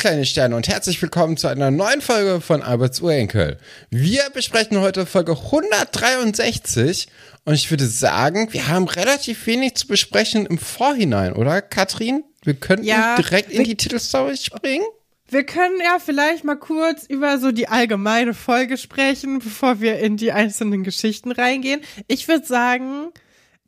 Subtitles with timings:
[0.00, 3.58] Kleine Sterne und herzlich willkommen zu einer neuen Folge von Alberts Urenkel.
[3.90, 7.06] Wir besprechen heute Folge 163
[7.44, 12.24] und ich würde sagen, wir haben relativ wenig zu besprechen im Vorhinein, oder Katrin?
[12.42, 14.86] Wir könnten Ja, direkt in die Titelstory springen.
[15.28, 20.16] Wir können ja vielleicht mal kurz über so die allgemeine Folge sprechen, bevor wir in
[20.16, 21.82] die einzelnen Geschichten reingehen.
[22.08, 23.10] Ich würde sagen,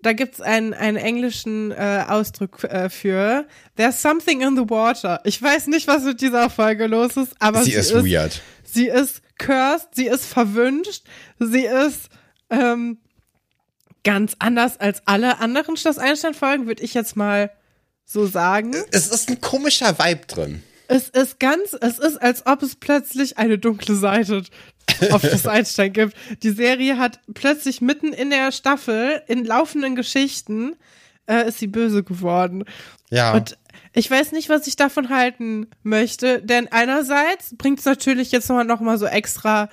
[0.03, 5.21] da gibt's einen, einen englischen äh, Ausdruck äh, für There's something in the water.
[5.25, 8.43] Ich weiß nicht, was mit dieser Folge los ist, aber Sie sie, ist weird.
[8.65, 11.05] Sie ist cursed, sie ist verwünscht,
[11.39, 12.09] sie ist
[12.51, 12.99] ähm,
[14.05, 17.51] ganz anders als alle anderen Schloss Einstein-Folgen, würde ich jetzt mal
[18.05, 18.75] so sagen.
[18.91, 20.63] Es ist ein komischer Vibe drin.
[20.89, 24.43] Es ist ganz, es ist, als ob es plötzlich eine dunkle Seite
[25.11, 26.15] auf das Einstein gibt.
[26.43, 30.77] Die Serie hat plötzlich mitten in der Staffel, in laufenden Geschichten,
[31.27, 32.65] äh, ist sie böse geworden.
[33.11, 33.33] Ja.
[33.35, 33.59] Und
[33.93, 38.65] ich weiß nicht, was ich davon halten möchte, denn einerseits bringt es natürlich jetzt nochmal
[38.65, 39.69] noch mal so extra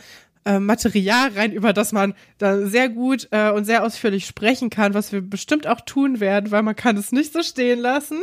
[0.46, 4.94] äh, Material rein, über das man da sehr gut äh, und sehr ausführlich sprechen kann,
[4.94, 8.22] was wir bestimmt auch tun werden, weil man kann es nicht so stehen lassen.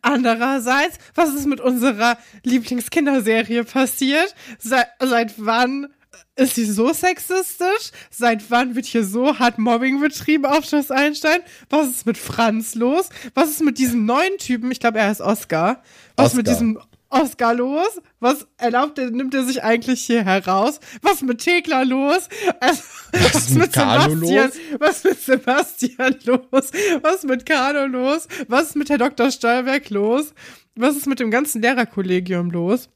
[0.00, 4.34] Andererseits, was ist mit unserer Lieblingskinderserie passiert?
[4.58, 5.88] Seit, seit wann
[6.36, 7.90] ist sie so sexistisch?
[8.10, 11.40] Seit wann wird hier so hart Mobbing betrieben auf Schloss Einstein?
[11.70, 13.08] Was ist mit Franz los?
[13.34, 14.70] Was ist mit diesem neuen Typen?
[14.70, 15.82] Ich glaube, er heißt Oscar.
[16.16, 16.60] Was ist mit Oscar.
[16.60, 18.00] diesem Oscar los?
[18.20, 20.80] Was erlaubt er, nimmt er sich eigentlich hier heraus?
[21.02, 22.28] Was ist mit Thekla los?
[22.60, 24.20] Also, was, ist mit Sebastian?
[24.20, 24.52] los?
[24.78, 26.70] Was ist mit Sebastian los?
[27.02, 28.28] Was ist mit Carlo los?
[28.48, 29.30] Was ist mit Herr Dr.
[29.30, 30.32] Stolberg los?
[30.74, 32.88] Was ist mit dem ganzen Lehrerkollegium los?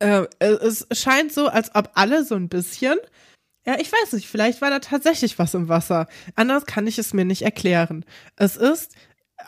[0.00, 2.96] Äh, es scheint so, als ob alle so ein bisschen.
[3.66, 6.06] Ja, ich weiß nicht, vielleicht war da tatsächlich was im Wasser.
[6.36, 8.04] Anders kann ich es mir nicht erklären.
[8.36, 8.92] Es ist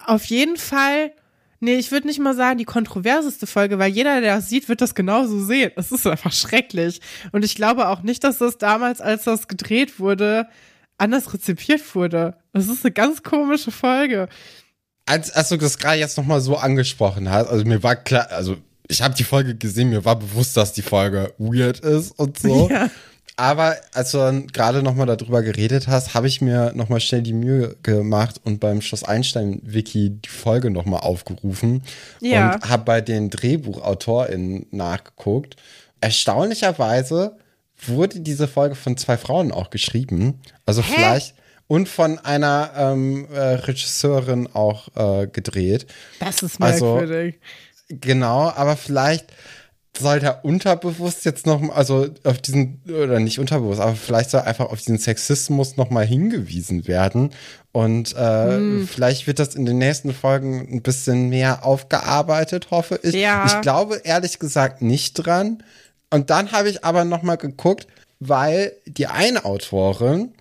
[0.06, 1.12] auf jeden Fall,
[1.61, 4.81] nee, ich würde nicht mal sagen, die kontroverseste Folge, weil jeder, der das sieht, wird
[4.83, 5.72] das genauso sehen.
[5.77, 7.00] Es ist einfach schrecklich.
[7.32, 10.49] Und ich glaube auch nicht, dass das damals, als das gedreht wurde,
[10.99, 12.37] anders rezipiert wurde.
[12.53, 14.28] Es ist eine ganz komische Folge.
[15.06, 18.56] als, als du das gerade jetzt nochmal so angesprochen hast, also mir war klar, also
[18.90, 22.68] ich habe die Folge gesehen, mir war bewusst, dass die Folge weird ist und so.
[22.80, 22.90] Ja.
[23.36, 27.32] Aber als du dann gerade nochmal darüber geredet hast, habe ich mir nochmal schnell die
[27.32, 31.82] Mühe gemacht und beim Schloss Einstein-Wiki die Folge nochmal aufgerufen
[32.20, 32.52] Ja.
[32.56, 35.56] und habe bei den DrehbuchautorInnen nachgeguckt.
[36.02, 37.36] Erstaunlicherweise
[37.86, 40.40] wurde diese Folge von zwei Frauen auch geschrieben.
[40.66, 41.34] Also vielleicht
[41.66, 45.86] und von einer ähm, äh, Regisseurin auch äh, gedreht.
[46.18, 47.36] Das ist Also- merkwürdig.
[47.90, 49.26] Genau, aber vielleicht
[49.98, 54.70] soll da unterbewusst jetzt noch, also auf diesen, oder nicht unterbewusst, aber vielleicht soll einfach
[54.70, 57.30] auf diesen Sexismus noch mal hingewiesen werden.
[57.72, 58.88] Und äh, Hm.
[58.90, 63.14] vielleicht wird das in den nächsten Folgen ein bisschen mehr aufgearbeitet, hoffe ich.
[63.14, 63.44] Ja.
[63.46, 65.62] Ich glaube ehrlich gesagt nicht dran.
[66.10, 67.88] Und dann habe ich aber noch mal geguckt,
[68.20, 70.32] weil die eine Autorin,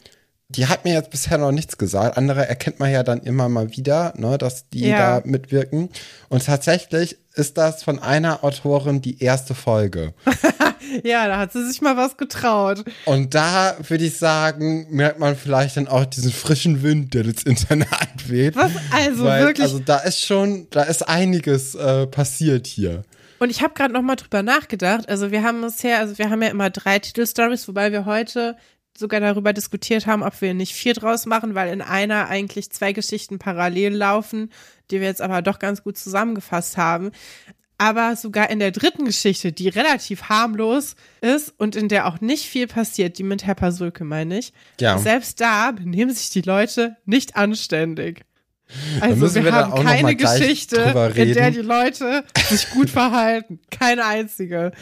[0.50, 2.18] die hat mir jetzt bisher noch nichts gesagt.
[2.18, 5.20] Andere erkennt man ja dann immer mal wieder, ne, dass die Ja.
[5.20, 5.90] da mitwirken.
[6.30, 10.14] Und tatsächlich ist das von einer Autorin die erste Folge.
[11.04, 12.84] Ja, da hat sie sich mal was getraut.
[13.06, 17.44] Und da würde ich sagen, merkt man vielleicht dann auch diesen frischen Wind, der ins
[17.44, 18.56] Internat weht.
[18.56, 18.72] Was?
[18.92, 19.66] Also Weil, wirklich.
[19.66, 23.04] Also da ist schon, da ist einiges äh, passiert hier.
[23.40, 25.08] Und ich habe gerade noch mal drüber nachgedacht.
[25.08, 28.58] Also wir haben bisher, also wir haben ja immer drei Titelstories, wobei wir heute
[28.98, 32.92] sogar darüber diskutiert haben, ob wir nicht vier draus machen, weil in einer eigentlich zwei
[32.92, 34.52] Geschichten parallel laufen,
[34.92, 37.12] die wir jetzt aber doch ganz gut zusammengefasst haben.
[37.78, 42.46] Aber sogar in der dritten Geschichte, die relativ harmlos ist und in der auch nicht
[42.46, 44.52] viel passiert, die mit Herr Pasulke meine ich,
[44.82, 44.98] Ja.
[44.98, 48.26] selbst da benehmen sich die Leute nicht anständig.
[49.00, 50.76] Also müssen wir, wir da haben keine Geschichte,
[51.16, 53.60] in der die Leute sich gut verhalten.
[53.72, 54.74] Keine einzige.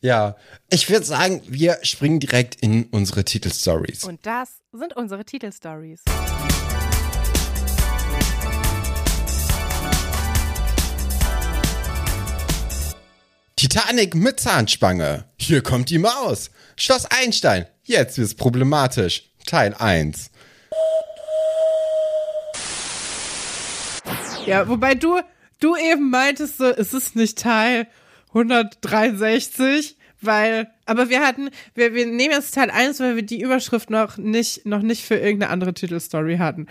[0.00, 0.36] Ja,
[0.70, 4.04] ich würde sagen, wir springen direkt in unsere Titelstories.
[4.04, 6.02] Und das sind unsere Titelstories.
[13.58, 15.24] Titanic mit Zahnspange.
[15.36, 16.50] Hier kommt die Maus.
[16.76, 17.66] Schloss Einstein.
[17.82, 19.24] Jetzt wird's problematisch.
[19.46, 20.30] Teil 1.
[24.46, 25.18] Ja, wobei du,
[25.58, 27.88] du eben meintest, so, es ist nicht Teil
[28.28, 33.90] 163, weil, aber wir hatten, wir, wir nehmen jetzt Teil 1, weil wir die Überschrift
[33.90, 36.68] noch nicht, noch nicht für irgendeine andere Titelstory hatten.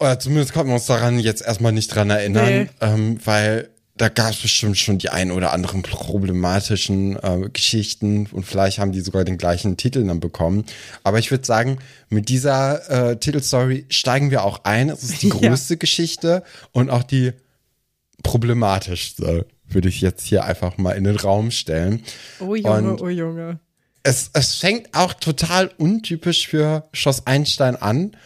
[0.00, 2.68] Oder zumindest konnten wir uns daran jetzt erstmal nicht dran erinnern, Nee.
[2.80, 8.44] ähm, weil da gab es bestimmt schon die ein oder anderen problematischen äh, Geschichten und
[8.44, 10.64] vielleicht haben die sogar den gleichen Titel dann bekommen.
[11.04, 14.88] Aber ich würde sagen, mit dieser äh, Titelstory steigen wir auch ein.
[14.90, 15.48] Es ist die Ja.
[15.50, 16.42] größte Geschichte
[16.72, 17.32] und auch die
[18.24, 22.02] problematischste, würde ich jetzt hier einfach mal in den Raum stellen.
[22.40, 23.60] Oh Junge, Und oh Junge.
[24.02, 28.16] es, es fängt auch total untypisch für Schloss Einstein an.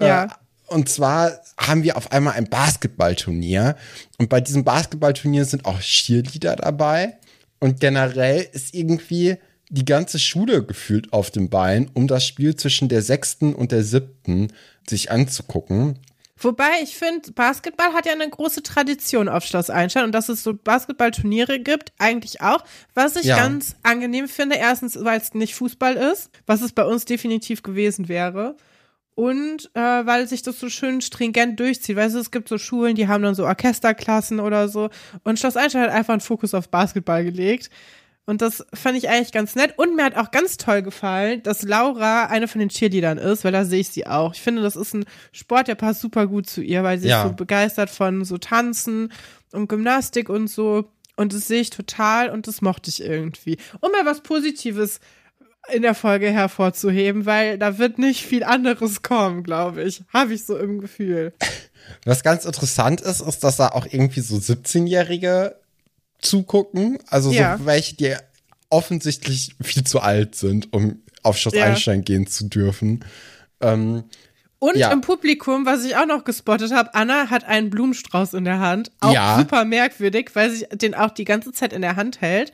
[0.00, 0.24] Ja.
[0.24, 0.28] Äh,
[0.70, 3.76] und zwar haben wir auf einmal ein Basketballturnier.
[4.18, 7.18] Und bei diesem Basketballturnier sind auch Cheerleader dabei.
[7.58, 9.36] Und generell ist irgendwie
[9.68, 13.84] die ganze Schule gefühlt auf dem Bein, um das Spiel zwischen der sechsten und der
[13.84, 14.52] siebten
[14.88, 15.98] sich anzugucken.
[16.42, 20.42] Wobei ich finde, Basketball hat ja eine große Tradition auf Schloss Einstein und dass es
[20.42, 22.64] so Basketballturniere gibt, eigentlich auch.
[22.94, 23.36] Was ich Ja.
[23.36, 28.08] ganz angenehm finde, erstens, weil es nicht Fußball ist, was es bei uns definitiv gewesen
[28.08, 28.56] wäre.
[29.20, 31.94] Und äh, weil sich das so schön stringent durchzieht.
[31.96, 34.88] Weißt du, es gibt so Schulen, die haben dann so Orchesterklassen oder so.
[35.24, 37.68] Und Schloss Einstein hat einfach einen Fokus auf Basketball gelegt.
[38.24, 39.74] Und das fand ich eigentlich ganz nett.
[39.76, 43.52] Und mir hat auch ganz toll gefallen, dass Laura eine von den Cheerleadern ist, weil
[43.52, 44.32] da sehe ich sie auch.
[44.34, 47.22] Ich finde, das ist ein Sport, der passt super gut zu ihr, weil sie Ja.
[47.22, 49.12] ist so begeistert von so Tanzen
[49.52, 50.90] und Gymnastik und so.
[51.16, 53.58] Und das sehe ich total und das mochte ich irgendwie.
[53.80, 55.00] Um mal was Positives
[55.72, 60.02] in der Folge hervorzuheben, weil da wird nicht viel anderes kommen, glaube ich.
[60.12, 61.32] Habe ich so im Gefühl.
[62.04, 65.56] Was ganz interessant ist, ist, dass da auch irgendwie so 17-Jährige
[66.20, 66.98] zugucken.
[67.08, 67.58] Also Ja.
[67.58, 68.14] so welche, die
[68.68, 71.64] offensichtlich viel zu alt sind, um auf Schloss Ja.
[71.64, 73.04] Einstein gehen zu dürfen.
[73.60, 74.04] Ähm,
[74.62, 74.92] Und Ja.
[74.92, 78.90] im Publikum, was ich auch noch gespottet habe, Anna hat einen Blumenstrauß in der Hand.
[79.00, 79.38] Auch Ja.
[79.38, 82.52] super merkwürdig, weil sie den auch die ganze Zeit in der Hand hält.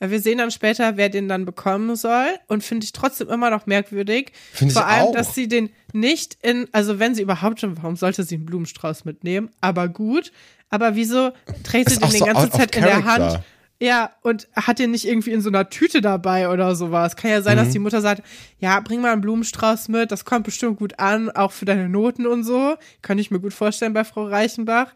[0.00, 2.26] Äh, Wir sehen dann später, wer den dann bekommen soll.
[2.48, 4.32] Und finde ich trotzdem immer noch merkwürdig.
[4.52, 5.12] Find ich Vor allem, auch.
[5.12, 9.04] dass sie den nicht in, also wenn sie überhaupt schon, warum sollte sie einen Blumenstrauß
[9.04, 9.50] mitnehmen?
[9.60, 10.32] Aber gut.
[10.70, 11.32] Aber wieso
[11.64, 13.40] trägt sie den die so ganze Zeit in der Hand?
[13.78, 17.16] Ja, und hat den nicht irgendwie in so einer Tüte dabei oder sowas.
[17.16, 17.64] Kann ja sein, Mhm.
[17.64, 18.22] dass die Mutter sagt,
[18.60, 22.26] ja, bring mal einen Blumenstrauß mit, das kommt bestimmt gut an, auch für deine Noten
[22.28, 22.76] und so.
[23.02, 24.94] Kann ich mir gut vorstellen bei Frau Reichenbach.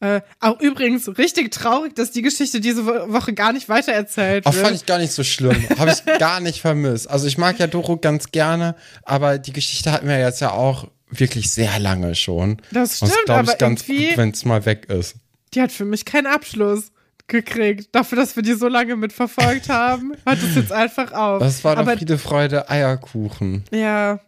[0.00, 4.52] Äh, auch übrigens richtig traurig, dass die Geschichte diese Wo- Woche gar nicht weitererzählt auch
[4.52, 4.64] wird.
[4.66, 5.56] fand ich gar nicht so schlimm.
[5.78, 7.08] Habe ich gar nicht vermisst.
[7.08, 8.74] Also ich mag ja Doro ganz gerne,
[9.04, 12.60] aber die Geschichte hatten wir jetzt ja auch wirklich sehr lange schon.
[12.72, 15.14] Das stimmt, glaube aber ich ganz gut, wenn es mal weg ist.
[15.54, 16.90] Die hat für mich keinen Abschluss
[17.28, 17.88] gekriegt.
[17.92, 21.40] Dafür, dass wir die so lange mitverfolgt haben, hört es jetzt einfach auf.
[21.40, 23.64] Das war doch aber Friede, Freude, Eierkuchen.
[23.70, 24.18] Ja,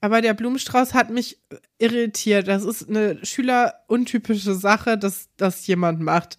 [0.00, 1.38] aber der Blumenstrauß hat mich
[1.78, 2.48] irritiert.
[2.48, 6.38] Das ist eine schüleruntypische Sache, dass das jemand macht.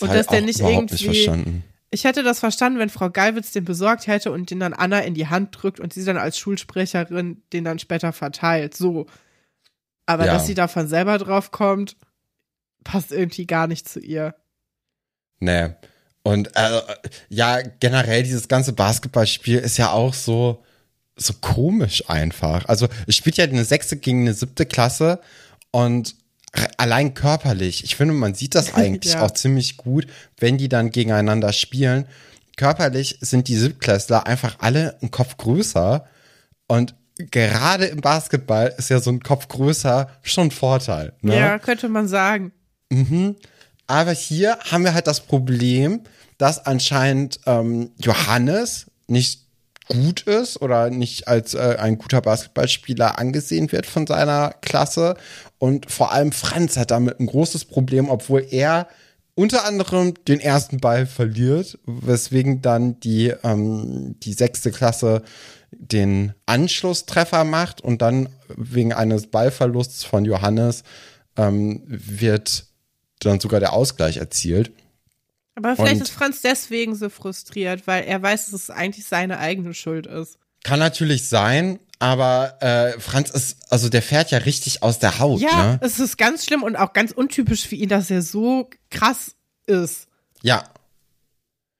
[0.00, 0.94] Und Das dass hab der ich nicht irgendwie.
[0.94, 1.64] nicht verstanden.
[1.90, 5.14] Ich hätte das verstanden, wenn Frau Gallwitz den besorgt hätte und den dann Anna in
[5.14, 8.76] die Hand drückt und sie dann als Schulsprecherin den dann später verteilt.
[8.76, 9.06] So.
[10.04, 10.34] Aber Ja.
[10.34, 11.96] dass sie davon selber drauf kommt,
[12.84, 14.34] passt irgendwie gar nicht zu ihr.
[15.40, 15.68] Nee.
[16.22, 16.80] Und äh,
[17.28, 20.64] ja, generell dieses ganze Basketballspiel ist ja auch so,
[21.16, 22.66] so komisch einfach.
[22.66, 25.20] Also es spielt ja eine sechste gegen eine siebte Klasse
[25.70, 26.14] und
[26.78, 29.22] allein körperlich, ich finde, man sieht das eigentlich Ja.
[29.22, 30.06] auch ziemlich gut,
[30.38, 32.06] wenn die dann gegeneinander spielen.
[32.56, 36.06] Körperlich sind die Siebtklässler einfach alle einen Kopf größer
[36.68, 36.94] und
[37.30, 41.12] gerade im Basketball ist ja so ein Kopf größer schon ein Vorteil.
[41.22, 41.36] Ne?
[41.38, 42.52] Ja, könnte man sagen.
[43.86, 46.00] Aber hier haben wir halt das Problem,
[46.38, 49.45] dass anscheinend ähm, Johannes nicht
[49.88, 55.16] gut ist oder nicht als äh, ein guter Basketballspieler angesehen wird von seiner Klasse.
[55.58, 58.88] Und vor allem Franz hat damit ein großes Problem, obwohl er
[59.34, 65.22] unter anderem den ersten Ball verliert, weswegen dann die, ähm, die sechste Klasse
[65.70, 70.84] den Anschlusstreffer macht und dann wegen eines Ballverlusts von Johannes
[71.36, 72.66] ähm, wird
[73.20, 74.72] dann sogar der Ausgleich erzielt.
[75.56, 79.38] Aber vielleicht Und- ist Franz deswegen so frustriert, weil er weiß, dass es eigentlich seine
[79.38, 80.38] eigene Schuld ist.
[80.62, 85.40] Kann natürlich sein, aber äh, Franz ist, also der fährt ja richtig aus der Haut,
[85.40, 85.78] Ja, ne?
[85.82, 89.34] es ist ganz schlimm und auch ganz untypisch für ihn, dass er so krass
[89.66, 90.08] ist.
[90.42, 90.64] Ja,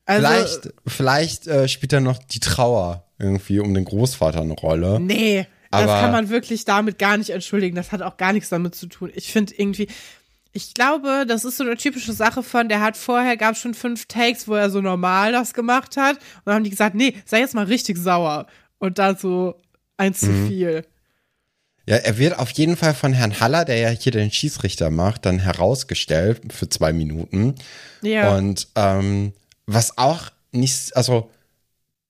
[0.06, 5.00] Also, vielleicht, vielleicht äh, spielt er noch die Trauer irgendwie um den Großvater eine Rolle.
[5.00, 7.76] nee, das Aber- kann man wirklich damit gar nicht entschuldigen.
[7.76, 9.10] Das hat auch gar nichts damit zu tun.
[9.14, 9.88] Ich finde irgendwie,
[10.56, 14.06] ich glaube, das ist so eine typische Sache von, der hat vorher, gab schon fünf
[14.06, 16.16] Takes, wo er so normal das gemacht hat.
[16.16, 18.46] Und dann haben die gesagt, nee, sei jetzt mal richtig sauer.
[18.78, 19.60] Und da so
[19.98, 20.26] eins Mhm.
[20.26, 20.86] zu viel.
[21.88, 25.24] Ja, er wird auf jeden Fall von Herrn Haller, der ja hier den Schießrichter macht,
[25.26, 27.54] dann herausgestellt für zwei Minuten.
[28.02, 28.34] Ja.
[28.36, 29.32] Und ähm,
[29.66, 31.30] was auch nicht, also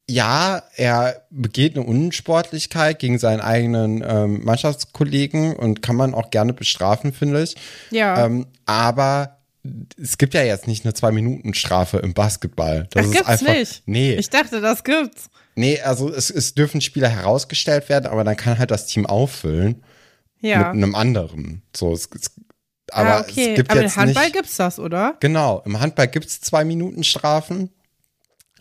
[0.08, 6.52] ja, er begeht eine Unsportlichkeit gegen seinen eigenen ähm, Mannschaftskollegen und kann man auch gerne
[6.52, 7.56] bestrafen, finde ich.
[7.90, 8.24] ja.
[8.26, 9.38] Ähm, aber
[10.00, 12.86] es gibt ja jetzt nicht eine Zwei-Minuten-Strafe im Basketball.
[12.92, 13.52] Das das gibt's einfach.
[13.54, 13.82] nicht.
[13.86, 15.28] Nee, Ich dachte, das gibt's.
[15.56, 19.82] nee, also es, es dürfen Spieler herausgestellt werden, aber dann kann halt das Team auffüllen
[20.40, 20.70] mit Ja.
[20.70, 21.62] einem anderen.
[21.74, 22.30] So, es, es,
[22.92, 23.50] Aber ah, okay.
[23.50, 25.16] es gibt Aber jetzt im Handball nicht, gibt's das, oder?
[25.18, 27.70] Genau, im Handball gibt's zwei Minuten Strafen,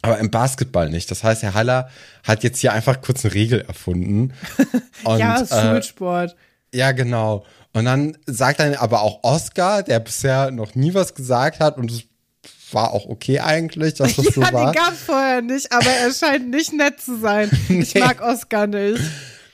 [0.05, 1.09] aber im Basketball nicht.
[1.11, 1.89] Das heißt, Herr Haller
[2.23, 4.33] hat jetzt hier einfach kurz eine Regel erfunden.
[5.03, 6.35] Und, ja, äh, Schulsport.
[6.73, 7.45] ja, genau.
[7.73, 11.91] Und dann sagt dann aber auch Oscar, der bisher noch nie was gesagt hat und
[11.91, 12.03] es
[12.71, 14.71] war auch okay eigentlich, dass das so ja, war.
[14.71, 17.49] den gab's vorher nicht, aber er scheint nicht nett zu sein.
[17.69, 17.99] Ich Nee.
[18.01, 19.01] mag Oscar nicht.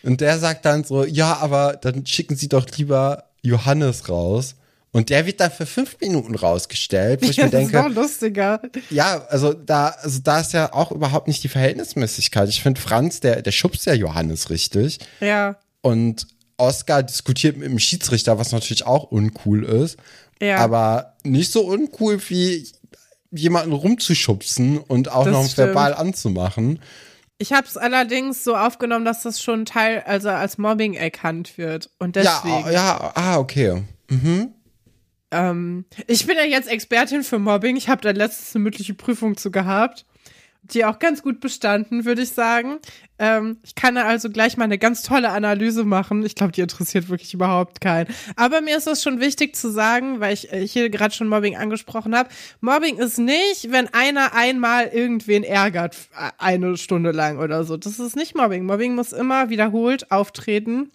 [0.04, 4.56] Und der sagt dann so, ja, aber dann schicken Sie doch lieber Johannes raus.
[4.94, 7.88] Und der wird dann für fünf Minuten rausgestellt, wo ich Ja, mir das ist denke,
[7.90, 8.62] lustiger.
[8.90, 12.50] ja, also da, also da ist ja auch überhaupt nicht die Verhältnismäßigkeit.
[12.50, 15.00] Ich finde, Franz, der, der schubst ja Johannes richtig.
[15.22, 15.56] Ja.
[15.82, 19.98] Und Oscar diskutiert mit dem Schiedsrichter, was natürlich auch uncool ist.
[20.42, 20.58] Ja.
[20.58, 22.68] Aber nicht so uncool wie
[23.32, 25.70] jemanden rumzuschubsen und auch Das noch stimmt.
[25.70, 26.80] verbal anzumachen.
[27.38, 31.90] Ich habe es allerdings so aufgenommen, dass das schon Teil, also als Mobbing erkannt wird.
[31.98, 32.66] Und deswegen.
[32.66, 33.82] Ja, ja, ah, okay.
[35.32, 37.78] Ähm, ich bin ja jetzt Expertin für Mobbing.
[37.78, 40.06] Ich habe da letztens eine mündliche Prüfung zu gehabt.
[40.64, 42.78] Die auch ganz gut bestanden, würde ich sagen.
[43.18, 46.24] Ähm, ich kann da also gleich mal eine ganz tolle Analyse machen.
[46.24, 48.14] Ich glaube, die interessiert wirklich überhaupt keinen.
[48.36, 51.58] Aber mir ist es schon wichtig zu sagen, weil ich äh, hier gerade schon Mobbing
[51.58, 52.30] angesprochen habe.
[52.60, 57.76] Mobbing ist nicht, wenn einer einmal irgendwen ärgert, äh, eine Stunde lang oder so.
[57.76, 58.64] Das ist nicht Mobbing.
[58.64, 60.92] Mobbing muss immer wiederholt auftreten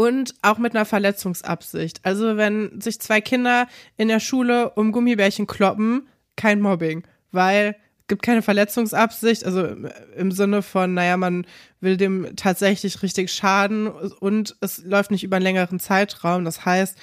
[0.00, 2.00] und auch mit einer Verletzungsabsicht.
[2.04, 3.66] Also wenn sich zwei Kinder
[3.98, 7.02] in der Schule um Gummibärchen kloppen, kein Mobbing,
[7.32, 11.46] weil es gibt keine Verletzungsabsicht, also im- im Sinne von, naja, man
[11.80, 16.46] will dem tatsächlich richtig schaden und es läuft nicht über einen längeren Zeitraum.
[16.46, 16.96] Das heißt,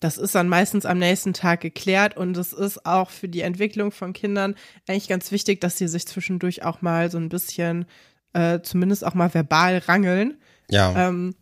[0.00, 3.92] das ist dann meistens am nächsten Tag geklärt und es ist auch für die Entwicklung
[3.92, 4.54] von Kindern
[4.86, 7.86] eigentlich ganz wichtig, dass sie sich zwischendurch auch mal so ein bisschen,
[8.34, 10.36] äh, zumindest auch mal verbal rangeln.
[10.70, 11.08] Ja.
[11.08, 11.34] Ähm,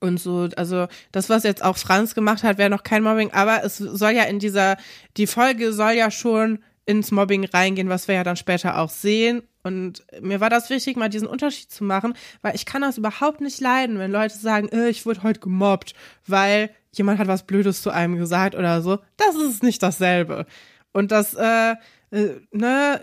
[0.00, 3.64] und so, also das, was jetzt auch Franz gemacht hat, wäre noch kein Mobbing, aber
[3.64, 4.76] es soll ja in dieser,
[5.16, 9.42] die Folge soll ja schon ins Mobbing reingehen, was wir ja dann später auch sehen.
[9.62, 13.40] Und mir war das wichtig, mal diesen Unterschied zu machen, weil ich kann das überhaupt
[13.40, 15.94] nicht leiden, wenn Leute sagen, äh, ich wurde heute gemobbt,
[16.26, 19.00] weil jemand hat was Blödes zu einem gesagt oder so.
[19.16, 20.46] Das ist nicht dasselbe.
[20.92, 21.74] Und das, äh,
[22.12, 23.00] äh ne,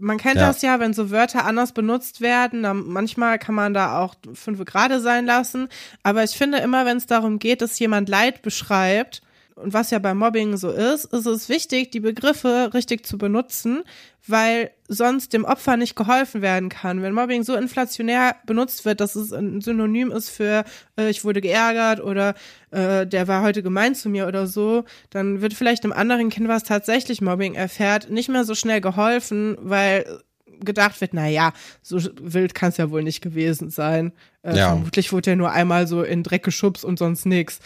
[0.00, 0.48] man kennt Ja.
[0.48, 4.64] das ja, wenn so Wörter anders benutzt werden, dann manchmal kann man da auch fünf
[4.64, 5.68] gerade sein lassen.
[6.02, 9.22] Aber ich finde immer, wenn es darum geht, dass jemand Leid beschreibt,
[9.60, 13.82] und was ja beim Mobbing so ist, ist es wichtig, die Begriffe richtig zu benutzen,
[14.26, 17.02] weil sonst dem Opfer nicht geholfen werden kann.
[17.02, 20.64] Wenn Mobbing so inflationär benutzt wird, dass es ein Synonym ist für
[20.96, 22.34] äh, ich wurde geärgert oder
[22.70, 26.48] äh, der war heute gemein zu mir oder so, dann wird vielleicht einem anderen Kind,
[26.48, 30.04] was tatsächlich Mobbing erfährt, nicht mehr so schnell geholfen, weil
[30.62, 31.52] gedacht wird, na ja,
[31.82, 34.12] so wild kann es ja wohl nicht gewesen sein.
[34.42, 34.68] Äh, Ja.
[34.68, 37.60] Vermutlich wurde er nur einmal so in Dreck geschubst und sonst nix.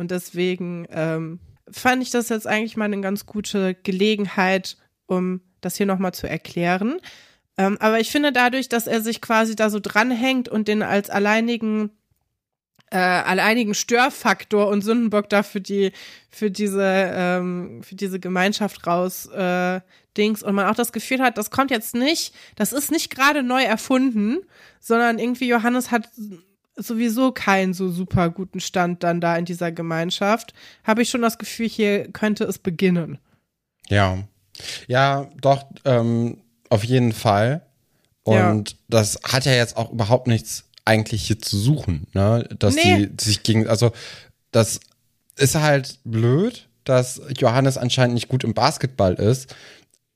[0.00, 1.40] Und deswegen ähm,
[1.70, 6.26] fand ich das jetzt eigentlich mal eine ganz gute Gelegenheit, um das hier nochmal zu
[6.26, 6.96] erklären.
[7.58, 11.10] Ähm, aber ich finde dadurch, dass er sich quasi da so dranhängt und den als
[11.10, 11.90] alleinigen
[12.90, 15.92] äh, alleinigen Störfaktor und Sündenbock da für die
[16.30, 19.82] für diese ähm, für diese Gemeinschaft raus äh,
[20.16, 23.42] Dings und man auch das Gefühl hat, das kommt jetzt nicht, das ist nicht gerade
[23.42, 24.38] neu erfunden,
[24.80, 26.08] sondern irgendwie Johannes hat
[26.82, 30.52] sowieso keinen so super guten Stand dann da in dieser Gemeinschaft,
[30.84, 33.18] habe ich schon das Gefühl, hier könnte es beginnen.
[33.88, 34.18] Ja.
[34.88, 37.66] Ja, doch, ähm, auf jeden Fall.
[38.22, 38.76] Und Ja.
[38.88, 42.48] das hat ja jetzt auch überhaupt nichts eigentlich hier zu suchen, ne?
[42.58, 43.06] Dass Nee.
[43.06, 43.92] die sich gegen, also
[44.52, 44.80] das
[45.36, 49.54] ist halt blöd, dass Johannes anscheinend nicht gut im Basketball ist.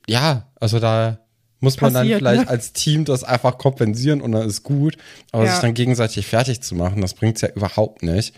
[0.07, 1.19] Ja, also da
[1.61, 2.49] muss man Passiert, dann vielleicht ne?
[2.49, 4.97] als Team das einfach kompensieren und dann ist gut.
[5.33, 5.53] Aber Ja.
[5.53, 8.35] sich dann gegenseitig fertig zu machen, das bringt's ja überhaupt nicht.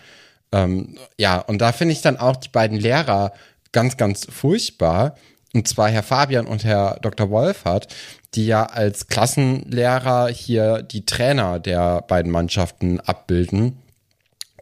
[0.53, 3.33] Ähm, ja, und da finde ich dann auch die beiden Lehrer
[3.73, 5.17] ganz, ganz furchtbar.
[5.55, 7.31] Und zwar Herr Fabian und Herr Dr.
[7.31, 7.89] Wolfert,
[8.35, 13.79] die ja als Klassenlehrer hier die Trainer der beiden Mannschaften abbilden.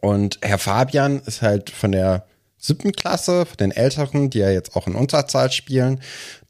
[0.01, 2.25] Und Herr Fabian ist halt von der
[2.57, 6.01] siebten Klasse, von den Älteren, die ja jetzt auch in Unterzahl spielen,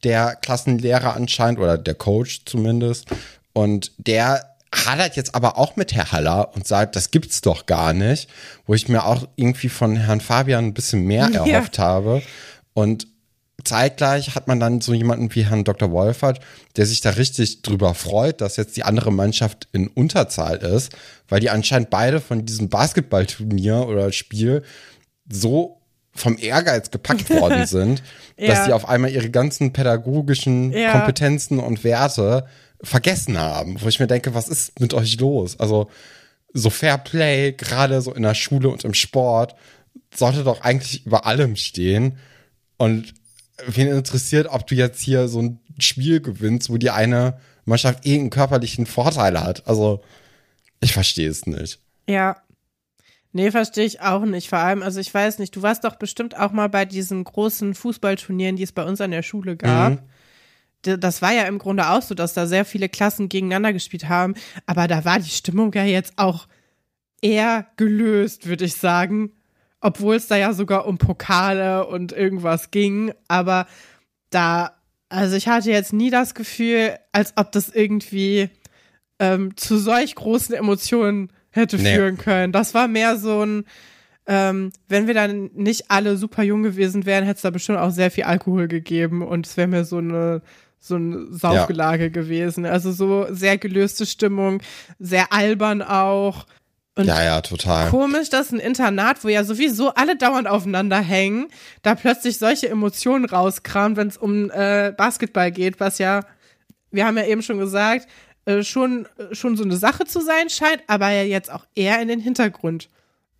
[0.06, 3.06] der Klassenlehrer anscheinend oder der Coach zumindest.
[3.52, 7.92] Und der hadert jetzt aber auch mit Herr Haller und sagt, das gibt's doch gar
[7.92, 8.28] nicht,
[8.66, 11.44] wo ich mir auch irgendwie von Herrn Fabian ein bisschen mehr Ja.
[11.44, 12.22] erhofft habe.
[12.72, 13.08] Und
[13.64, 15.90] zeitgleich hat man dann so jemanden wie Herrn Dr.
[15.90, 16.38] Wolfert,
[16.76, 20.92] der sich da richtig drüber freut, dass jetzt die andere Mannschaft in Unterzahl ist,
[21.28, 24.62] weil die anscheinend beide von diesem Basketballturnier oder Spiel
[25.28, 25.75] so
[26.16, 28.02] vom Ehrgeiz gepackt worden sind,
[28.36, 28.66] dass Ja.
[28.66, 30.92] die auf einmal ihre ganzen pädagogischen Ja.
[30.92, 32.46] Kompetenzen und Werte
[32.82, 35.58] vergessen haben, wo ich mir denke, was ist mit euch los?
[35.60, 35.88] Also
[36.52, 39.54] so Fair Play, gerade so in der Schule und im Sport,
[40.14, 42.18] sollte doch eigentlich über allem stehen.
[42.78, 43.14] Und
[43.66, 48.30] wen interessiert, ob du jetzt hier so ein Spiel gewinnst, wo die eine Mannschaft irgendeinen
[48.30, 49.66] körperlichen Vorteil hat.
[49.66, 50.02] Also,
[50.80, 51.78] ich verstehe es nicht.
[52.08, 52.36] Ja.
[53.36, 54.48] Nee, verstehe ich auch nicht.
[54.48, 57.74] Vor allem, also ich weiß nicht, du warst doch bestimmt auch mal bei diesen großen
[57.74, 60.00] Fußballturnieren, die es bei uns an der Schule gab.
[60.82, 61.00] Mhm.
[61.00, 64.36] Das war ja im Grunde auch so, dass da sehr viele Klassen gegeneinander gespielt haben.
[64.64, 66.48] Aber da war die Stimmung ja jetzt auch
[67.20, 69.32] eher gelöst, würde ich sagen.
[69.82, 73.12] Obwohl es da ja sogar um Pokale und irgendwas ging.
[73.28, 73.66] Aber
[74.30, 74.78] da,
[75.10, 78.48] also ich hatte jetzt nie das Gefühl, als ob das irgendwie
[79.18, 81.94] ähm, zu solch großen Emotionen hätte Nee.
[81.94, 82.52] führen können.
[82.52, 83.64] Das war mehr so ein,
[84.26, 87.90] ähm, wenn wir dann nicht alle super jung gewesen wären, hätte es da bestimmt auch
[87.90, 90.42] sehr viel Alkohol gegeben und es wäre mir so eine
[90.78, 92.64] so ein Saufgelage gewesen.
[92.64, 94.62] Also so sehr gelöste Stimmung,
[95.00, 96.46] sehr albern auch.
[96.94, 97.90] Und Ja, ja, total.
[97.90, 101.48] komisch, dass ein Internat, wo ja sowieso alle dauernd aufeinander hängen,
[101.82, 106.20] da plötzlich solche Emotionen rauskramt, wenn es um äh, Basketball geht, was ja,
[106.92, 108.06] wir haben ja eben schon gesagt,
[108.46, 112.08] äh, schon, schon so eine Sache zu sein scheint, aber ja jetzt auch eher in
[112.08, 112.88] den Hintergrund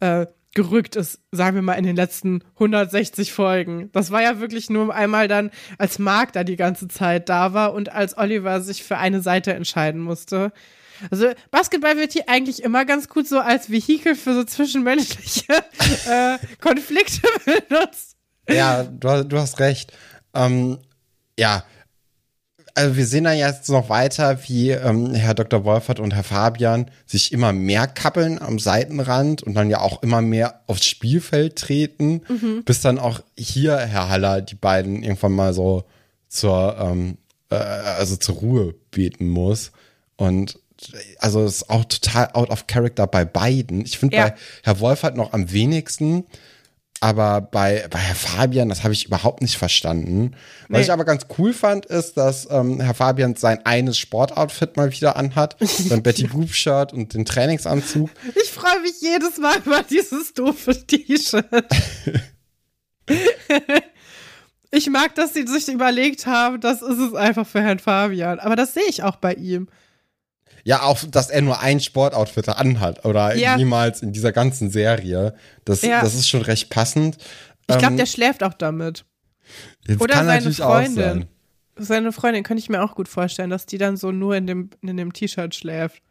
[0.01, 3.91] äh, gerückt ist, sagen wir mal, in den letzten 160 Folgen.
[3.93, 7.75] Das war ja wirklich nur einmal dann, als Mark da die ganze Zeit da war
[7.75, 10.53] und als Oliver sich für eine Seite entscheiden musste.
[11.11, 15.53] Also Basketball wird hier eigentlich immer ganz gut so als Vehikel für so zwischenmenschliche
[16.11, 17.21] äh, Konflikte
[17.69, 18.17] benutzt.
[18.49, 19.93] Ja, du, hast- du hast recht.
[20.33, 20.79] Ähm,
[21.39, 21.65] ja,
[22.77, 25.65] also wir sehen dann jetzt noch weiter, wie ähm, Herr Dr.
[25.65, 30.21] Wolfert und Herr Fabian sich immer mehr kappeln am Seitenrand und dann ja auch immer
[30.23, 32.21] mehr aufs Spielfeld treten,
[32.65, 35.85] bis dann auch hier Herr Haller die beiden irgendwann mal so
[36.29, 37.17] zur, ähm,
[37.51, 39.73] äh, also zur Ruhe beten muss.
[40.17, 40.59] Und
[41.19, 43.85] also ist auch total out of character bei beiden.
[43.87, 44.29] Ich finde Ja.
[44.29, 46.25] bei Herr Wolfert noch am wenigsten,
[47.01, 50.33] aber bei, bei Herr Fabian, das habe ich überhaupt nicht verstanden.
[50.69, 50.85] Was Nee.
[50.85, 55.17] ich aber ganz cool fand, ist, dass ähm, Herr Fabian sein eines Sportoutfit mal wieder
[55.17, 55.57] anhat.
[55.61, 58.11] Sein Betty Boop Shirt und den Trainingsanzug.
[58.43, 61.45] Ich freue mich jedes Mal über dieses doofe T-Shirt.
[64.71, 68.39] ich mag, dass sie sich überlegt haben, das ist es einfach für Herrn Fabian.
[68.41, 69.69] Aber das sehe ich auch bei ihm.
[70.67, 73.57] Ja, auch, dass er nur ein Sportoutfit anhat oder Ja.
[73.57, 75.35] niemals in dieser ganzen Serie.
[75.65, 76.01] Das, Ja.
[76.01, 77.19] das ist schon recht passend.
[77.69, 79.05] Ich glaube, Ähm, der schläft auch damit.
[80.01, 80.95] Oder seine Freundin.
[80.95, 81.27] sein.
[81.79, 84.71] Seine Freundin könnte ich mir auch gut vorstellen, dass die dann so nur in dem,
[84.83, 86.03] in dem T-Shirt schläft.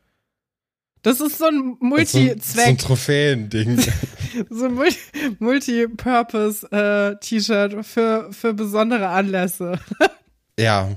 [1.01, 3.79] Das ist so ein ist so ein- So ein Multi-Zweck, Trophäending.
[4.49, 4.95] so ein Mul-
[5.39, 9.77] Multi-Purpose-T-Shirt für, für besondere Anlässe.
[10.57, 10.95] Ja.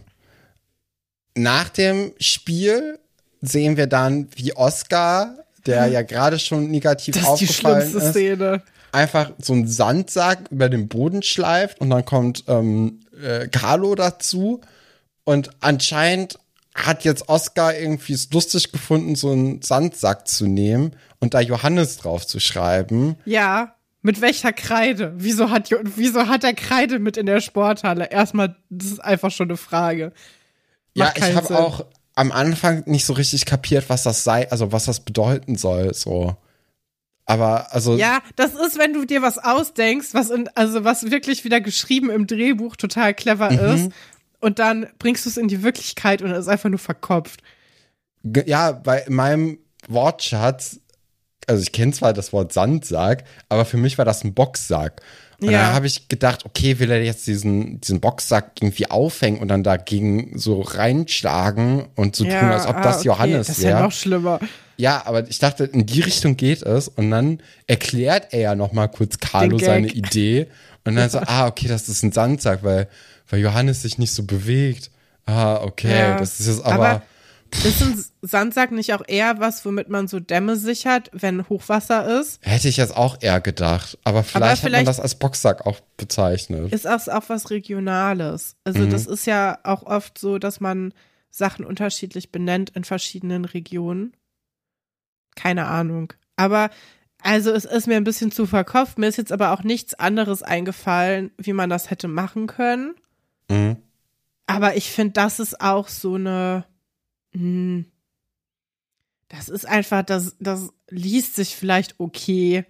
[1.37, 3.01] Nach dem Spiel
[3.41, 5.35] sehen wir dann, wie Oscar,
[5.67, 8.63] der ja gerade schon negativ Das ist die aufgefallen schlimmste ist, Szene.
[8.93, 14.61] einfach so einen Sandsack über den Boden schleift und dann kommt ähm, äh, Carlo dazu
[15.25, 16.39] und anscheinend
[16.75, 21.99] hat jetzt Oscar irgendwie es lustig gefunden, so einen Sandsack zu nehmen und da Johannes
[21.99, 23.17] drauf zu schreiben.
[23.25, 25.13] Ja, mit welcher Kreide?
[25.17, 28.11] Wieso hat, wieso hat er Kreide mit in der Sporthalle?
[28.11, 30.13] Erstmal, das ist einfach schon eine Frage.
[30.95, 31.85] Ja, Macht ich keinen habe auch
[32.19, 36.37] am Anfang nicht so richtig kapiert, was das sei, also was das bedeuten soll, so.
[37.27, 41.45] Aber also Ja, das ist, wenn du dir was ausdenkst, was in, also was wirklich
[41.45, 43.59] wieder geschrieben im Drehbuch total clever Mhm.
[43.75, 43.93] ist.
[44.41, 47.41] Und dann bringst du es in die Wirklichkeit und es ist einfach nur verkopft.
[48.47, 50.81] Ja, bei in meinem Wortschatz,
[51.47, 55.03] also ich kenne zwar das Wort Sandsack, aber für mich war das ein Boxsack.
[55.41, 55.67] Und Ja.
[55.67, 59.63] dann habe ich gedacht, okay, will er jetzt diesen, diesen Boxsack irgendwie aufhängen und dann
[59.63, 63.71] dagegen so reinschlagen und so tun, als ob ah, das okay, Johannes Das ist ja
[63.71, 63.83] wäre.
[63.83, 64.41] noch schlimmer.
[64.77, 66.89] Ja, aber ich dachte, in die Richtung geht es.
[66.89, 70.47] Und dann erklärt er ja noch mal kurz Carlo seine Idee.
[70.85, 72.89] Und dann so, ah, okay, das ist ein Sandsack, weil,
[73.29, 74.91] weil Johannes sich nicht so bewegt.
[75.27, 76.17] Ah, okay, Ja.
[76.19, 77.03] das ist jetzt aber, Aber
[77.65, 82.41] ist ein Sandsack nicht auch eher was, womit man so Dämme sichert, wenn Hochwasser ist?
[82.47, 83.99] hätte ich jetzt auch eher gedacht.
[84.05, 86.73] Aber vielleicht, hat man vielleicht- das als Boxsack auch bezeichnet.
[86.73, 88.57] Ist auch, auch was Regionales.
[88.65, 88.91] Also Mhm.
[88.91, 90.93] das ist ja auch oft so, dass man
[91.31, 94.13] Sachen unterschiedlich benennt in verschiedenen Regionen.
[95.37, 96.13] Keine Ahnung.
[96.37, 96.71] Aber
[97.23, 98.99] also es ist mir ein bisschen zu verkopft.
[98.99, 102.95] Mir ist jetzt aber auch nichts anderes eingefallen, wie man das hätte machen können.
[103.51, 103.77] Mhm.
[104.47, 106.65] Aber ich finde, das ist auch so eine.
[107.33, 107.85] Mh,
[109.29, 112.65] das ist einfach, das, das liest sich vielleicht okay.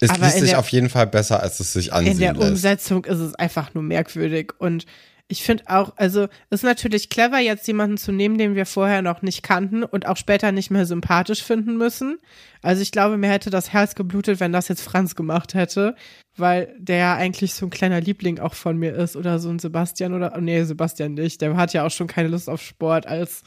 [0.00, 2.50] Es liest sich der- auf jeden Fall besser, als es sich ansehen In der lässt.
[2.50, 4.52] Umsetzung ist es einfach nur merkwürdig.
[4.58, 4.86] Und
[5.32, 9.22] Ich finde auch, also ist natürlich clever, jetzt jemanden zu nehmen, den wir vorher noch
[9.22, 12.18] nicht kannten und auch später nicht mehr sympathisch finden müssen.
[12.60, 15.96] Also ich glaube, mir hätte das Herz geblutet, wenn das jetzt Franz gemacht hätte,
[16.36, 19.58] weil der ja eigentlich so ein kleiner Liebling auch von mir ist oder so ein
[19.58, 21.40] Sebastian oder, nee, Sebastian nicht.
[21.40, 23.42] Der hat ja auch schon keine Lust auf Sport, als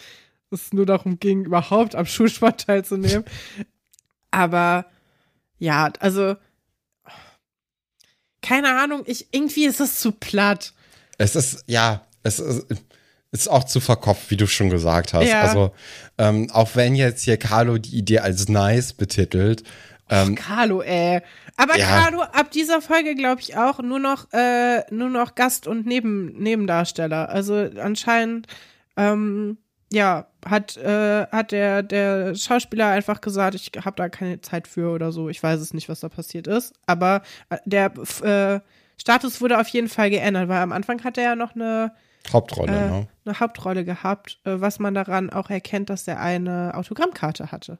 [0.50, 3.26] es nur darum ging, überhaupt am Schulsport teilzunehmen.
[4.32, 4.88] Aber
[5.60, 6.36] ja, also
[8.42, 10.74] keine Ahnung, ich, irgendwie ist es zu platt.
[11.18, 12.66] Es ist, ja, es ist,
[13.32, 15.28] ist auch zu verkopft, wie du schon gesagt hast.
[15.28, 15.42] Ja.
[15.42, 15.72] Also,
[16.18, 19.64] ähm, auch wenn jetzt hier Carlo die Idee als nice betitelt,
[20.10, 21.22] ähm, Carlo, ey.
[21.58, 21.88] Aber Ja.
[21.88, 26.34] Carlo, ab dieser Folge glaube ich auch nur noch, äh, nur noch Gast und Neben,
[26.38, 27.30] Nebendarsteller.
[27.30, 28.48] Also anscheinend,
[28.98, 29.58] ähm,
[29.92, 34.92] ja, hat, äh, hat der, der Schauspieler einfach gesagt, ich habe da keine Zeit für
[34.92, 35.30] oder so.
[35.30, 36.74] Ich weiß es nicht, was da passiert ist.
[36.86, 38.60] Aber äh, der äh,
[38.98, 41.94] Status wurde auf jeden Fall geändert, weil am Anfang hat er ja noch eine,
[42.32, 43.08] Hauptrolle, äh, ne?
[43.26, 47.80] eine Hauptrolle gehabt, äh, was man daran auch erkennt, dass er eine Autogrammkarte hatte.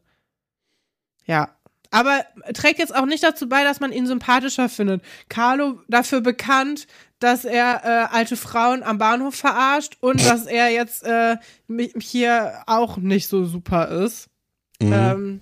[1.26, 1.50] Ja.
[1.92, 5.02] Aber trägt jetzt auch nicht dazu bei, dass man ihn sympathischer findet.
[5.30, 6.88] Carlo dafür bekannt,
[7.20, 11.38] dass er äh, alte Frauen am Bahnhof verarscht und dass er jetzt äh,
[12.00, 14.30] hier auch nicht so super ist.
[14.82, 14.94] Mhm.
[14.94, 15.42] Ähm,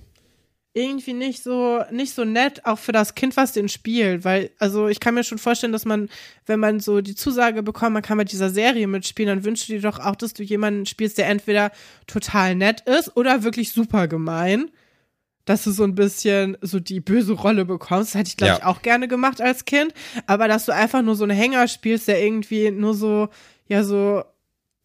[0.76, 4.88] irgendwie nicht so nicht so nett, auch für das Kind, was den spielt, weil also
[4.88, 6.10] ich kann mir schon vorstellen, dass man,
[6.48, 9.74] wenn man so die Zusage bekommt, man kann bei dieser Serie mitspielen, dann wünschst du
[9.74, 11.72] dir doch auch, dass du jemanden spielst, der entweder
[12.08, 14.72] total nett ist oder wirklich super gemein.
[15.46, 18.58] Dass du so ein bisschen so die böse Rolle bekommst, das hätte ich glaube Ja.
[18.60, 19.94] ich auch gerne gemacht als Kind,
[20.26, 23.28] aber dass du einfach nur so einen Hänger spielst, der irgendwie nur so
[23.68, 24.24] ja so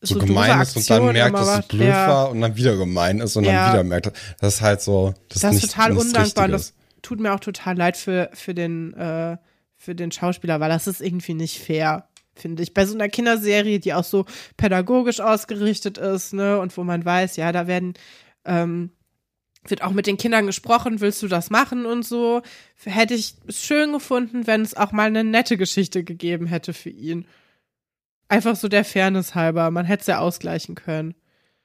[0.01, 2.09] so, doofe gemein ist und dann merkt, dass es blöd Ja.
[2.09, 3.53] war und dann wieder gemein ist und Ja.
[3.65, 6.53] dann wieder merkt, das ist halt so, das, das ist ist nicht, total undankbar und
[6.53, 9.37] das tut mir auch total leid für, für, den, äh,
[9.77, 12.75] für den Schauspieler, weil das ist irgendwie nicht fair, finde ich.
[12.75, 14.25] Bei so einer Kinderserie, die auch so
[14.57, 17.95] pädagogisch ausgerichtet ist, ne, und wo man weiß, ja, da werden,
[18.45, 18.91] ähm,
[19.67, 22.43] wird auch mit den Kindern gesprochen, willst du das machen und so,
[22.85, 26.91] hätte ich es schön gefunden, wenn es auch mal eine nette Geschichte gegeben hätte für
[26.91, 27.27] ihn.
[28.29, 31.15] Einfach so der Fairness halber, man hätte es ja ausgleichen können.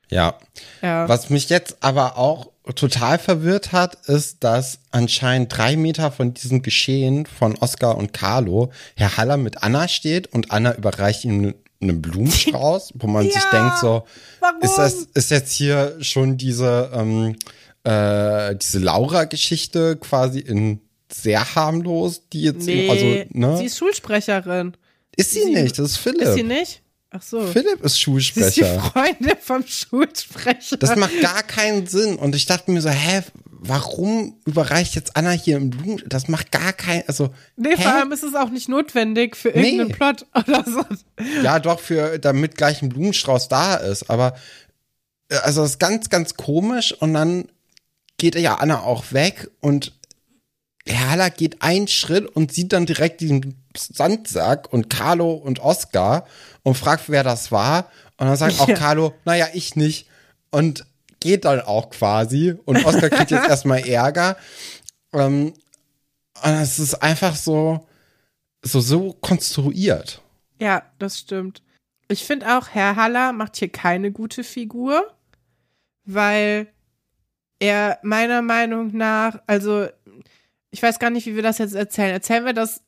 [0.10, 0.36] Ja.
[0.82, 1.08] Ja.
[1.10, 6.62] Was mich jetzt aber auch total verwirrt hat, ist, dass anscheinend drei Meter von diesem
[6.62, 11.56] Geschehen von Oscar und Carlo Herr Haller mit Anna steht und Anna überreicht ihm ne-
[11.82, 14.06] einen Blumenstrauß, wo man sich Ja, denkt so,
[14.40, 14.62] warum?
[14.62, 17.36] ist das, ist jetzt hier schon diese, ähm,
[17.84, 20.80] äh, diese Laura-Geschichte quasi in
[21.12, 23.06] sehr harmlos, die jetzt, Nee, also,
[23.38, 23.58] ne?
[23.58, 24.74] sie ist Schulsprecherin.
[25.16, 26.22] Ist sie, sie- nicht, das ist Philipp.
[26.22, 26.82] Ist sie nicht?
[27.16, 27.46] Ach so.
[27.46, 28.82] Philipp ist Sie ist die Schulsprecher.
[28.82, 30.78] Freundin vom Schulsprecher.
[30.78, 32.16] Das macht gar keinen Sinn.
[32.16, 33.22] Und ich dachte mir so, hä,
[33.52, 36.02] warum überreicht jetzt Anna hier im Blumen?
[36.08, 37.30] Das macht gar keinen, also.
[37.56, 37.84] nee, hä?
[37.84, 39.94] vor allem ist es auch nicht notwendig für irgendeinen Nee.
[39.94, 40.84] Plot oder so.
[41.44, 44.10] Ja, doch, für, damit gleich ein Blumenstrauß da ist.
[44.10, 44.36] Aber,
[45.30, 46.94] äh, also, das ist ganz, ganz komisch.
[46.94, 47.46] Und dann
[48.18, 49.94] geht ja Anna auch weg und
[50.88, 56.26] Herr Haller geht einen Schritt und sieht dann direkt diesen Sandsack und Carlo und Oscar
[56.64, 57.90] und fragt, wer das war.
[58.18, 58.76] Und dann sagt auch Ja.
[58.76, 60.08] Carlo, naja, ich nicht.
[60.52, 60.86] Und
[61.20, 62.56] geht dann auch quasi.
[62.66, 64.38] Und Oscar kriegt jetzt erstmal Ärger.
[65.14, 65.54] Ähm,
[66.44, 67.88] und es ist einfach so,
[68.62, 70.22] so, so konstruiert.
[70.60, 71.62] Ja, das stimmt.
[72.08, 75.14] Ich finde auch, Herr Haller macht hier keine gute Figur,
[76.06, 76.68] weil
[77.60, 79.88] er meiner Meinung nach, also
[80.70, 82.12] ich weiß gar nicht, wie wir das jetzt erzählen.
[82.12, 82.82] Erzählen wir, dass äh,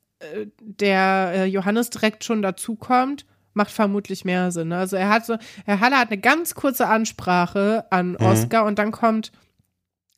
[0.59, 3.25] der äh, Johannes direkt schon dazukommt?
[3.53, 4.67] Macht vermutlich mehr Sinn.
[4.69, 4.77] ne?
[4.77, 8.17] Also er hat so, Herr Haller hat eine ganz kurze Ansprache an Mhm.
[8.25, 9.31] Oscar und dann kommt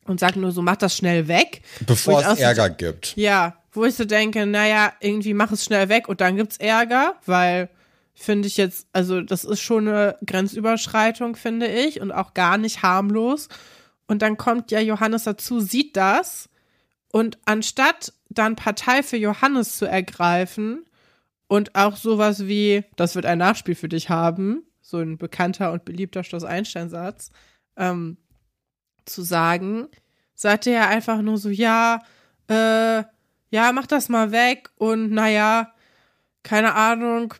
[0.06, 1.62] und sagt nur so, mach das schnell weg.
[1.86, 3.14] Bevor es so- Ärger gibt.
[3.16, 7.14] Ja, wo ich so denke, naja, irgendwie mach es schnell weg und dann gibt's Ärger,
[7.26, 7.68] weil
[8.14, 12.82] finde ich jetzt, also das ist schon eine Grenzüberschreitung, finde ich, und auch gar nicht
[12.82, 13.48] harmlos.
[14.08, 16.47] Und dann kommt ja Johannes dazu, sieht das
[17.12, 20.84] und anstatt dann Partei für Johannes zu ergreifen
[21.46, 25.84] und auch sowas wie, das wird ein Nachspiel für dich haben, so ein bekannter und
[25.84, 27.30] beliebter Schloss-Einstein-Satz,
[27.76, 28.18] ähm,
[29.04, 29.88] zu sagen,
[30.34, 32.00] sagte er einfach nur so, ja,
[32.48, 33.02] äh,
[33.50, 35.72] ja, mach das mal weg und naja,
[36.42, 37.34] keine Ahnung,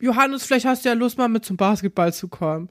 [0.00, 2.70] Johannes, vielleicht hast du ja Lust, mal mit zum Basketball zu kommen.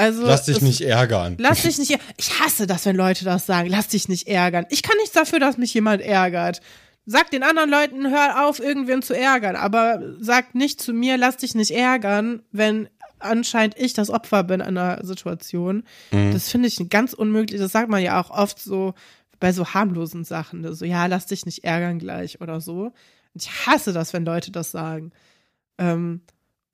[0.00, 1.36] Also, Lass dich es- nicht ärgern.
[1.38, 4.66] Lass dich nicht, ich hasse das, wenn Leute das sagen, lass dich nicht ärgern.
[4.70, 6.60] Ich kann nichts dafür, dass mich jemand ärgert.
[7.06, 11.36] Sag den anderen Leuten, hör auf, irgendwen zu ärgern, aber sag nicht zu mir, lass
[11.38, 15.84] dich nicht ärgern, wenn anscheinend ich das Opfer bin einer Situation.
[16.12, 16.32] Mhm.
[16.32, 17.60] Das finde ich ganz unmöglich.
[17.60, 18.94] Das sagt man ja auch oft so
[19.40, 20.60] bei so harmlosen Sachen.
[20.62, 20.74] ne?
[20.74, 22.92] So, ja, lass dich nicht ärgern gleich oder so.
[23.34, 25.12] Und ich hasse das, wenn Leute das sagen.
[25.78, 26.22] Ähm,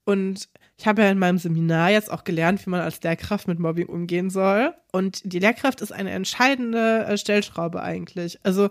[0.05, 3.59] Und ich habe ja in meinem Seminar jetzt auch gelernt, wie man als Lehrkraft mit
[3.59, 4.75] Mobbing umgehen soll.
[4.93, 8.39] Und die Lehrkraft ist eine entscheidende äh, Stellschraube eigentlich.
[8.43, 8.69] Also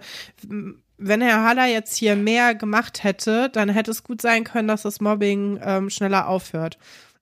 [0.98, 4.84] wenn Herr Haller jetzt hier mehr gemacht hätte, dann hätte es gut sein können, dass
[4.84, 6.78] das Mobbing ähm, schneller aufhört.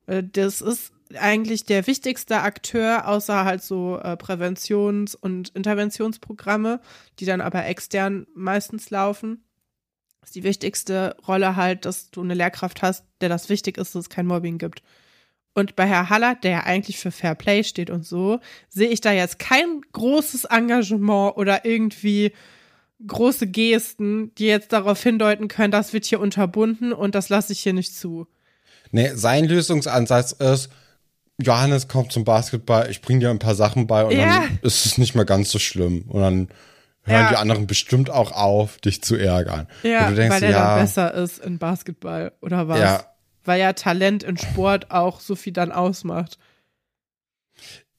[0.06, 6.82] Äh, das ist eigentlich der wichtigste Akteur, außer halt so äh, Präventions- und Interventionsprogramme,
[7.20, 9.44] die dann aber extern meistens laufen.
[10.24, 14.04] Ist die wichtigste Rolle halt, dass du eine Lehrkraft hast, der das wichtig ist, dass
[14.04, 14.82] es kein Mobbing gibt.
[15.54, 19.02] Und bei Herr Haller, der ja eigentlich für Fair Play steht und so, sehe ich
[19.02, 22.32] da jetzt kein großes Engagement oder irgendwie
[23.06, 27.60] große Gesten, die jetzt darauf hindeuten können, das wird hier unterbunden und das lasse ich
[27.60, 28.28] hier nicht zu.
[28.92, 30.70] Nee, sein Lösungsansatz ist,
[31.42, 34.40] Johannes kommt zum Basketball, ich bringe dir ein paar Sachen bei und Ja.
[34.40, 36.04] dann ist es nicht mehr ganz so schlimm.
[36.08, 36.48] Und dann
[37.04, 37.30] hören Ja.
[37.30, 39.68] die anderen bestimmt auch auf, dich zu ärgern.
[39.84, 42.80] Ja, denkst, weil er ja, dann besser ist in Basketball oder was?
[42.80, 43.06] Ja.
[43.46, 46.38] Weil ja Talent in Sport auch so viel dann ausmacht.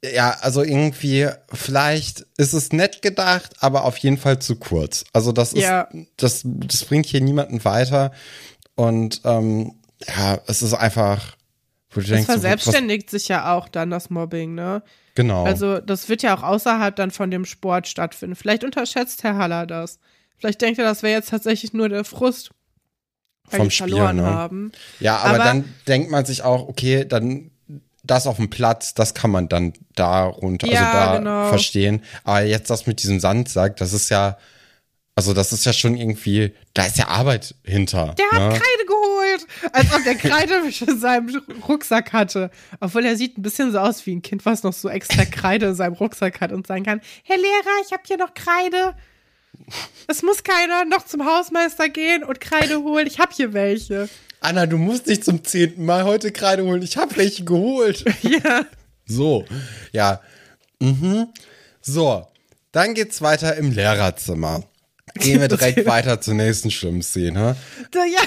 [0.05, 5.05] ja, also irgendwie, vielleicht ist es nett gedacht, aber auf jeden Fall zu kurz.
[5.15, 5.89] Also das ist, Ja.
[6.19, 8.13] das, das bringt hier niemanden weiter.
[8.75, 9.75] Und ähm,
[10.07, 11.37] ja, es ist einfach,
[11.91, 14.83] wo du Das denkst, so, verselbstständigt sich ja auch dann das Mobbing, ne?
[15.15, 15.45] Genau.
[15.45, 18.37] Also das wird ja auch außerhalb dann von dem Sport stattfinden.
[18.37, 19.99] Vielleicht unterschätzt Herr Haller das.
[20.39, 22.51] Vielleicht denkt er, das wäre jetzt tatsächlich nur der Frust,
[23.51, 24.25] weil Vom Spiel, verloren ne?
[24.25, 24.73] haben.
[25.01, 27.51] Ja, aber, Aber- dann denkt man sich auch, okay, dann
[28.07, 31.49] das auf dem Platz, das kann man dann darunter, Ja, also da genau.
[31.49, 32.03] verstehen.
[32.25, 34.37] Aber jetzt das mit diesem Sandsack, das ist ja,
[35.17, 38.15] also das ist ja schon irgendwie, da ist ja Arbeit hinter.
[38.19, 38.59] Der hat ne?
[38.59, 40.55] Kreide geholt, als ob der Kreide
[40.87, 42.51] in seinem Rucksack hatte.
[42.81, 45.67] Obwohl er sieht ein bisschen so aus wie ein Kind, was noch so extra Kreide
[45.67, 48.95] in seinem Rucksack hat und sagen kann, Herr Lehrer, ich habe hier noch Kreide.
[50.09, 53.07] Es muss keiner noch zum Hausmeister gehen und Kreide holen.
[53.07, 54.09] Ich habe hier welche.
[54.41, 56.83] Anna, du musst nicht zum zehnten Mal heute Kreide holen.
[56.83, 58.05] Ich habe welche geholt.
[58.23, 58.67] Ja.
[59.07, 59.45] So,
[59.93, 60.21] ja.
[60.81, 61.29] Mhm.
[61.81, 62.27] So,
[62.73, 64.65] dann geht's weiter im Lehrerzimmer.
[65.15, 67.57] Gehen wir direkt weiter zur nächsten schlimmen Szene.
[67.91, 68.23] Da- ja.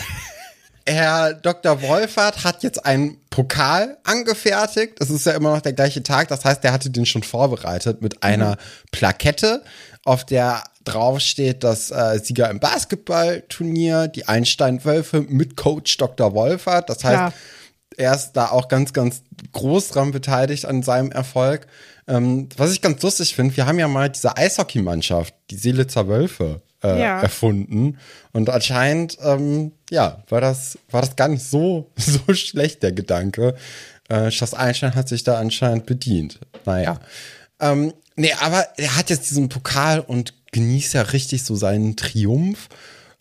[0.89, 1.82] Herr Dr.
[1.82, 4.93] Wolfert hat jetzt einen Pokal angefertigt.
[5.02, 6.30] Es ist ja immer noch der gleiche Tag.
[6.30, 8.56] Das heißt, er hatte den schon vorbereitet mit einer
[8.93, 9.63] Plakette,
[10.06, 16.34] auf der drauf steht, dass äh, Sieger im Basketballturnier, die Einstein-Wölfe mit Coach Dr.
[16.34, 16.89] Wolfert.
[16.89, 17.34] Das heißt, Klar.
[17.97, 21.67] er ist da auch ganz, ganz groß dran beteiligt an seinem Erfolg.
[22.08, 26.62] Ähm, was ich ganz lustig finde, wir haben ja mal diese Eishockeymannschaft, die Seelitzer Wölfe,
[26.84, 27.22] äh, Ja.
[27.22, 27.98] erfunden.
[28.34, 33.56] Und anscheinend, ähm, ja, war das, war das gar nicht so, so schlecht, der Gedanke.
[34.10, 36.40] Äh, Schloss Einstein hat sich da anscheinend bedient.
[36.66, 37.00] Naja.
[37.60, 42.70] Ähm, nee, aber er hat jetzt diesen Pokal und genießt ja richtig so seinen Triumph.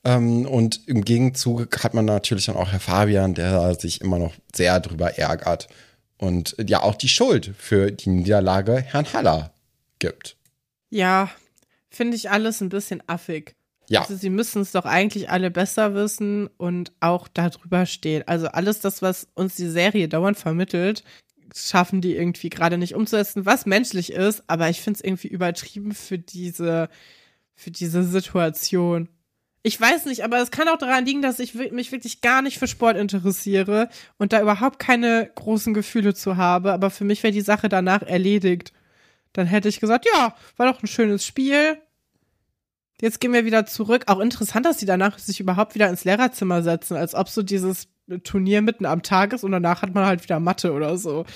[0.04, 4.34] Ähm, und im Gegenzug hat man natürlich dann auch Herr Fabian, der sich immer noch
[4.54, 5.66] sehr drüber ärgert
[6.18, 9.50] und ja auch die Schuld für die Niederlage Herrn Haller
[9.98, 10.36] gibt.
[10.90, 11.28] Ja,
[11.96, 13.56] finde ich alles ein bisschen affig.
[13.88, 14.00] Ja.
[14.00, 18.24] Also sie müssen es doch eigentlich alle besser wissen und auch darüber stehen.
[18.26, 21.04] Also alles das, was uns die Serie dauernd vermittelt,
[21.54, 25.92] schaffen die irgendwie gerade nicht umzusetzen, was menschlich ist, aber ich finde es irgendwie übertrieben
[25.92, 26.88] für diese,
[27.54, 29.08] für diese Situation.
[29.62, 32.58] Ich weiß nicht, aber es kann auch daran liegen, dass ich mich wirklich gar nicht
[32.58, 37.32] für Sport interessiere und da überhaupt keine großen Gefühle zu habe, aber für mich wäre
[37.32, 38.72] die Sache danach erledigt.
[39.32, 41.78] Dann hätte ich gesagt, ja, war doch ein schönes Spiel,
[43.00, 44.04] Jetzt gehen wir wieder zurück.
[44.06, 47.88] Auch interessant, dass die danach sich überhaupt wieder ins Lehrerzimmer setzen, als ob so dieses
[48.24, 51.26] Turnier mitten am Tag ist und danach hat man halt wieder Mathe oder so.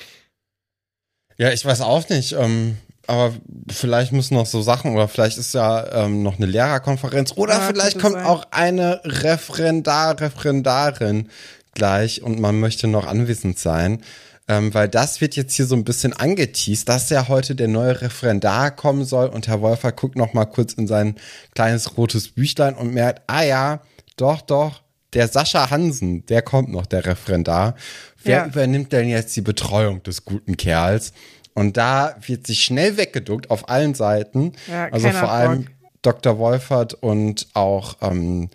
[1.37, 2.33] Ja, ich weiß auch nicht.
[2.33, 3.33] Ähm, aber
[3.68, 7.61] vielleicht müssen noch so Sachen oder vielleicht ist ja ähm, noch eine Lehrerkonferenz oder Ja,
[7.61, 8.25] vielleicht kommt sein.
[8.27, 11.29] auch eine Referendar, Referendarin
[11.75, 14.03] gleich und man möchte noch anwesend sein.
[14.51, 18.01] Ähm, weil das wird jetzt hier so ein bisschen angeteased, dass ja heute der neue
[18.01, 21.15] Referendar kommen soll und Herr Wolfer guckt noch mal kurz in sein
[21.55, 23.81] kleines rotes Büchlein und merkt, ah ja,
[24.17, 24.83] doch, doch,
[25.13, 27.77] der Sascha Hansen, der kommt noch, der Referendar.
[28.25, 28.47] Wer Ja.
[28.47, 31.13] übernimmt denn jetzt die Betreuung des guten Kerls?
[31.55, 34.55] Und da wird sich schnell weggeduckt auf allen Seiten.
[34.69, 35.67] Ja, also vor allem.
[36.03, 36.39] Dr.
[36.39, 38.51] Wolfert und auch ähm,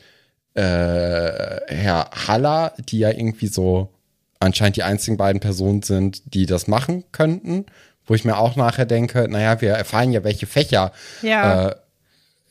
[0.56, 3.95] äh, Herr Haller, die ja irgendwie so
[4.46, 7.66] anscheinend die einzigen beiden Personen sind, die das machen könnten.
[8.08, 10.92] Wo ich mir auch nachher denke, naja, wir erfahren ja, welche Fächer
[11.24, 11.70] Ja.
[11.70, 11.76] äh,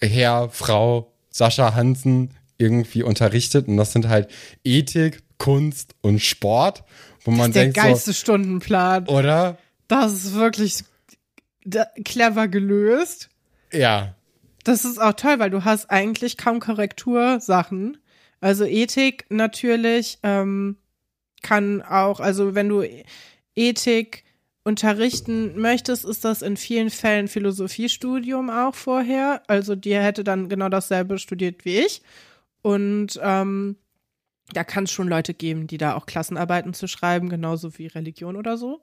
[0.09, 3.68] Herr, Frau Sascha Hansen irgendwie unterrichtet.
[3.68, 4.28] Und das sind halt
[4.64, 6.83] Ethik, Kunst und Sport.
[7.24, 9.07] Wo man Der denkt geilste Stundenplan.
[9.07, 9.57] so, oder?
[9.88, 10.85] Das ist wirklich
[12.04, 13.30] clever gelöst.
[13.72, 14.14] Ja.
[14.64, 17.98] Das ist auch toll, weil du hast eigentlich kaum Korrektursachen.
[18.40, 20.76] Also Ethik natürlich, ähm,
[21.44, 22.83] kann auch, also wenn du
[23.54, 24.24] Ethik
[24.64, 29.42] unterrichten möchtest, ist das in vielen Fällen Philosophiestudium auch vorher.
[29.46, 32.02] Also die hätte dann genau dasselbe studiert wie ich.
[32.62, 33.76] Und ähm,
[34.54, 38.37] da kann es schon Leute geben, die da auch Klassenarbeiten zu schreiben, genauso wie Religion
[38.37, 38.80] oder so.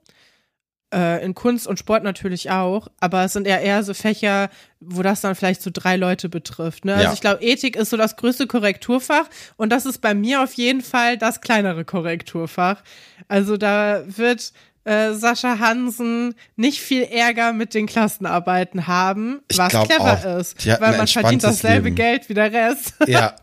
[0.92, 5.02] Äh, in Kunst und Sport natürlich auch, aber es sind eher eher so Fächer, wo
[5.02, 6.84] das dann vielleicht so drei Leute betrifft.
[6.84, 6.92] Ne?
[6.92, 7.12] Also Ja.
[7.14, 9.24] ich glaube, Ethik ist so das größte Korrekturfach
[9.56, 12.82] und das ist bei mir auf jeden Fall das kleinere Korrekturfach.
[13.26, 14.52] Also da wird
[14.84, 20.66] äh, Sascha Hansen nicht viel Ärger mit den Klassenarbeiten haben, Ich was clever auch, ist,
[20.80, 21.96] weil man verdient dasselbe Leben.
[21.96, 22.94] Geld wie der Rest.
[23.06, 23.34] Ja.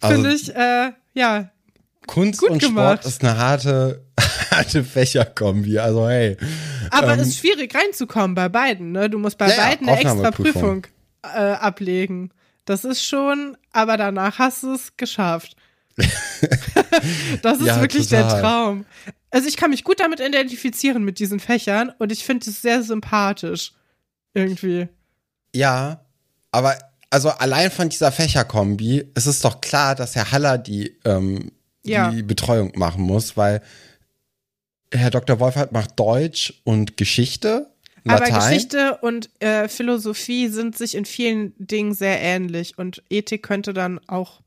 [0.00, 1.50] Also Finde ich, äh, ja,
[2.08, 3.02] Kunst gut und gemacht.
[3.02, 4.04] Sport ist eine harte,
[4.56, 5.78] harte Fächerkombi.
[5.78, 6.36] Also hey.
[6.90, 9.08] Aber Ähm, es ist schwierig reinzukommen bei beiden, ne?
[9.10, 10.30] Du musst bei Ja, ja, beiden eine extra.
[10.30, 10.86] Prüfung
[11.22, 12.30] äh, ablegen.
[12.64, 15.56] Das ist schon, aber danach hast du es geschafft.
[17.42, 18.40] das ist Ja, wirklich der total.
[18.40, 18.84] Traum.
[19.30, 22.82] Also ich kann mich gut damit identifizieren mit diesen Fächern und ich finde es sehr
[22.82, 23.72] sympathisch.
[24.34, 24.88] Irgendwie.
[25.54, 26.04] Ja,
[26.50, 26.76] aber
[27.10, 31.52] also allein von dieser Fächerkombi ist es doch klar, dass Herr Haller die, ähm,
[31.84, 32.10] Ja.
[32.10, 33.60] die Betreuung machen muss, weil
[34.92, 35.40] Herr Dr.
[35.40, 37.66] Wolfert macht Deutsch und Geschichte,
[38.04, 38.32] Latein.
[38.34, 43.72] Aber Geschichte und äh, Philosophie sind sich in vielen Dingen sehr ähnlich und Ethik könnte
[43.72, 44.40] dann auch.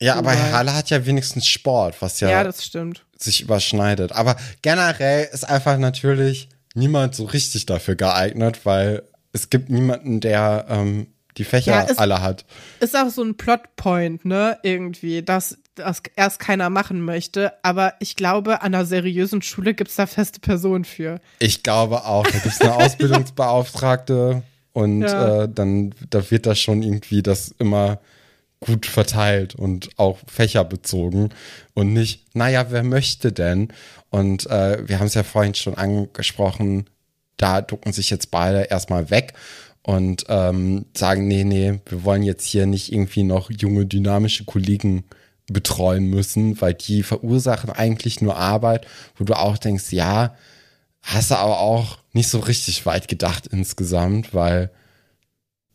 [0.00, 3.04] ja, aber Herr Haller hat ja wenigstens Sport, was Ja, ja, das stimmt.
[3.16, 4.12] sich überschneidet.
[4.12, 10.66] Aber generell ist einfach natürlich niemand so richtig dafür geeignet, weil es gibt niemanden, der
[10.68, 12.44] ähm, die Fächer Ja, es- alle hat.
[12.80, 17.52] ist auch so ein Plotpoint, ne, irgendwie, dass das erst keiner machen möchte.
[17.62, 21.20] Aber ich glaube, an einer seriösen Schule gibt's da feste Personen für.
[21.38, 22.24] Ich glaube auch.
[22.24, 25.42] Da gibt es eine Ausbildungsbeauftragte und Ja.
[25.44, 27.98] äh, dann da wird das schon irgendwie das immer
[28.60, 31.30] gut verteilt und auch fächerbezogen
[31.74, 33.68] und nicht, naja, wer möchte denn?
[34.10, 36.84] Und äh, wir haben es ja vorhin schon angesprochen,
[37.38, 39.32] da ducken sich jetzt beide erstmal weg
[39.82, 45.04] und ähm, sagen, nee, nee, wir wollen jetzt hier nicht irgendwie noch junge, dynamische Kollegen
[45.52, 48.86] betreuen müssen, weil die verursachen eigentlich nur Arbeit,
[49.16, 50.34] wo du auch denkst, ja,
[51.02, 54.70] hast du aber auch nicht so richtig weit gedacht insgesamt, weil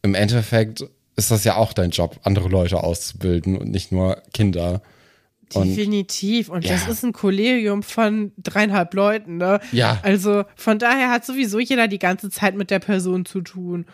[0.01, 0.85] im Endeffekt
[1.15, 4.81] ist das ja auch dein Job, andere Leute auszubilden und nicht nur Kinder.
[5.53, 6.49] Und Definitiv.
[6.49, 6.91] Und das Ja.
[6.91, 9.59] ist ein Kollegium von dreieinhalb Leuten, ne?
[9.71, 9.99] Ja.
[10.03, 13.85] Also von daher hat sowieso jeder die ganze Zeit mit der Person zu tun.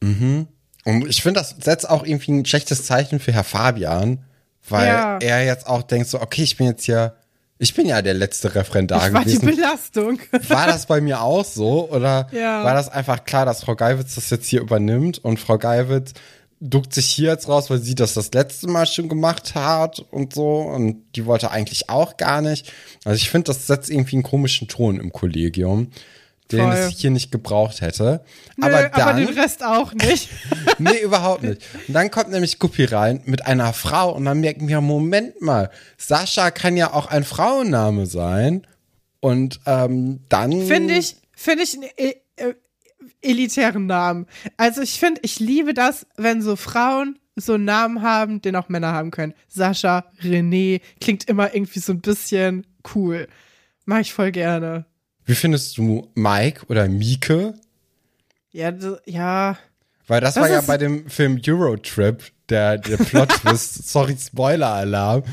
[0.00, 0.46] Mhm.
[0.84, 4.24] Und ich finde, das setzt auch irgendwie ein schlechtes Zeichen für Herr Fabian,
[4.70, 5.18] weil Ja.
[5.18, 7.14] er jetzt auch denkt so, okay, ich bin jetzt hier,
[7.58, 9.46] ich bin ja der letzte Referendar Ich war die gewesen.
[9.56, 10.20] Belastung.
[10.48, 12.62] War das bei mir auch so oder Ja.
[12.64, 16.12] war das einfach klar, dass Frau Geiwitz das jetzt hier übernimmt und Frau Geiwitz
[16.60, 20.34] duckt sich hier jetzt raus, weil sie das das letzte Mal schon gemacht hat und
[20.34, 22.72] so und die wollte eigentlich auch gar nicht.
[23.04, 25.90] Also ich finde, das setzt irgendwie einen komischen Ton im Kollegium,
[26.52, 26.72] den Voll.
[26.72, 28.24] es hier nicht gebraucht hätte.
[28.56, 30.30] Nö, aber dann, aber den Rest auch nicht.
[30.78, 31.62] nee, überhaupt nicht.
[31.86, 35.70] Und dann kommt nämlich Guppi rein mit einer Frau und dann merken wir, Moment mal,
[35.98, 38.66] Sascha kann ja auch ein Frauenname sein.
[39.20, 40.66] Und ähm, dann.
[40.66, 42.54] Finde ich, finde ich einen e äh,
[43.20, 44.26] elitären Namen.
[44.56, 48.68] Also ich finde, ich liebe das, wenn so Frauen so einen Namen haben, den auch
[48.68, 49.34] Männer haben können.
[49.48, 53.28] Sascha, René, klingt immer irgendwie so ein bisschen cool.
[53.84, 54.86] Mach ich voll gerne.
[55.28, 57.52] Wie findest du Mike oder Mieke?
[58.50, 58.72] Ja,
[59.04, 59.58] ja.
[60.06, 63.88] Weil das, Das war ja bei dem Film Eurotrip der, der Plot-Twist.
[63.90, 65.24] Sorry, Spoiler-Alarm.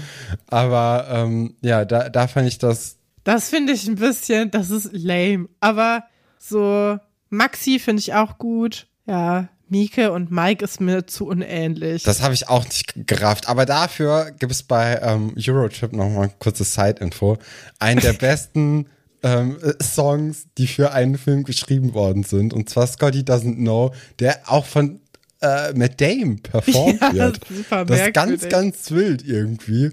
[0.48, 2.98] Aber ähm, ja, da, da fand ich das.
[3.24, 5.48] Das finde ich ein bisschen, das ist lame.
[5.62, 6.04] Aber
[6.40, 8.88] so Maxi finde ich auch gut.
[9.08, 12.04] Ja, Mieke und Mike ist mir zu unähnlich.
[12.04, 13.48] Das habe ich auch nicht gerafft.
[13.48, 17.38] Aber dafür gibt es bei ähm, Eurotrip noch mal ein kurzes Side-Info.
[17.80, 18.88] Einen der besten
[19.26, 22.54] ähm, äh, Songs, die für einen Film geschrieben worden sind.
[22.54, 25.00] Und zwar Scotty Doesn't Know, der auch von
[25.42, 27.42] äh, Matt Dame performt Ja, wird.
[27.50, 29.92] super das ist ganz, ganz wild irgendwie.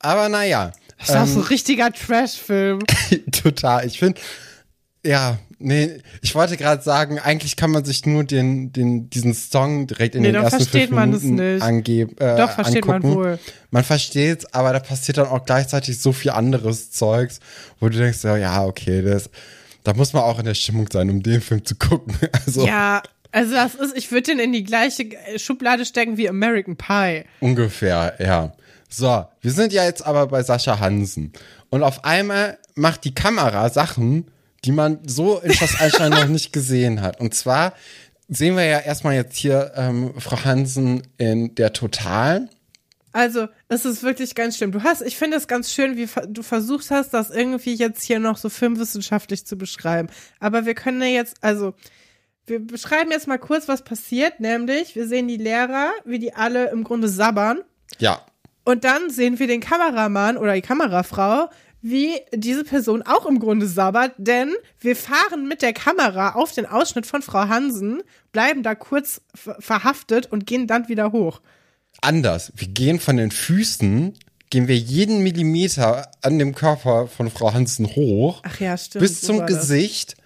[0.00, 0.72] Aber naja.
[0.98, 2.80] das ist auch so ähm, ein richtiger Trash-Film.
[3.30, 3.86] Total.
[3.86, 4.20] Ich finde,
[5.06, 9.86] ja, nee, ich wollte gerade sagen, eigentlich kann man sich nur den, den, diesen Song
[9.86, 11.62] direkt in Nee, den ersten versteht fünf man es Minuten nicht.
[11.62, 12.16] angeben.
[12.18, 13.14] Äh, Doch, versteht man angucken.
[13.16, 13.38] wohl.
[13.70, 17.40] Man versteht's, aber da passiert dann auch gleichzeitig so viel anderes Zeugs,
[17.80, 19.28] wo du denkst, ja, ja, okay, das,
[19.82, 22.14] da muss man auch in der Stimmung sein, um den Film zu gucken.
[22.46, 23.02] Also Ja,
[23.32, 25.06] also das ist, ich würde den in die gleiche
[25.38, 27.24] Schublade stecken wie American Pie.
[27.40, 28.52] Ungefähr, ja.
[28.88, 31.32] So, wir sind ja jetzt aber bei Sascha Hansen.
[31.68, 34.26] Und auf einmal macht die Kamera Sachen,
[34.64, 37.20] die man so in Schloss Einstein noch nicht gesehen hat.
[37.20, 37.74] Und zwar
[38.28, 42.48] sehen wir ja erstmal jetzt hier ähm, Frau Hansen in der Total.
[43.12, 44.72] Also, es ist wirklich ganz schlimm.
[44.72, 48.18] Du hast, ich finde es ganz schön, wie du versucht hast, das irgendwie jetzt hier
[48.18, 50.08] noch so filmwissenschaftlich zu beschreiben.
[50.40, 51.74] Aber wir können ja jetzt, also,
[52.46, 56.70] wir beschreiben jetzt mal kurz, was passiert, nämlich wir sehen die Lehrer, wie die alle
[56.70, 57.60] im Grunde sabbern.
[57.98, 58.20] Ja.
[58.64, 61.50] Und dann sehen wir den Kameramann oder die Kamerafrau,
[61.84, 66.64] wie diese Person auch im Grunde sabbert, denn wir fahren mit der Kamera auf den
[66.64, 71.42] Ausschnitt von Frau Hansen, bleiben da kurz verhaftet und gehen dann wieder hoch.
[72.00, 72.54] Anders.
[72.56, 74.14] Wir gehen von den Füßen,
[74.48, 78.40] gehen wir jeden Millimeter an dem Körper von Frau Hansen hoch.
[78.44, 79.02] Ach ja, stimmt.
[79.02, 80.16] Bis zum Gesicht.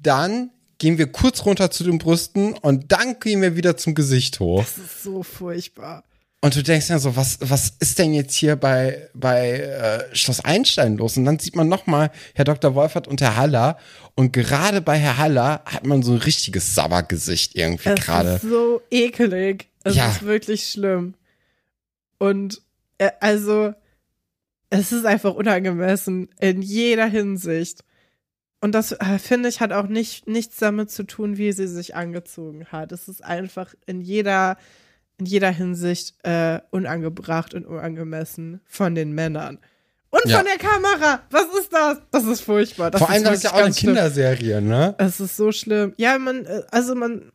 [0.00, 4.38] Dann gehen wir kurz runter zu den Brüsten und dann gehen wir wieder zum Gesicht
[4.38, 4.60] hoch.
[4.60, 6.04] Das ist so furchtbar.
[6.44, 10.44] Und du denkst ja so, was, was ist denn jetzt hier bei, bei äh, Schloss
[10.44, 11.16] Einstein los?
[11.16, 12.74] Und dann sieht man nochmal Herr Dr.
[12.74, 13.78] Wolfert und Herr Haller.
[14.16, 18.32] Und gerade bei Herr Haller hat man so ein richtiges Sabbergesicht irgendwie gerade.
[18.32, 19.68] Das ist so ekelig.
[19.84, 20.10] Es ja.
[20.10, 21.14] ist wirklich schlimm.
[22.18, 22.60] Und
[22.98, 23.72] äh, also,
[24.68, 27.84] es ist einfach unangemessen in jeder Hinsicht.
[28.60, 31.94] Und das, äh, finde ich, hat auch nicht, nichts damit zu tun, wie sie sich
[31.94, 32.90] angezogen hat.
[32.90, 34.56] Es ist einfach in jeder,
[35.22, 39.58] in jeder Hinsicht äh, unangebracht und unangemessen von den Männern.
[40.10, 40.38] Und ja.
[40.38, 41.20] von der Kamera.
[41.30, 41.98] Was ist das?
[42.10, 42.90] Das ist furchtbar.
[42.90, 44.94] Das Vor allem, das ist ja auch eine Kinderserie, ne?
[44.98, 45.94] Es ist so schlimm.
[45.96, 47.30] Ja, man, äh, also man,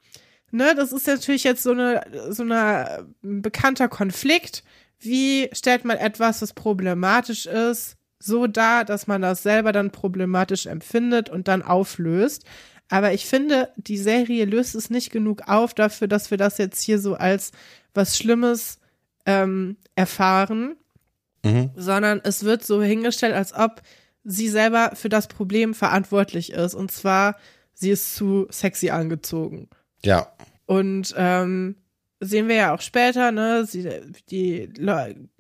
[0.52, 4.64] ne, das ist natürlich jetzt so eine, so eine bekannter Konflikt.
[5.00, 10.66] Wie stellt man etwas, was problematisch ist, so da, dass man das selber dann problematisch
[10.66, 12.44] empfindet und dann auflöst.
[12.90, 16.82] Aber ich finde, die Serie löst es nicht genug auf dafür, dass wir das jetzt
[16.82, 17.52] hier so als
[17.98, 18.80] was Schlimmes
[19.26, 20.78] ähm, erfahren,
[21.43, 21.72] mhm.
[21.76, 23.82] sondern es wird so hingestellt, als ob
[24.24, 26.74] sie selber für das Problem verantwortlich ist.
[26.74, 27.36] Und zwar,
[27.74, 29.70] sie ist zu sexy angezogen.
[30.06, 30.32] Ja.
[30.66, 31.76] Und ähm,
[32.20, 33.66] sehen wir ja auch später, ne?
[33.66, 33.89] Sie,
[34.30, 34.70] die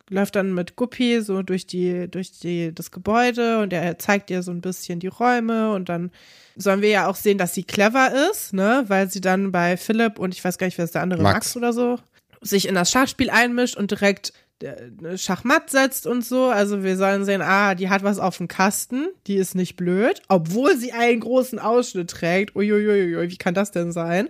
[0.09, 4.43] läuft dann mit Guppi so durch die, durch die, das Gebäude und er zeigt ihr
[4.43, 6.11] so ein bisschen die Räume und dann
[6.55, 10.17] sollen wir ja auch sehen, dass sie clever ist, ne, weil sie dann bei Philipp
[10.17, 11.99] und ich weiß gar nicht, wer ist der andere, Max, Max oder so,
[12.41, 16.45] sich in das Schachspiel einmischt und direkt äh, Schachmatt setzt und so.
[16.45, 20.21] Also wir sollen sehen, ah, die hat was auf dem Kasten, die ist nicht blöd,
[20.27, 22.55] obwohl sie einen großen Ausschnitt trägt.
[22.55, 24.29] Uiuiui, wie kann das denn sein?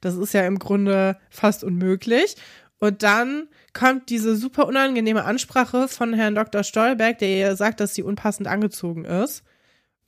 [0.00, 2.36] Das ist ja im Grunde fast unmöglich.
[2.78, 6.62] Und dann kommt diese super unangenehme Ansprache von Herrn Dr.
[6.62, 9.42] Stolberg, der ihr sagt, dass sie unpassend angezogen ist.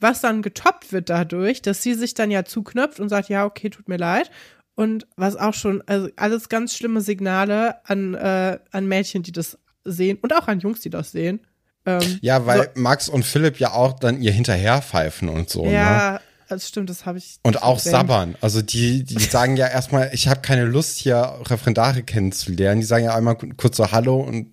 [0.01, 3.69] Was dann getoppt wird dadurch, dass sie sich dann ja zuknöpft und sagt, ja, okay,
[3.69, 4.31] tut mir leid.
[4.79, 9.59] Und was auch schon, also alles ganz schlimme Signale an, äh, an Mädchen, die das
[9.83, 11.41] sehen und auch an Jungs, die das sehen.
[11.85, 15.67] Ähm, ja, weil so, Max und Philipp ja auch dann ihr hinterherpfeifen und so.
[15.67, 16.21] Ja, ne?
[16.47, 17.41] Das stimmt, das habe ich.
[17.43, 18.37] Und auch sabbern.
[18.41, 22.81] Also die, die sagen ja erstmal, ich habe keine Lust, hier Referendare kennenzulernen.
[22.81, 24.53] Die sagen ja einmal kurz so Hallo und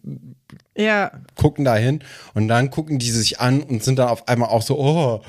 [0.76, 1.12] ja.
[1.36, 2.04] gucken da hin.
[2.34, 5.22] Und dann gucken die sich an und sind dann auf einmal auch so, oh,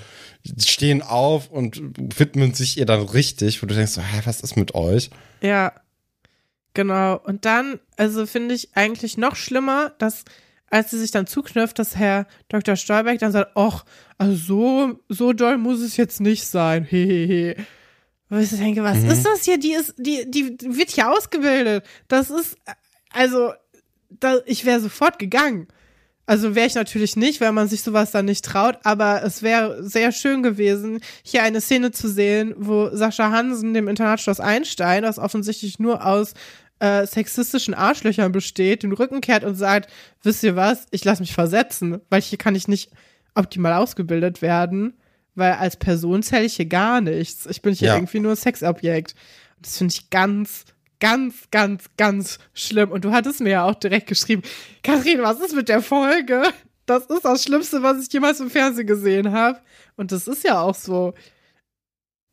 [0.59, 4.57] stehen auf und widmen sich ihr dann richtig, wo du denkst so, hä, was ist
[4.57, 5.11] mit euch?
[5.41, 5.73] Ja.
[6.75, 7.19] Genau.
[7.19, 10.25] Und dann, also finde ich eigentlich noch schlimmer, dass
[10.69, 12.77] als sie sich dann zuknöpft, dass Herr Dr.
[12.77, 13.85] Stolberg dann sagt, ach,
[14.19, 16.85] also so, so doll muss es jetzt nicht sein.
[16.89, 17.57] Hehehe.
[18.29, 19.11] Wo ich denke, was mhm.
[19.11, 19.59] ist das hier?
[19.59, 21.85] Die ist, die, die wird hier ausgebildet.
[22.09, 22.57] Das ist,
[23.11, 23.53] also,
[24.11, 25.69] da, ich wäre sofort gegangen.
[26.27, 29.83] Also wäre ich natürlich nicht, weil man sich sowas dann nicht traut, aber es wäre
[29.85, 35.21] sehr schön gewesen, hier eine Szene zu sehen, wo Sascha Hansen dem Internatschloss Einstein, das
[35.21, 36.35] offensichtlich nur aus
[36.81, 39.91] äh, sexistischen Arschlöchern besteht, den Rücken kehrt und sagt,
[40.23, 42.91] wisst ihr was, ich lasse mich versetzen, weil hier kann ich nicht
[43.35, 44.95] optimal ausgebildet werden,
[45.37, 47.47] weil als Person zähle ich hier gar nichts.
[47.47, 47.95] Ich bin hier ja.
[47.95, 49.15] irgendwie nur ein Sexobjekt.
[49.63, 50.65] Das finde ich ganz,
[51.01, 52.91] ganz, ganz, ganz schlimm.
[52.91, 54.43] Und du hattest mir ja auch direkt geschrieben,
[54.83, 56.43] Kathrin, was ist mit der Folge?
[56.87, 59.61] Das ist das Schlimmste, was ich jemals im Fernsehen gesehen habe.
[59.97, 61.15] Und das ist ja auch so.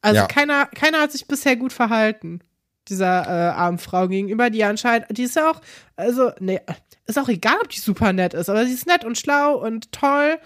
[0.02, 0.28] Also ja.
[0.28, 2.42] keiner, keiner hat sich bisher gut verhalten
[2.90, 5.62] dieser äh, armen Frau gegenüber, die anscheinend, die ist ja auch,
[5.96, 6.60] also, nee,
[7.06, 9.92] ist auch egal, ob die super nett ist, aber sie ist nett und schlau und
[9.92, 10.38] toll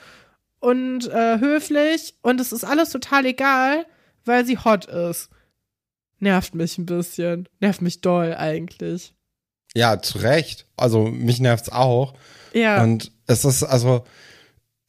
[0.59, 3.85] und äh, höflich und es ist alles total egal,
[4.25, 5.29] weil sie hot ist.
[6.19, 7.47] Nervt mich ein bisschen.
[7.59, 9.13] Nervt mich doll eigentlich.
[9.75, 10.65] Ja, zu Recht.
[10.75, 12.13] Also mich nervt's auch.
[12.53, 12.81] Ja.
[12.83, 14.03] Und es ist also,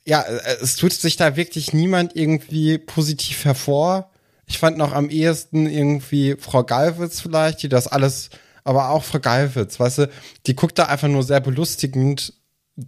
[0.05, 0.25] ja,
[0.63, 4.11] es tut sich da wirklich niemand irgendwie positiv hervor.
[4.47, 8.31] Ich fand noch am ehesten irgendwie Frau Galwitz vielleicht, die das alles,
[8.65, 10.11] aber auch Frau Galwitz, weißt du,
[10.47, 12.33] die guckt da einfach nur sehr belustigend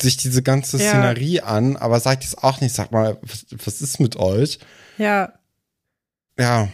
[0.00, 0.88] sich diese ganze ja.
[0.88, 4.58] Szenerie an, aber sagt es auch nicht, sag mal, was, was ist mit euch?
[4.98, 5.34] Ja.
[6.38, 6.68] Ja.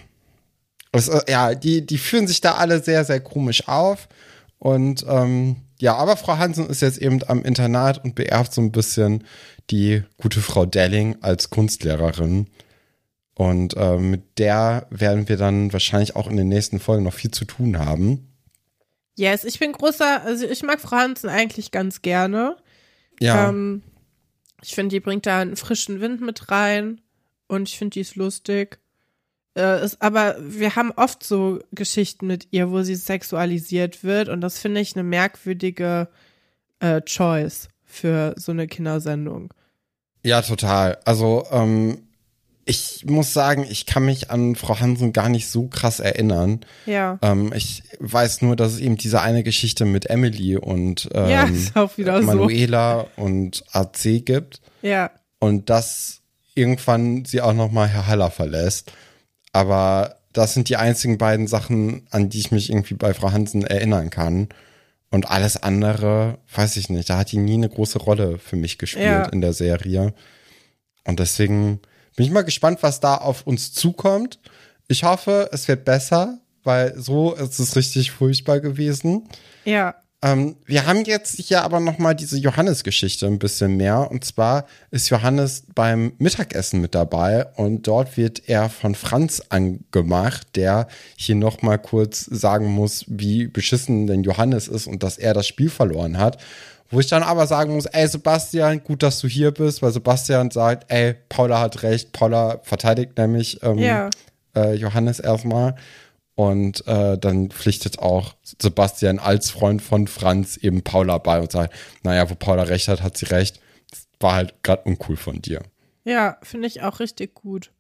[0.97, 4.09] Es, äh, ja, die, die führen sich da alle sehr, sehr komisch auf
[4.59, 8.73] und ähm, ja, aber Frau Hansen ist jetzt eben am Internat und beerbt so ein
[8.73, 9.25] bisschen
[9.71, 12.47] die gute Frau Delling als Kunstlehrerin.
[13.35, 17.31] Und äh, mit der werden wir dann wahrscheinlich auch in den nächsten Folgen noch viel
[17.31, 18.33] zu tun haben.
[19.17, 22.57] Yes, ich bin großer, also ich mag Frau Hansen eigentlich ganz gerne.
[23.21, 23.49] Ja.
[23.49, 23.83] Ähm,
[24.63, 27.03] ich finde, die bringt da einen frischen Wind mit rein
[27.49, 28.79] und ich finde, die ist lustig.
[29.57, 34.41] Äh, ist, aber wir haben oft so Geschichten mit ihr, wo sie sexualisiert wird und
[34.43, 36.09] das finde ich eine merkwürdige
[36.81, 39.53] äh, Choice für so eine Kindersendung.
[40.23, 40.99] Ja, total.
[41.05, 41.99] Also, ähm,
[42.69, 46.61] ich muss sagen, ich kann mich an Frau Hansen gar nicht so krass erinnern.
[46.85, 47.17] Ja.
[47.23, 51.49] Ähm, ich weiß nur, dass es eben diese eine Geschichte mit Emily und ähm, Ja,
[51.97, 52.27] wieder so.
[52.27, 55.13] Manuela und AC gibt Ja.
[55.39, 56.23] und dass
[56.57, 58.93] irgendwann sie auch noch mal Herr Haller verlässt.
[59.57, 63.65] Aber das sind die einzigen beiden Sachen, an die ich mich irgendwie bei Frau Hansen
[63.65, 64.51] erinnern kann.
[65.11, 68.77] Und alles andere, weiß ich nicht, da hat die nie eine große Rolle für mich
[68.77, 69.25] gespielt Ja.
[69.31, 70.13] in der Serie.
[71.07, 71.81] Und deswegen
[72.17, 74.39] bin ich mal gespannt, was da auf uns zukommt.
[74.89, 79.27] Ich hoffe, es wird besser, weil so ist es richtig furchtbar gewesen.
[79.65, 79.95] Ja.
[80.23, 84.11] Ähm, wir haben jetzt hier aber noch mal diese Johannes-Geschichte ein bisschen mehr.
[84.11, 90.49] Und zwar ist Johannes beim Mittagessen mit dabei und dort wird er von Franz angemacht,
[90.57, 95.35] der hier noch mal kurz sagen muss, wie beschissen denn Johannes ist und dass er
[95.35, 96.39] das Spiel verloren hat.
[96.89, 100.51] Wo ich dann aber sagen muss, ey Sebastian, gut, dass du hier bist, weil Sebastian
[100.51, 104.09] sagt, ey, Paula hat recht, Paula verteidigt nämlich ähm, Ja.
[104.55, 105.75] äh, Johannes erstmal.
[106.37, 111.75] Und äh, dann pflichtet auch Sebastian als Freund von Franz eben Paula bei und sagt,
[112.05, 113.61] naja, wo Paula recht hat, hat sie recht.
[113.91, 115.63] Das war halt gerade uncool von dir.
[116.05, 117.73] Ja, finde ich auch richtig gut.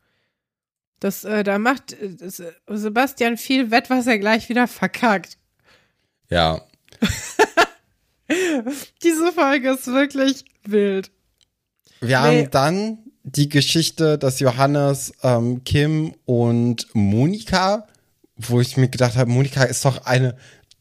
[1.00, 2.30] Das, äh, da macht äh, äh,
[2.68, 5.36] Sebastian viel Wett, was er gleich wieder verkackt.
[6.30, 6.62] Ja,
[9.02, 11.10] Diese Folge ist wirklich wild.
[12.00, 12.42] wir Nee.
[12.42, 17.86] haben dann die Geschichte, dass Johannes, ähm, Kim und Monika,
[18.36, 20.36] wo ich mir gedacht habe, Monika ist doch eine,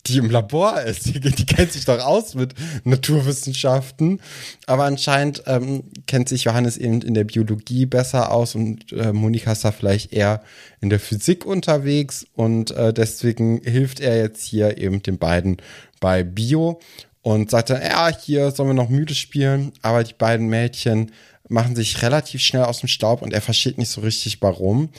[0.07, 1.05] die im Labor ist.
[1.05, 2.53] Die, die kennt sich doch aus mit
[2.83, 4.21] Naturwissenschaften.
[4.67, 9.53] Aber anscheinend ähm, kennt sich Johannes eben in der Biologie besser aus und äh, Monika
[9.53, 10.43] ist da vielleicht eher
[10.81, 15.57] in der Physik unterwegs und äh, deswegen hilft er jetzt hier eben den beiden
[15.99, 16.79] bei Bio
[17.21, 21.11] und sagt dann, ja, hier sollen wir noch müde spielen, aber die beiden Mädchen
[21.47, 24.89] machen sich relativ schnell aus dem Staub und er versteht nicht so richtig warum.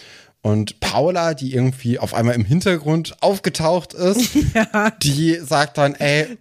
[0.43, 4.31] Und Paula, die irgendwie auf einmal im Hintergrund aufgetaucht ist,
[5.03, 6.39] die sagt dann, ey,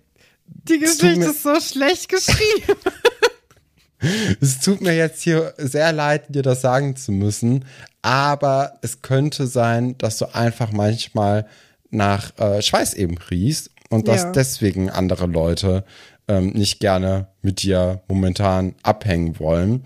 [0.67, 2.79] Die Geschichte ist so schlecht geschrieben.
[4.41, 7.65] es tut mir jetzt hier sehr leid, dir das sagen zu müssen,
[8.01, 11.47] aber es könnte sein, dass du einfach manchmal
[11.89, 14.31] nach äh, Schweiß eben riechst und dass Ja.
[14.31, 15.85] deswegen andere Leute
[16.27, 19.83] ähm, nicht gerne mit dir momentan abhängen wollen.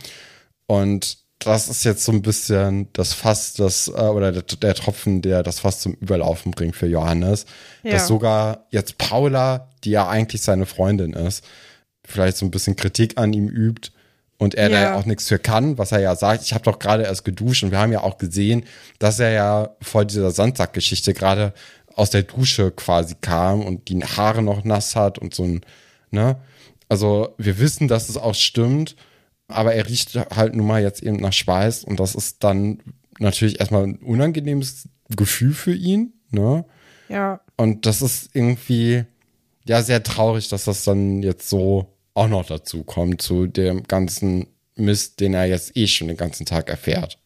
[0.67, 5.21] Und das ist jetzt so ein bisschen das Fass, das, äh, oder der, der Tropfen,
[5.21, 7.45] der das Fass zum Überlaufen bringt für Johannes.
[7.83, 7.93] Ja.
[7.93, 11.45] Dass sogar jetzt Paula, die ja eigentlich seine Freundin ist,
[12.05, 13.91] vielleicht so ein bisschen Kritik an ihm übt
[14.37, 14.81] und er da Ja.
[14.81, 16.43] ja auch nichts für kann, was er ja sagt.
[16.43, 18.65] Ich habe doch gerade erst geduscht und wir haben ja auch gesehen,
[18.99, 21.53] dass er ja vor dieser Sandsackgeschichte gerade
[21.95, 25.61] aus der Dusche quasi kam und die Haare noch nass hat und so ein,
[26.11, 26.37] ne?
[26.87, 28.95] Also wir wissen, dass es auch stimmt,
[29.49, 32.79] aber er riecht halt nun mal jetzt eben nach Schweiß und das ist dann
[33.19, 36.65] natürlich erstmal ein unangenehmes Gefühl für ihn, ne?
[37.09, 37.41] Ja.
[37.57, 39.05] Und das ist irgendwie
[39.65, 44.47] ja sehr traurig, dass das dann jetzt so auch noch dazu kommt, zu dem ganzen
[44.75, 47.19] Mist, den er jetzt eh schon den ganzen Tag erfährt.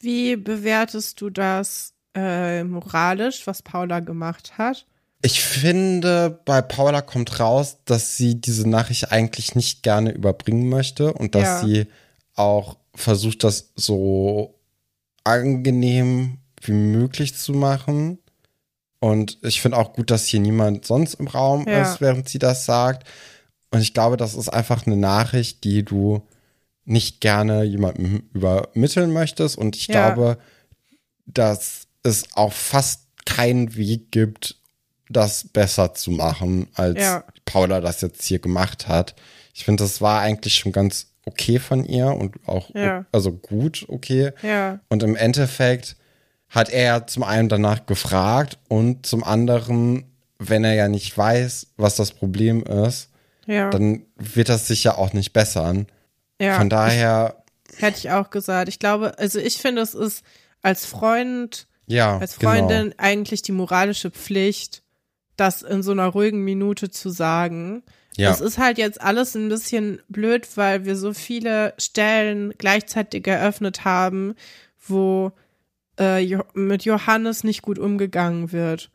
[0.00, 4.86] Wie bewertest du das äh, moralisch, was Paula gemacht hat?
[5.22, 11.12] Ich finde, bei Paula kommt raus, dass sie diese Nachricht eigentlich nicht gerne überbringen möchte
[11.12, 11.66] und dass Ja.
[11.68, 11.86] sie
[12.34, 14.54] auch versucht, das so
[15.24, 18.18] angenehm wie möglich zu machen.
[18.98, 21.82] Und ich finde auch gut, dass hier niemand sonst im Raum Ja.
[21.82, 23.06] ist, während sie das sagt.
[23.70, 26.26] Und ich glaube, das ist einfach eine Nachricht, die du
[26.84, 29.56] nicht gerne jemandem übermitteln möchtest.
[29.56, 29.92] Und ich Ja.
[30.10, 30.38] glaube,
[31.26, 34.56] dass es auch fast keinen Weg gibt,
[35.10, 37.24] das besser zu machen, als Ja.
[37.44, 39.14] Paula das jetzt hier gemacht hat.
[39.54, 43.04] Ich finde, das war eigentlich schon ganz okay von ihr und auch Ja.
[43.12, 44.30] also gut okay.
[44.42, 44.78] Ja.
[44.88, 45.96] Und im Endeffekt
[46.48, 50.04] hat er zum einen danach gefragt und zum anderen,
[50.38, 53.08] wenn er ja nicht weiß, was das Problem ist,
[53.46, 53.70] Ja.
[53.70, 55.86] dann wird das sicher auch nicht bessern.
[56.40, 56.56] ja.
[56.56, 57.36] Von daher,
[57.76, 58.68] Hätte ich auch gesagt.
[58.68, 60.22] Ich glaube, also ich finde, es ist
[60.60, 62.52] als Freund, ja, als genau.
[62.52, 64.82] Freundin eigentlich die moralische Pflicht,
[65.40, 67.82] das in so einer ruhigen Minute zu sagen.
[68.16, 68.28] Ja.
[68.28, 73.84] Das ist halt jetzt alles ein bisschen blöd, weil wir so viele Stellen gleichzeitig eröffnet
[73.84, 74.34] haben,
[74.86, 75.32] wo
[75.98, 78.90] äh, mit Johannes nicht gut umgegangen wird.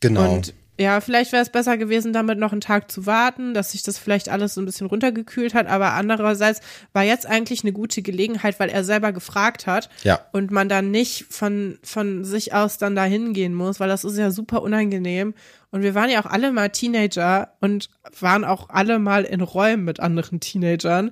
[0.00, 0.34] Genau.
[0.34, 3.82] Und ja, vielleicht wäre es besser gewesen, damit noch einen Tag zu warten, dass sich
[3.82, 5.66] das vielleicht alles so ein bisschen runtergekühlt hat.
[5.66, 6.60] Aber andererseits
[6.94, 10.20] war jetzt eigentlich eine gute Gelegenheit, weil er selber gefragt hat ja.
[10.32, 14.16] und man dann nicht von, von sich aus dann da hingehen muss, weil das ist
[14.16, 15.34] ja super unangenehm.
[15.70, 19.84] Und wir waren ja auch alle mal Teenager und waren auch alle mal in Räumen
[19.84, 21.10] mit anderen Teenagern.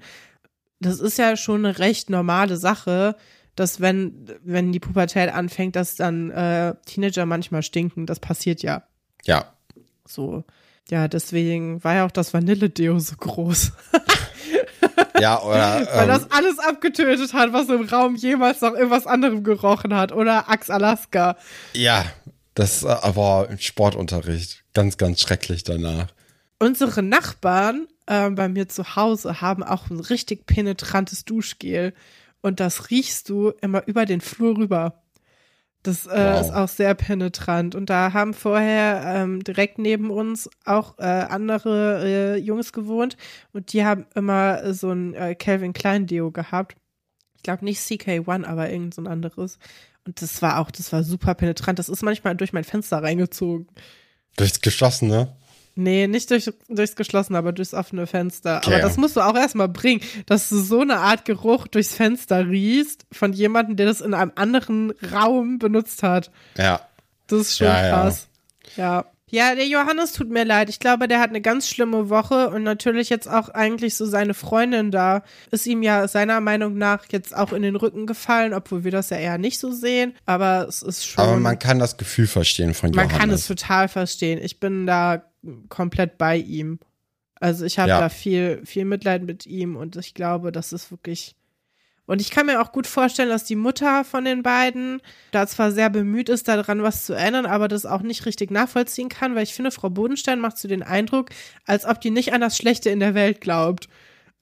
[0.80, 3.16] Das ist ja schon eine recht normale Sache,
[3.54, 8.06] dass wenn, wenn die Pubertät anfängt, dass dann äh, Teenager manchmal stinken.
[8.06, 8.84] Das passiert ja.
[9.26, 9.57] Ja.
[10.08, 10.44] So.
[10.90, 13.72] Ja, deswegen war ja auch das Vanilledeo so groß.
[15.20, 15.86] Ja, oder.
[15.92, 20.12] Weil Ähm, das alles abgetötet hat, was im Raum jemals noch irgendwas anderem gerochen hat.
[20.12, 21.36] Oder Axe Alaska.
[21.72, 22.04] ja,
[22.54, 24.64] das äh, aber im Sportunterricht.
[24.74, 26.08] Ganz, ganz schrecklich danach.
[26.58, 31.94] Unsere Nachbarn ähm, bei mir zu Hause haben auch ein richtig penetrantes Duschgel.
[32.40, 35.02] Und das riechst du immer über den Flur rüber.
[35.88, 36.40] Das äh, Wow.
[36.42, 37.74] ist auch sehr penetrant.
[37.74, 43.16] Und da haben vorher ähm, direkt neben uns auch äh, andere äh, Jungs gewohnt.
[43.52, 46.76] Und die haben immer so ein äh, Calvin Klein Deo gehabt.
[47.36, 49.58] Ich glaube nicht CK1, aber irgend so ein anderes.
[50.04, 51.78] Und das war auch, das war super penetrant.
[51.78, 53.66] Das ist manchmal durch mein Fenster reingezogen.
[54.36, 55.34] Durchs Geschlossene.
[55.80, 58.56] Nee, nicht durch, durchs geschlossene, aber durchs offene Fenster.
[58.56, 58.74] Okay.
[58.74, 62.48] Aber das musst du auch erstmal bringen, dass du so eine Art Geruch durchs Fenster
[62.48, 66.32] riechst von jemandem, der das in einem anderen Raum benutzt hat.
[66.56, 66.80] Ja.
[67.28, 68.28] Das ist schon Ja, krass.
[68.74, 68.84] Ja.
[68.84, 69.04] Ja,
[69.54, 70.68] der Johannes tut mir leid.
[70.68, 74.34] Ich glaube, der hat eine ganz schlimme Woche und natürlich jetzt auch eigentlich so seine
[74.34, 78.84] Freundin da ist ihm ja seiner Meinung nach jetzt auch in den Rücken gefallen, obwohl
[78.84, 80.14] wir das ja eher nicht so sehen.
[80.26, 81.22] Aber es ist schon.
[81.24, 83.18] Aber man kann das Gefühl verstehen von Man Johannes.
[83.18, 84.38] kann es total verstehen.
[84.42, 85.22] Ich bin da
[85.68, 86.78] komplett bei ihm.
[87.40, 88.00] Also ich habe Ja.
[88.00, 91.36] da viel, viel Mitleid mit ihm und ich glaube, das ist wirklich.
[92.08, 95.72] Und ich kann mir auch gut vorstellen, dass die Mutter von den beiden da zwar
[95.72, 99.42] sehr bemüht ist, daran was zu ändern, aber das auch nicht richtig nachvollziehen kann, weil
[99.42, 101.28] ich finde, Frau Bodenstein macht so den Eindruck,
[101.66, 103.90] als ob die nicht an das Schlechte in der Welt glaubt.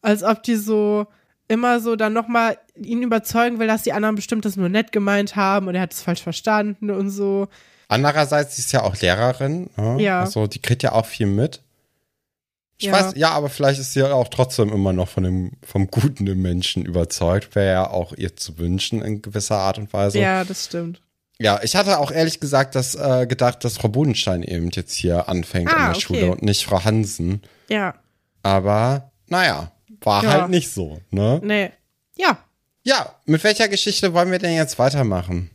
[0.00, 1.08] Als ob die so
[1.48, 5.34] immer so dann nochmal ihn überzeugen will, dass die anderen bestimmt das nur nett gemeint
[5.34, 7.48] haben und er hat es falsch verstanden und so.
[7.88, 9.70] Andererseits, sie ist ja auch Lehrerin.
[9.76, 10.00] Ne?
[10.00, 10.20] Ja.
[10.20, 11.62] Also, die kriegt ja auch viel mit.
[12.78, 12.92] Ich Ja.
[12.92, 16.26] weiß, ja, aber vielleicht ist sie ja auch trotzdem immer noch von dem, vom Guten
[16.26, 17.54] im Menschen überzeugt.
[17.54, 20.18] Wäre ja auch ihr zu wünschen in gewisser Art und Weise.
[20.18, 21.00] Ja, das stimmt.
[21.38, 25.28] Ja, ich hatte auch ehrlich gesagt das, äh, gedacht, dass Frau Bodenstein eben jetzt hier
[25.28, 26.00] anfängt Ah, an der okay.
[26.00, 27.42] Schule und nicht Frau Hansen.
[27.68, 27.94] Ja,
[28.42, 29.72] Aber, naja,
[30.02, 30.30] war Ja.
[30.30, 31.40] halt nicht so, ne?
[31.42, 31.70] nee.
[32.16, 32.38] Ja.
[32.84, 35.50] Ja, mit welcher Geschichte wollen wir denn jetzt weitermachen?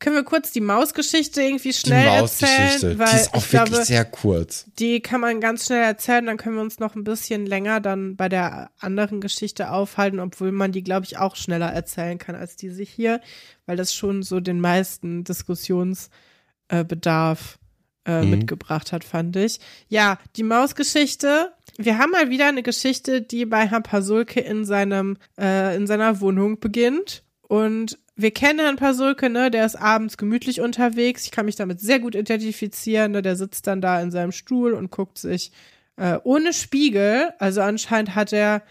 [0.00, 2.62] Können wir kurz die Mausgeschichte irgendwie Die schnell Mausgeschichte.
[2.64, 2.98] erzählen?
[2.98, 4.66] Weil Die ist auch ich wirklich glaube, sehr kurz.
[4.78, 8.16] die kann man ganz schnell erzählen, dann können wir uns noch ein bisschen länger dann
[8.16, 12.56] bei der anderen Geschichte aufhalten, obwohl man die, glaube ich, auch schneller erzählen kann als
[12.56, 13.20] diese hier,
[13.66, 17.58] weil das schon so den meisten Diskussionsbedarf
[18.06, 18.30] äh, äh, Mhm.
[18.30, 19.60] mitgebracht hat, fand ich.
[19.88, 21.52] Ja, die Mausgeschichte.
[21.78, 26.20] Wir haben mal wieder eine Geschichte, die bei Herrn Pasulke in seinem, äh, in seiner
[26.20, 27.22] Wohnung beginnt.
[27.48, 31.24] Und wir kennen Herrn Pasulke, ne, der ist abends gemütlich unterwegs.
[31.24, 33.12] Ich kann mich damit sehr gut identifizieren.
[33.12, 33.22] Ne?
[33.22, 35.50] Der sitzt dann da in seinem Stuhl und guckt sich
[35.96, 37.32] äh, ohne Spiegel.
[37.38, 38.62] Also anscheinend hat er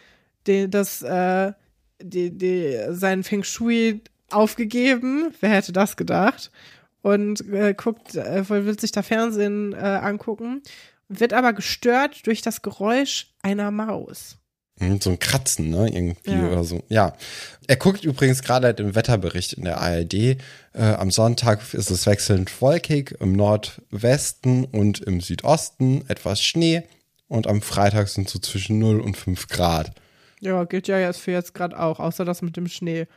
[0.47, 1.51] den, das, äh,
[2.01, 5.33] die, die, seinen Feng Shui aufgegeben.
[5.41, 6.51] Wer hätte das gedacht?
[7.01, 10.61] Und äh, guckt, äh, will sich da Fernsehen äh, angucken.
[11.09, 14.37] Wird aber gestört durch das Geräusch einer Maus.
[14.80, 15.88] So ein Kratzen, ne?
[15.88, 16.47] Irgendwie Ja.
[16.47, 16.84] oder so.
[16.89, 17.15] Ja.
[17.67, 20.13] Er guckt übrigens gerade den Wetterbericht in der ARD.
[20.13, 20.38] Äh,
[20.74, 26.84] am Sonntag ist es wechselnd wolkig, im Nordwesten und im Südosten etwas Schnee.
[27.28, 29.91] Und am Freitag sind so zwischen 0 und 5 Grad.
[30.41, 33.07] Ja, gilt ja jetzt für jetzt gerade auch, außer das mit dem Schnee.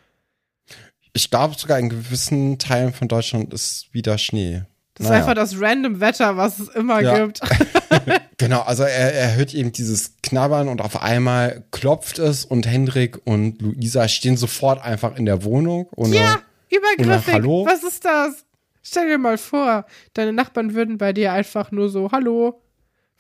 [1.13, 4.63] Ich glaube sogar in gewissen Teilen von Deutschland ist wieder Schnee.
[4.97, 5.21] Das Naja.
[5.21, 7.25] ist einfach das random Wetter, was es immer Ja.
[7.27, 7.41] gibt.
[8.39, 13.19] Genau, also er, er hört eben dieses Knabbern und auf einmal klopft es und Hendrik
[13.25, 15.89] und Luisa stehen sofort einfach in der Wohnung.
[15.97, 16.39] Ohne, Ja,
[16.71, 17.33] übergriffig.
[17.33, 17.65] Hallo?
[17.67, 18.45] Was ist das?
[18.83, 22.61] Stell dir mal vor, deine Nachbarn würden bei dir einfach nur so, hallo,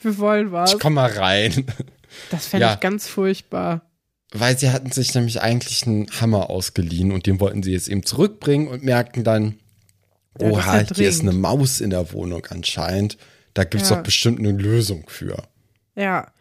[0.00, 0.74] wir wollen was.
[0.74, 1.64] Ich komm mal rein.
[2.30, 2.74] Das fände Ja.
[2.74, 3.80] ich ganz furchtbar.
[4.32, 8.04] Weil sie hatten sich nämlich eigentlich einen Hammer ausgeliehen und den wollten sie jetzt eben
[8.04, 9.54] zurückbringen und merkten dann,
[10.40, 13.16] oha, ja hier ist eine Maus in der Wohnung anscheinend.
[13.54, 13.96] Da gibt's Ja.
[13.96, 15.42] doch bestimmt eine Lösung für.
[15.94, 16.32] Ja.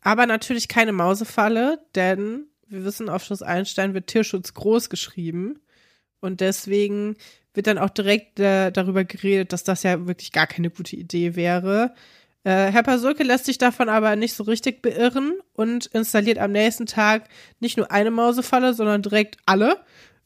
[0.00, 5.60] Aber natürlich keine Mausefalle, denn wir wissen, auf Schloss Einstein wird Tierschutz groß geschrieben.
[6.20, 7.16] Und deswegen
[7.54, 11.36] wird dann auch direkt äh, darüber geredet, dass das ja wirklich gar keine gute Idee
[11.36, 11.94] wäre.
[12.42, 16.86] Äh, Herr Pasulke lässt sich davon aber nicht so richtig beirren und installiert am nächsten
[16.86, 17.28] Tag
[17.60, 19.78] nicht nur eine Mausefalle, sondern direkt alle,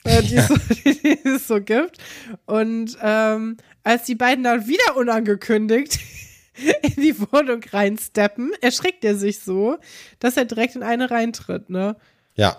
[0.04, 0.42] äh, die, ja.
[0.42, 1.98] es so, die, die, es so gibt.
[2.46, 5.98] Und ähm, als die beiden dann wieder unangekündigt
[6.82, 9.78] in die Wohnung reinsteppen, erschreckt er sich so,
[10.18, 11.96] dass er direkt in eine reintritt, ne?
[12.34, 12.56] Ja.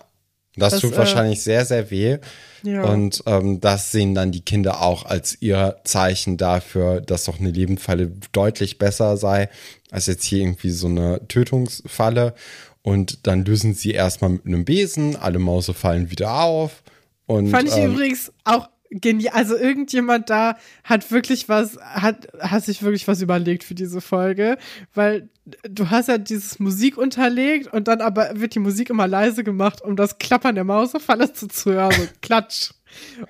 [0.56, 2.18] Das, das tut äh, wahrscheinlich sehr, sehr weh.
[2.64, 2.84] Ja.
[2.84, 7.52] Und ähm, das sehen dann die Kinder auch als ihr Zeichen dafür, dass doch eine
[7.52, 9.50] Lebendfalle deutlich besser sei,
[9.92, 12.34] als jetzt hier irgendwie so eine Tötungsfalle.
[12.82, 16.84] Und dann lösen sie erstmal mit einem Besen, alle Mause fallen wieder auf.
[17.30, 19.36] Und, Fand ich ähm, übrigens auch genial.
[19.36, 24.58] Also irgendjemand da hat wirklich was, hat, hat sich wirklich was überlegt für diese Folge,
[24.96, 25.30] weil
[25.62, 29.84] du hast ja dieses Musik unterlegt und dann aber wird die Musik immer leise gemacht,
[29.84, 31.92] um das Klappern der Mausefalle zu hören.
[31.92, 32.72] So klatsch.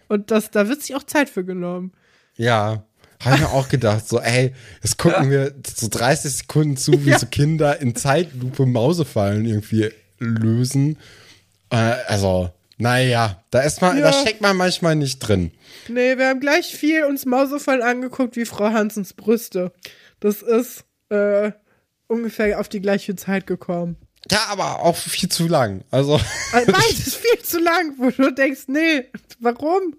[0.08, 1.91] Und das, da wird sich auch Zeit für genommen.
[2.38, 2.86] Ja.
[3.22, 7.10] Habe ich mir auch gedacht, so, ey, jetzt gucken wir so 30 Sekunden zu, wie
[7.10, 7.20] ja.
[7.20, 9.89] so Kinder in Zeitlupe Mausefallen irgendwie
[10.20, 10.97] lösen.
[11.70, 11.76] Äh,
[12.08, 14.04] also, naja, da ist man, ja.
[14.04, 15.52] da steckt man manchmal nicht drin.
[15.90, 19.74] Nee, wir haben gleich viel uns Mausefallen angeguckt wie Frau Hansens Brüste.
[20.22, 21.52] Das ist äh,
[22.08, 23.98] ungefähr auf die gleiche Zeit gekommen.
[24.32, 25.84] Ja, aber auch viel zu lang.
[25.92, 26.16] Also.
[26.54, 29.06] Äh, nein, das ist viel zu lang, wo du denkst, nee,
[29.40, 29.96] warum?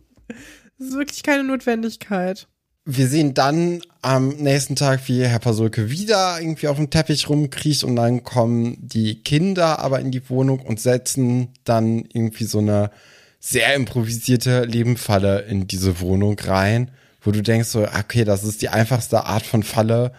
[0.79, 2.49] Das ist wirklich keine Notwendigkeit.
[2.93, 7.85] Wir sehen dann am nächsten Tag, wie Herr Pasulke wieder irgendwie auf dem Teppich rumkriecht
[7.85, 12.91] und dann kommen die Kinder aber in die Wohnung und setzen dann irgendwie so eine
[13.39, 16.91] sehr improvisierte Lebenfalle in diese Wohnung rein,
[17.23, 20.11] wo du denkst so, okay, das ist die einfachste Art von Falle,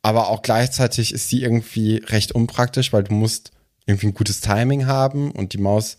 [0.00, 3.50] aber auch gleichzeitig ist die irgendwie recht unpraktisch, weil du musst
[3.84, 5.98] irgendwie ein gutes Timing haben und die Maus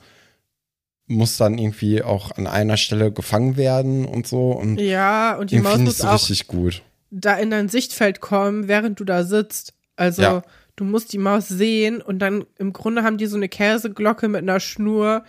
[1.09, 4.51] muss dann irgendwie auch an einer Stelle gefangen werden und so.
[4.51, 6.83] Und ja, und die Maus muss auch richtig gut.
[7.09, 9.73] da in dein Sichtfeld kommen, während du da sitzt.
[9.95, 10.41] Also ja.
[10.75, 14.43] du musst die Maus sehen und dann im Grunde haben die so eine Käseglocke mit
[14.43, 15.23] einer Schnur,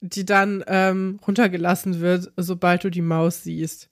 [0.00, 3.90] die dann ähm, runtergelassen wird, sobald du die Maus siehst.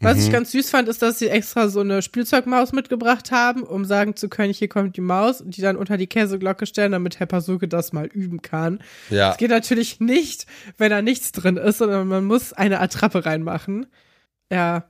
[0.00, 0.22] Was mhm.
[0.22, 4.14] ich ganz süß fand, ist, dass sie extra so eine Spielzeugmaus mitgebracht haben, um sagen
[4.14, 7.26] zu können, hier kommt die Maus und die dann unter die Käseglocke stellen, damit Herr
[7.26, 8.80] Pasuke das mal üben kann.
[9.10, 9.32] Ja.
[9.32, 10.46] Es geht natürlich nicht,
[10.76, 13.86] wenn da nichts drin ist, sondern man muss eine Attrappe reinmachen.
[14.52, 14.84] Ja,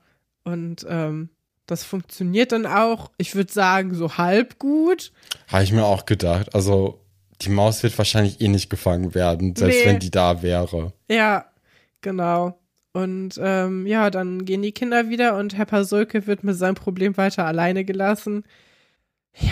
[0.44, 1.30] und ähm,
[1.66, 5.12] das funktioniert dann auch, ich würde sagen, so halb gut.
[5.48, 6.54] Habe ich mir auch gedacht.
[6.54, 7.04] Also,
[7.42, 9.86] die Maus wird wahrscheinlich eh nicht gefangen werden, selbst nee.
[9.86, 10.92] wenn die da wäre.
[11.08, 11.46] Ja,
[12.00, 12.58] genau.
[12.92, 17.16] Und ähm, ja, dann gehen die Kinder wieder und Herr Pasulke wird mit seinem Problem
[17.16, 18.44] weiter alleine gelassen.
[19.34, 19.50] Ja.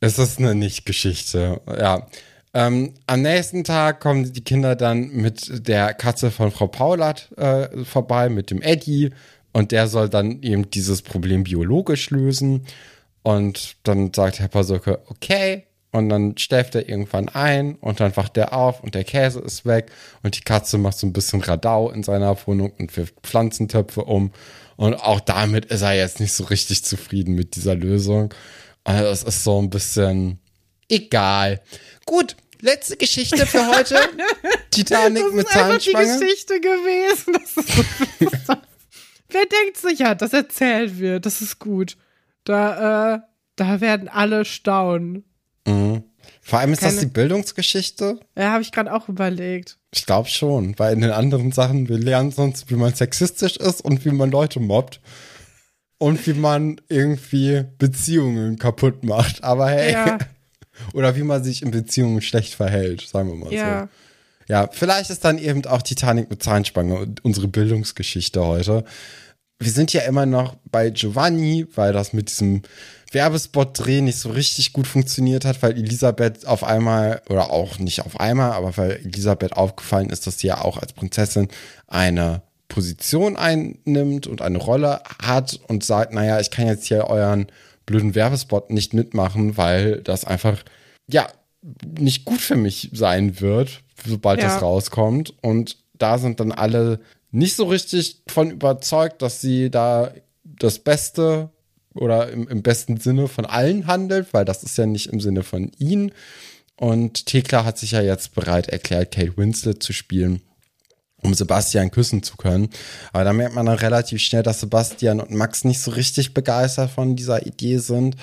[0.00, 2.06] Es ist eine Nicht-Geschichte, ja.
[2.52, 7.84] Ähm, am nächsten Tag kommen die Kinder dann mit der Katze von Frau Paulat äh,
[7.84, 9.10] vorbei, mit dem Eddie.
[9.52, 12.66] Und der soll dann eben dieses Problem biologisch lösen.
[13.22, 15.64] Und dann sagt Herr Pasulke, okay,
[15.94, 19.64] und dann schläft er irgendwann ein und dann wacht er auf und der Käse ist
[19.64, 19.92] weg
[20.24, 24.32] und die Katze macht so ein bisschen Radau in seiner Wohnung und wirft Pflanzentöpfe um.
[24.74, 28.34] Und auch damit ist er jetzt nicht so richtig zufrieden mit dieser Lösung.
[28.82, 30.40] Also es ist so ein bisschen
[30.88, 31.62] egal.
[32.06, 33.96] Gut, letzte Geschichte für heute.
[34.72, 36.06] Titanic mit Zahnspange.
[36.06, 37.34] Das ist die Geschichte gewesen.
[38.18, 38.48] Ist,
[39.28, 41.96] wer denkt sich, ja, das erzählt wird, das ist gut.
[42.42, 43.20] Da, äh,
[43.54, 45.24] da werden alle staunen.
[45.66, 46.04] Mhm.
[46.40, 48.20] Vor allem ist Keine, das die Bildungsgeschichte.
[48.36, 49.78] Ja, habe ich gerade auch überlegt.
[49.94, 53.82] Ich glaube schon, weil in den anderen Sachen, wir lernen sonst, wie man sexistisch ist
[53.82, 55.00] und wie man Leute mobbt.
[55.98, 59.42] Und wie man irgendwie Beziehungen kaputt macht.
[59.42, 59.92] Aber hey.
[59.92, 60.18] Ja.
[60.92, 63.82] Oder wie man sich in Beziehungen schlecht verhält, sagen wir mal ja.
[63.82, 64.52] so.
[64.52, 68.84] Ja, vielleicht ist dann eben auch Titanic mit Zahnspange unsere Bildungsgeschichte heute.
[69.58, 72.62] Wir sind ja immer noch bei Giovanni, weil das mit diesem
[73.12, 78.18] Werbespot-Dreh nicht so richtig gut funktioniert hat, weil Elisabeth auf einmal, oder auch nicht auf
[78.18, 81.48] einmal, aber weil Elisabeth aufgefallen ist, dass sie ja auch als Prinzessin
[81.86, 87.46] eine Position einnimmt und eine Rolle hat und sagt, naja, ich kann jetzt hier euren
[87.86, 90.62] blöden Werbespot nicht mitmachen, weil das einfach,
[91.06, 91.28] ja,
[91.98, 94.48] nicht gut für mich sein wird, sobald ja.
[94.48, 95.34] das rauskommt.
[95.40, 97.00] Und da sind dann alle
[97.34, 100.12] nicht so richtig von überzeugt, dass sie da
[100.44, 101.50] das Beste
[101.94, 105.42] oder im, im besten Sinne von allen handelt, weil das ist ja nicht im Sinne
[105.42, 106.12] von ihnen.
[106.76, 110.42] Und Thekla hat sich ja jetzt bereit erklärt, Kate Winslet zu spielen,
[111.22, 112.68] um Sebastian küssen zu können.
[113.12, 116.90] Aber da merkt man dann relativ schnell, dass Sebastian und Max nicht so richtig begeistert
[116.90, 118.16] von dieser Idee sind.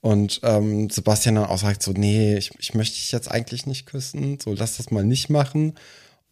[0.00, 3.86] Und ähm, Sebastian dann auch sagt so, nee, ich, ich möchte dich jetzt eigentlich nicht
[3.86, 5.74] küssen, so lass das mal nicht machen.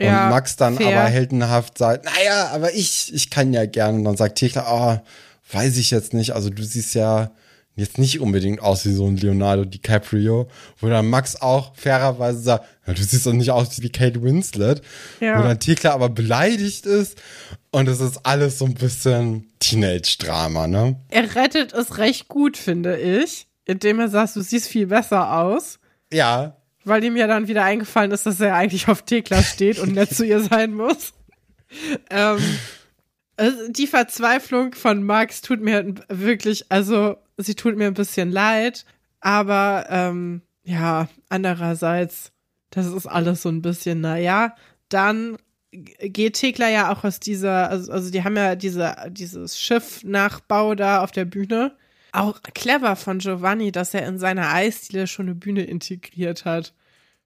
[0.01, 0.99] Ja, und Max dann fair.
[0.99, 3.99] aber heldenhaft sagt, naja, aber ich, ich kann ja gerne.
[3.99, 5.03] Und dann sagt Thekla, ah,
[5.53, 6.33] weiß ich jetzt nicht.
[6.33, 7.31] Also du siehst ja
[7.77, 10.49] jetzt nicht unbedingt aus wie so ein Leonardo DiCaprio,
[10.79, 14.83] wo dann Max auch fairerweise sagt, ja, du siehst doch nicht aus wie Kate Winslet.
[15.21, 15.39] Ja.
[15.39, 17.21] Wo dann Thekla aber beleidigt ist.
[17.71, 20.97] Und es ist alles so ein bisschen Teenage-Drama, ne?
[21.09, 25.79] Er rettet es recht gut, finde ich, indem er sagt, du siehst viel besser aus.
[26.13, 29.95] Ja, Weil ihm ja dann wieder eingefallen ist, dass er eigentlich auf Thekla steht und
[29.95, 31.13] nett zu ihr sein muss.
[32.11, 32.41] Ähm,
[33.37, 38.85] also die Verzweiflung von Max tut mir wirklich, also sie tut mir ein bisschen leid,
[39.21, 42.33] aber ähm, ja, andererseits,
[42.71, 44.57] das ist alles so ein bisschen, naja,
[44.89, 45.37] dann
[45.73, 51.03] geht Thekla ja auch aus dieser, also, also die haben ja diese, dieses Schiff-Nachbau da
[51.03, 51.77] auf der Bühne.
[52.13, 56.75] Auch clever von Giovanni, dass er in seiner Eisdiele schon eine Bühne integriert hat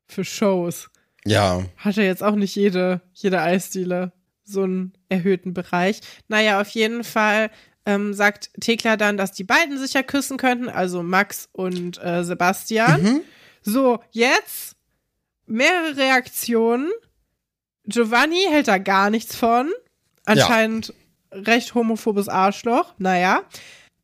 [0.06, 0.90] für Shows.
[1.24, 1.62] ja.
[1.76, 4.12] Hat er jetzt auch nicht jede, jede Eisdiele
[4.44, 6.00] so einen erhöhten Bereich.
[6.28, 7.50] Naja, auf jeden Fall
[7.86, 12.24] ähm, sagt Thekla dann, dass die beiden sich ja küssen könnten, also Max und äh,
[12.24, 13.00] Sebastian.
[13.62, 14.76] So, jetzt
[15.46, 16.90] mehrere Reaktionen.
[17.86, 19.70] Giovanni hält da gar nichts von.
[20.26, 20.92] Anscheinend
[21.32, 22.94] recht homophobes Arschloch.
[22.98, 23.42] Naja.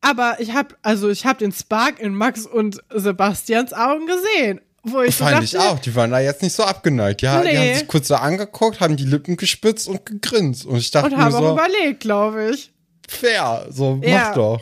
[0.01, 4.61] Aber ich hab, also ich hab den Spark in Max und Sebastians Augen gesehen.
[4.83, 5.77] Wo ich so Fand dachte, ich auch.
[5.77, 7.21] Die waren da jetzt nicht so abgeneigt.
[7.21, 7.57] Die, ha- die Nee.
[7.71, 10.65] haben sich kurz so angeguckt, haben die Lippen gespitzt und gegrinst.
[10.65, 12.71] Und ich dachte und mir haben auch so, überlegt, glaube ich.
[13.07, 14.25] fair, so Ja.
[14.29, 14.61] mach doch.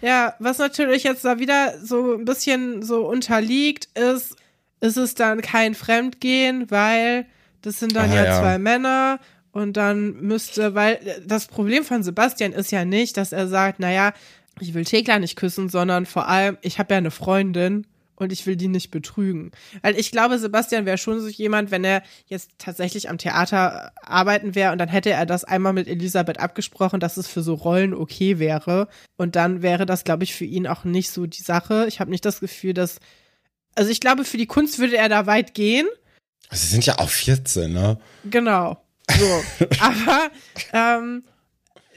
[0.00, 4.36] Ja, was natürlich jetzt da wieder so ein bisschen so unterliegt, ist,
[4.80, 7.26] ist es dann kein Fremdgehen, weil
[7.62, 8.40] das sind dann Ah, ja, ja.
[8.40, 9.18] zwei Männer
[9.52, 14.12] und dann müsste, weil das Problem von Sebastian ist ja nicht, dass er sagt, naja,
[14.60, 17.86] ich will Thekla nicht küssen, sondern vor allem, ich habe ja eine Freundin
[18.18, 19.52] und ich will die nicht betrügen.
[19.82, 24.54] Weil ich glaube, Sebastian wäre schon so jemand, wenn er jetzt tatsächlich am Theater arbeiten
[24.54, 27.94] wäre und dann hätte er das einmal mit Elisabeth abgesprochen, dass es für so Rollen
[27.94, 28.88] okay wäre.
[29.16, 31.86] Und dann wäre das, glaube ich, für ihn auch nicht so die Sache.
[31.88, 32.98] Ich habe nicht das Gefühl, dass.
[33.74, 35.86] Also ich glaube, für die Kunst würde er da weit gehen.
[36.50, 37.98] Sie sind ja auch 14, ne?
[38.24, 38.82] Genau.
[39.16, 39.66] So.
[39.80, 40.30] Aber
[40.72, 41.22] ähm,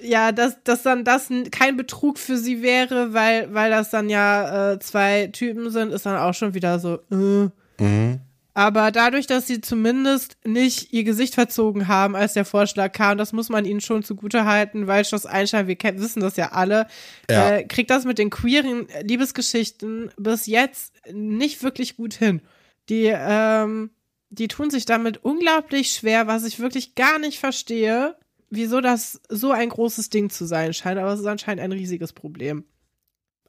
[0.01, 4.73] ja, dass, dass dann das kein Betrug für sie wäre, weil, weil das dann ja
[4.73, 6.99] äh, zwei Typen sind, ist dann auch schon wieder so.
[7.11, 7.49] Äh.
[7.83, 8.19] Mhm.
[8.53, 13.31] Aber dadurch, dass sie zumindest nicht ihr Gesicht verzogen haben, als der Vorschlag kam, das
[13.31, 16.85] muss man ihnen schon zugute halten, weil Schloss Einstein, wir kennen, wissen das ja alle,
[17.29, 17.51] Ja.
[17.51, 22.41] äh, kriegt das mit den queeren Liebesgeschichten bis jetzt nicht wirklich gut hin.
[22.89, 23.91] Die, ähm,
[24.29, 28.17] die tun sich damit unglaublich schwer, was ich wirklich gar nicht verstehe,
[28.51, 32.13] wieso das so ein großes Ding zu sein scheint, aber es ist anscheinend ein riesiges
[32.13, 32.65] Problem.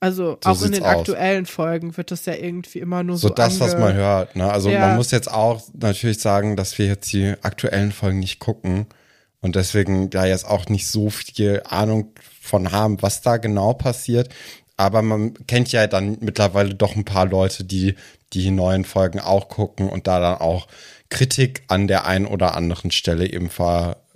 [0.00, 0.88] Also So auch in den aus.
[0.88, 3.28] aktuellen Folgen wird das ja irgendwie immer nur so.
[3.28, 4.50] So das, was man hört, ne?
[4.50, 4.80] Also Ja.
[4.80, 8.86] man muss jetzt auch natürlich sagen, dass wir jetzt die aktuellen Folgen nicht gucken
[9.40, 14.28] und deswegen da jetzt auch nicht so viel Ahnung von haben, was da genau passiert.
[14.76, 17.94] Aber man kennt ja dann mittlerweile doch ein paar Leute, die
[18.32, 20.66] die neuen Folgen auch gucken und da dann auch
[21.10, 23.50] Kritik an der einen oder anderen Stelle eben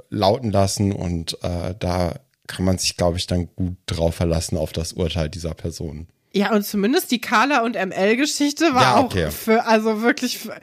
[0.08, 2.14] verlauten lassen und äh, da
[2.46, 6.06] kann man sich, glaube ich, dann gut drauf verlassen auf das Urteil dieser Person.
[6.32, 9.30] Ja, und zumindest die Carla und ML-Geschichte war Ja, auch okay.
[9.30, 10.54] für, also wirklich, für,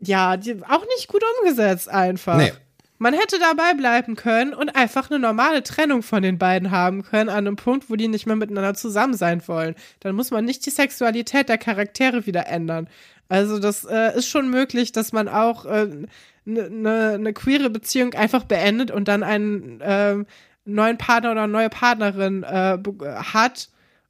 [0.00, 2.38] ja, die, auch nicht gut umgesetzt einfach.
[2.38, 2.52] Nee.
[2.98, 7.28] Man hätte dabei bleiben können und einfach eine normale Trennung von den beiden haben können,
[7.28, 9.74] an einem Punkt, wo die nicht mehr miteinander zusammen sein wollen.
[10.00, 12.88] Dann muss man nicht die Sexualität der Charaktere wieder ändern.
[13.28, 16.08] Also das äh, ist schon möglich, dass man auch eine
[16.46, 20.26] äh, ne, ne queere Beziehung einfach beendet und dann einen ähm,
[20.64, 22.78] neuen Partner oder eine neue Partnerin äh,
[23.32, 23.68] hat.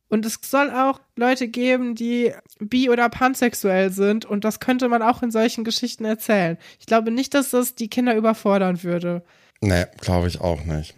[0.09, 4.25] Und es soll auch Leute geben, die bi- oder pansexuell sind.
[4.25, 6.59] Und das könnte man auch in solchen Geschichten erzählen.
[6.79, 9.25] Ich glaube nicht, dass das die Kinder überfordern würde.
[9.61, 10.95] Nee, glaube ich auch nicht.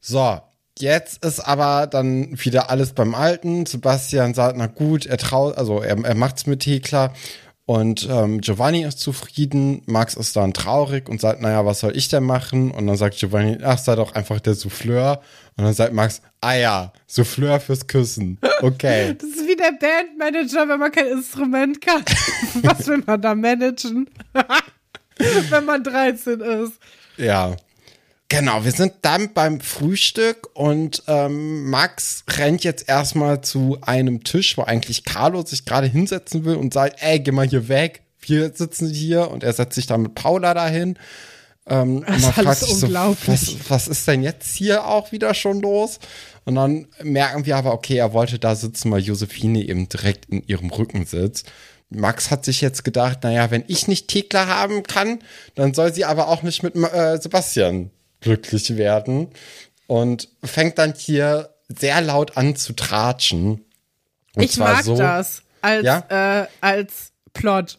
[0.00, 0.40] So,
[0.78, 3.66] jetzt ist aber dann wieder alles beim Alten.
[3.66, 7.12] Sebastian sagt, na gut, er traut, also er, er macht's mit Thekla.
[7.64, 12.08] Und ähm, Giovanni ist zufrieden, Max ist dann traurig und sagt, naja, was soll ich
[12.08, 12.72] denn machen?
[12.72, 15.22] Und dann sagt Giovanni, ach, sei doch einfach der Souffleur.
[15.56, 18.38] Und dann sagt Max, ah ja, Souffleur fürs Küssen.
[18.60, 19.14] Okay.
[19.18, 22.04] Das ist wie der Bandmanager, wenn man kein Instrument kann.
[22.62, 24.10] Was will man da managen?
[25.50, 26.72] wenn man 13 ist.
[27.16, 27.54] Ja.
[28.32, 34.56] Genau, wir sind dann beim Frühstück und ähm, Max rennt jetzt erstmal zu einem Tisch,
[34.56, 38.50] wo eigentlich Carlo sich gerade hinsetzen will und sagt, ey, geh mal hier weg, wir
[38.54, 40.98] sitzen hier und er setzt sich dann mit Paula dahin.
[41.66, 44.86] Ähm, Das und man ist alles fragt sich so, was, was ist denn jetzt hier
[44.86, 45.98] auch wieder schon los?
[46.46, 50.42] Und dann merken wir aber, okay, er wollte da sitzen, weil Josephine eben direkt in
[50.46, 51.52] ihrem Rücken sitzt.
[51.90, 55.18] Max hat sich jetzt gedacht, naja, wenn ich nicht Thekla haben kann,
[55.54, 57.90] dann soll sie aber auch nicht mit äh, Sebastian
[58.22, 59.28] glücklich werden.
[59.86, 63.64] Und fängt dann hier sehr laut an zu tratschen.
[64.34, 66.42] Und ich mag so, das als, ja?
[66.42, 67.78] äh, als Plot.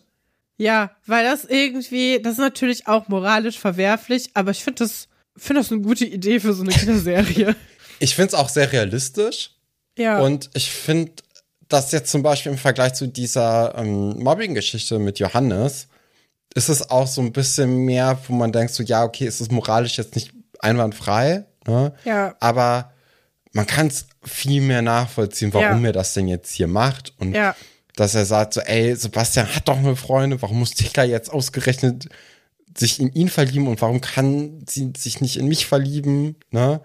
[0.58, 5.62] Ja, weil das irgendwie, das ist natürlich auch moralisch verwerflich, aber ich finde das, finde
[5.62, 7.56] das eine gute Idee für so eine Kinderserie.
[8.00, 9.52] ich finde es auch sehr realistisch.
[9.98, 10.20] Ja.
[10.20, 11.12] Und ich finde
[11.68, 15.88] das jetzt zum Beispiel im Vergleich zu dieser ähm, Mobbing-Geschichte mit Johannes,
[16.56, 19.49] ist es auch so ein bisschen mehr, wo man denkt, so, ja, okay, ist es
[19.51, 21.93] moralisch jetzt nicht einwandfrei, ne?
[22.06, 22.36] Ja.
[22.39, 22.91] Aber
[23.51, 25.89] man kann es viel mehr nachvollziehen, warum Ja.
[25.89, 27.14] er das denn jetzt hier macht.
[27.20, 27.56] Und Ja.
[27.95, 32.08] dass er sagt, so, ey, Sebastian hat doch eine Freundin, warum muss Tika jetzt ausgerechnet
[32.76, 36.82] sich in ihn verlieben und warum kann sie sich nicht in mich verlieben, ne?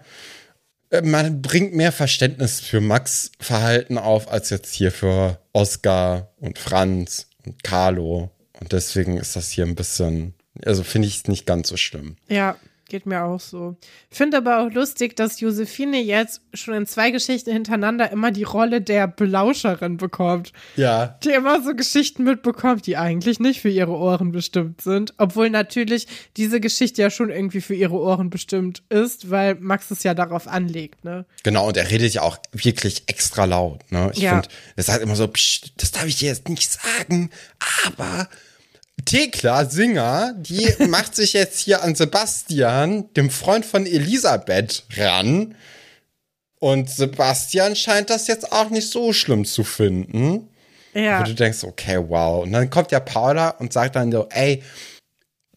[0.91, 6.57] Äh, Man bringt mehr Verständnis für Max Verhalten auf, als jetzt hier für Oscar und
[6.59, 8.29] Franz und Carlo.
[8.59, 10.33] Und deswegen ist das hier ein bisschen,
[10.65, 12.15] also finde ich es nicht ganz so schlimm.
[12.27, 12.57] Ja,
[12.89, 13.77] geht mir auch so.
[14.09, 18.81] Finde aber auch lustig, dass Josephine jetzt schon in zwei Geschichten hintereinander immer die Rolle
[18.81, 20.51] der Belauscherin bekommt.
[20.75, 21.19] Ja.
[21.23, 25.13] Die immer so Geschichten mitbekommt, die eigentlich nicht für ihre Ohren bestimmt sind.
[25.19, 30.01] Obwohl natürlich diese Geschichte ja schon irgendwie für ihre Ohren bestimmt ist, weil Max es
[30.01, 31.25] ja darauf anlegt, ne?
[31.43, 33.83] Genau, und er redet ja auch wirklich extra laut.
[33.91, 34.11] Ne?
[34.15, 34.31] Ich Ja.
[34.41, 37.29] finde, er sagt immer so, Psst, das darf ich dir jetzt nicht sagen,
[37.85, 38.27] aber
[39.05, 45.55] Thekla Singer, die macht sich jetzt hier an Sebastian, dem Freund von Elisabeth, ran.
[46.59, 50.49] Und Sebastian scheint das jetzt auch nicht so schlimm zu finden.
[50.93, 51.21] Ja.
[51.21, 52.43] Wo du denkst, okay, wow.
[52.43, 54.61] Und dann kommt ja Paula und sagt dann so, ey,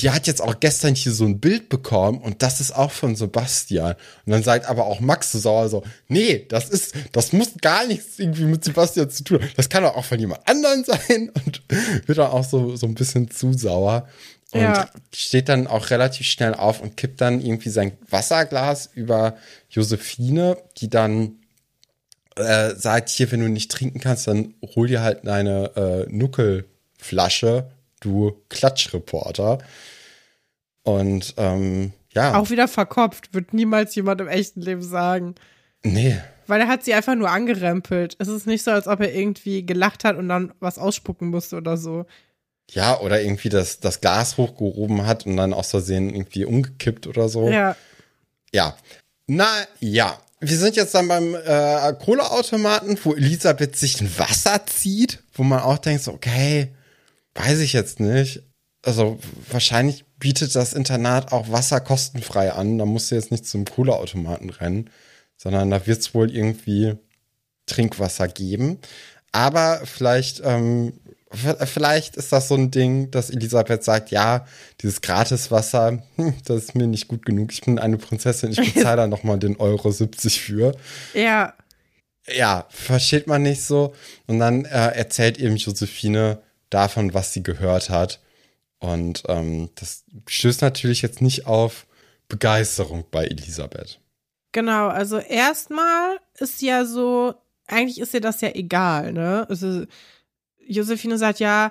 [0.03, 3.15] die hat jetzt auch gestern hier so ein Bild bekommen und das ist auch von
[3.17, 3.95] Sebastian.
[4.27, 7.87] Und dann sagt aber auch Max so sauer so, nee, das ist, das muss gar
[7.87, 9.41] nichts irgendwie mit Sebastian zu tun.
[9.57, 11.63] Das kann doch auch von jemand anderen sein und
[12.07, 14.09] wird dann auch so, so ein bisschen zu sauer.
[14.51, 14.91] Und Ja.
[15.15, 19.37] steht dann auch relativ schnell auf und kippt dann irgendwie sein Wasserglas über
[19.71, 21.37] Josephine, die dann
[22.37, 27.71] äh, sagt, hier, wenn du nicht trinken kannst, dann hol dir halt deine äh, Nuckelflasche,
[28.01, 29.59] du Klatschreporter.
[30.85, 35.35] Und ähm, ja, Auch wieder verkopft, wird niemals jemand im echten Leben sagen.
[35.85, 38.17] nee, Weil er hat sie einfach nur angerempelt.
[38.19, 41.57] Es ist nicht so, als ob er irgendwie gelacht hat und dann was ausspucken musste
[41.57, 42.05] oder so.
[42.71, 47.29] ja, oder irgendwie das, das Glas hochgehoben hat und dann aus Versehen irgendwie umgekippt oder
[47.29, 47.49] so.
[47.49, 47.77] Ja.
[48.53, 48.77] Ja.
[49.27, 49.47] Na
[49.81, 50.19] ja.
[50.41, 55.61] Wir sind jetzt dann beim äh, Kohleautomaten, wo Elisabeth sich ein Wasser zieht, wo man
[55.61, 56.73] auch denkt, so, okay,
[57.35, 58.43] weiß ich jetzt nicht.
[58.85, 59.19] Also
[59.51, 62.79] wahrscheinlich bietet das Internat auch Wasser kostenfrei an.
[62.79, 64.89] Da musst du jetzt nicht zum Kohleautomaten rennen,
[65.37, 66.95] sondern da wird es wohl irgendwie
[67.67, 68.79] Trinkwasser geben.
[69.33, 70.93] Aber vielleicht, ähm,
[71.33, 74.47] vielleicht ist das so ein Ding, dass Elisabeth sagt, ja,
[74.81, 77.53] dieses Gratiswasser, hm, das ist mir nicht gut genug.
[77.53, 80.77] Ich bin eine Prinzessin, ich bezahle da nochmal den Euro 70 für.
[81.15, 81.55] Ja.
[82.33, 83.93] Ja, versteht man nicht so.
[84.29, 86.39] Und dann äh, erzählt eben Josephine
[86.71, 88.21] davon, was sie gehört hat.
[88.83, 91.87] Und ähm, das stößt natürlich jetzt nicht auf
[92.27, 94.01] Begeisterung bei Elisabeth.
[94.51, 97.35] Genau, also erstmal ist ja so,
[97.69, 99.47] eigentlich ist ihr das ja egal, ne?
[99.49, 99.85] Also
[100.67, 101.71] Josephine sagt ja,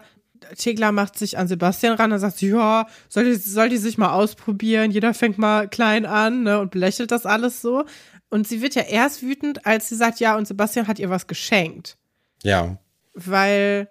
[0.57, 3.97] Tegla macht sich an Sebastian ran, dann sagt sie, ja, soll die, soll die sich
[3.97, 7.83] mal ausprobieren, jeder fängt mal klein an, ne, und belächelt das alles so.
[8.29, 11.27] Und sie wird ja erst wütend, als sie sagt, ja, und Sebastian hat ihr was
[11.27, 11.97] geschenkt.
[12.41, 12.77] Ja,
[13.13, 13.89] Weil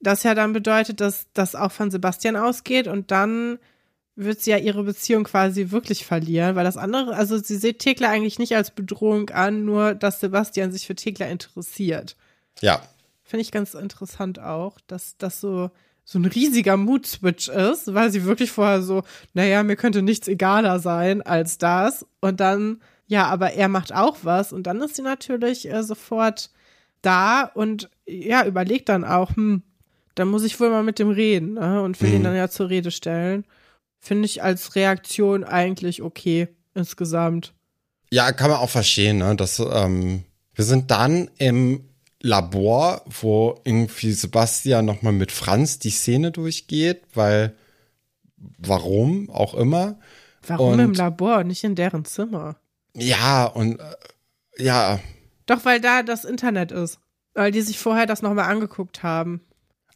[0.00, 3.58] das ja dann bedeutet, dass das auch von Sebastian ausgeht und dann
[4.14, 8.08] wird sie ja ihre Beziehung quasi wirklich verlieren, weil das andere, also sie sieht Thekla
[8.08, 12.16] eigentlich nicht als Bedrohung an, nur dass Sebastian sich für Thekla interessiert.
[12.60, 12.80] ja,
[13.26, 15.70] Finde ich ganz interessant auch, dass das so,
[16.04, 19.02] so ein riesiger Mood-Switch ist, weil sie wirklich vorher so,
[19.34, 22.06] naja, mir könnte nichts egaler sein als das.
[22.20, 24.52] Und dann, ja, aber er macht auch was.
[24.52, 26.50] Und dann ist sie natürlich äh, sofort
[27.02, 29.64] da und ja, überlegt dann auch, hm,
[30.16, 31.80] dann muss ich wohl mal mit dem reden ne?
[31.82, 32.24] und will ihn Mhm.
[32.24, 33.44] dann ja zur Rede stellen.
[34.00, 37.52] Finde ich als Reaktion eigentlich okay insgesamt.
[38.10, 39.34] Ja, kann man auch verstehen, ne?
[39.36, 41.84] Das, ähm, wir sind dann im
[42.22, 47.54] Labor, wo irgendwie Sebastian nochmal mit Franz die Szene durchgeht, weil
[48.58, 49.98] warum auch immer.
[50.46, 52.56] Warum Und- im Labor, nicht in deren Zimmer?
[52.94, 55.00] Ja, und äh, ja,
[55.46, 56.98] Doch, weil da das Internet ist.
[57.34, 59.40] Weil die sich vorher das nochmal angeguckt haben.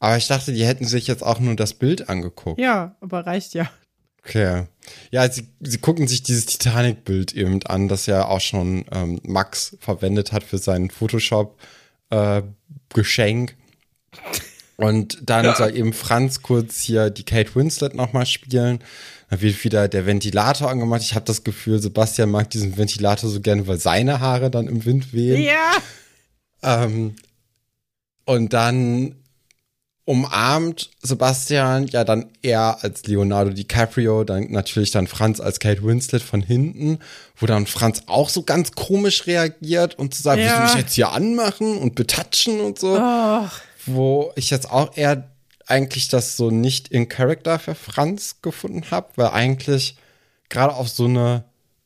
[0.00, 2.58] Aber ich dachte, die hätten sich jetzt auch nur das Bild angeguckt.
[2.58, 3.70] Ja, aber reicht ja.
[4.24, 4.64] Okay.
[5.10, 9.76] Ja, sie, sie gucken sich dieses Titanic-Bild eben an, das ja auch schon ähm, Max
[9.80, 13.56] verwendet hat für sein Photoshop-Geschenk.
[14.76, 18.78] Und dann soll eben Franz kurz hier die Kate Winslet nochmal spielen.
[19.28, 21.02] Dann wird wieder der Ventilator angemacht.
[21.02, 24.86] Ich habe das Gefühl, Sebastian mag diesen Ventilator so gerne, weil seine Haare dann im
[24.86, 25.42] Wind wehen.
[25.42, 25.72] Ja.
[26.62, 27.16] Ähm,
[28.24, 29.19] und dann
[30.10, 36.20] umarmt Sebastian ja dann er als Leonardo DiCaprio, dann natürlich dann Franz als Kate Winslet
[36.20, 36.98] von hinten,
[37.36, 40.46] wo dann Franz auch so ganz komisch reagiert und zu sagen, Ja.
[40.46, 42.98] willst du mich jetzt hier anmachen und betatschen und so.
[43.00, 43.46] Oh,
[43.86, 45.30] Wo ich jetzt auch eher
[45.68, 49.96] eigentlich das so nicht in Character für Franz gefunden habe, weil eigentlich
[50.48, 51.44] gerade auf so eine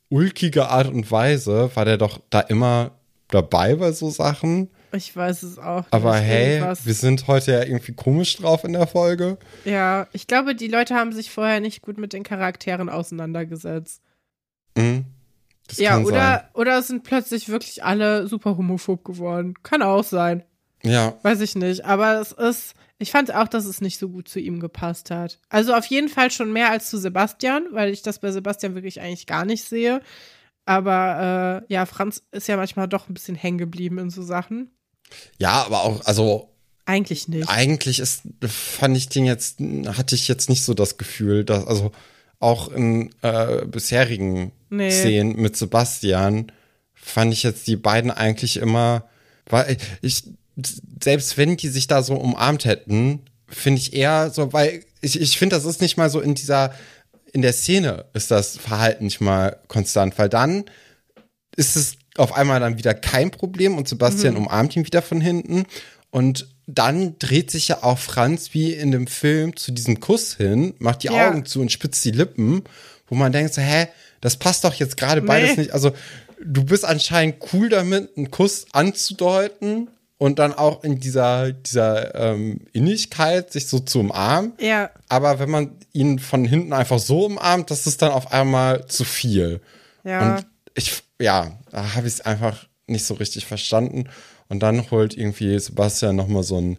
[0.08, 2.92] ulkige Art und Weise war der doch da immer
[3.28, 4.70] dabei bei so Sachen.
[4.94, 5.84] Ich weiß es auch.
[5.90, 9.38] Aber hey, Irgendwas- wir sind heute ja irgendwie komisch drauf in der Folge.
[9.64, 14.00] Ja, ich glaube, die Leute haben sich vorher nicht gut mit den Charakteren auseinandergesetzt.
[14.76, 15.04] Mhm.
[15.66, 19.54] Das ja, kann oder, oder es sind plötzlich wirklich alle super homophob geworden.
[19.62, 20.42] Kann auch sein.
[20.82, 20.92] sein.
[20.92, 21.84] Ja, Weiß ich nicht.
[21.86, 25.38] Aber es ist, ich fand auch, dass es nicht so gut zu ihm gepasst hat.
[25.48, 29.00] Also auf jeden Fall schon mehr als zu Sebastian, weil ich das bei Sebastian wirklich
[29.00, 30.02] eigentlich gar nicht sehe.
[30.66, 34.70] Aber äh, ja, Franz ist ja manchmal doch ein bisschen hängen geblieben in so Sachen.
[35.38, 36.50] Ja, aber auch, also
[36.86, 37.48] Eigentlich nicht.
[37.48, 41.92] eigentlich ist, fand ich den jetzt, hatte ich jetzt nicht so das Gefühl, dass, also
[42.40, 44.90] auch in äh, bisherigen Nee.
[44.90, 46.52] Szenen mit Sebastian
[46.92, 49.04] fand ich jetzt die beiden eigentlich immer,
[49.46, 50.24] weil ich,
[51.02, 55.38] selbst wenn die sich da so umarmt hätten, finde ich eher so, weil ich, ich
[55.38, 56.74] finde, das ist nicht mal so in dieser,
[57.32, 60.64] in der Szene ist das Verhalten nicht mal konstant, weil dann
[61.56, 65.64] ist es auf einmal dann wieder kein Problem und Sebastian umarmt ihn wieder von hinten
[66.10, 70.74] und dann dreht sich ja auch Franz wie in dem Film zu diesem Kuss hin,
[70.78, 71.28] macht die Ja.
[71.28, 72.62] Augen zu und spitzt die Lippen,
[73.08, 73.88] wo man denkt so, hä,
[74.20, 75.62] das passt doch jetzt gerade beides Nee.
[75.62, 75.72] nicht.
[75.74, 75.92] Also
[76.42, 82.60] du bist anscheinend cool damit, einen Kuss anzudeuten und dann auch in dieser, dieser ähm,
[82.72, 84.52] Innigkeit sich so zu umarmen.
[84.58, 88.86] Ja, Aber wenn man ihn von hinten einfach so umarmt, das ist dann auf einmal
[88.86, 89.60] zu viel.
[90.04, 90.36] ja.
[90.36, 90.46] Und
[90.76, 94.08] ich, ja, da habe ich es einfach nicht so richtig verstanden.
[94.48, 96.78] Und dann holt irgendwie Sebastian nochmal so ein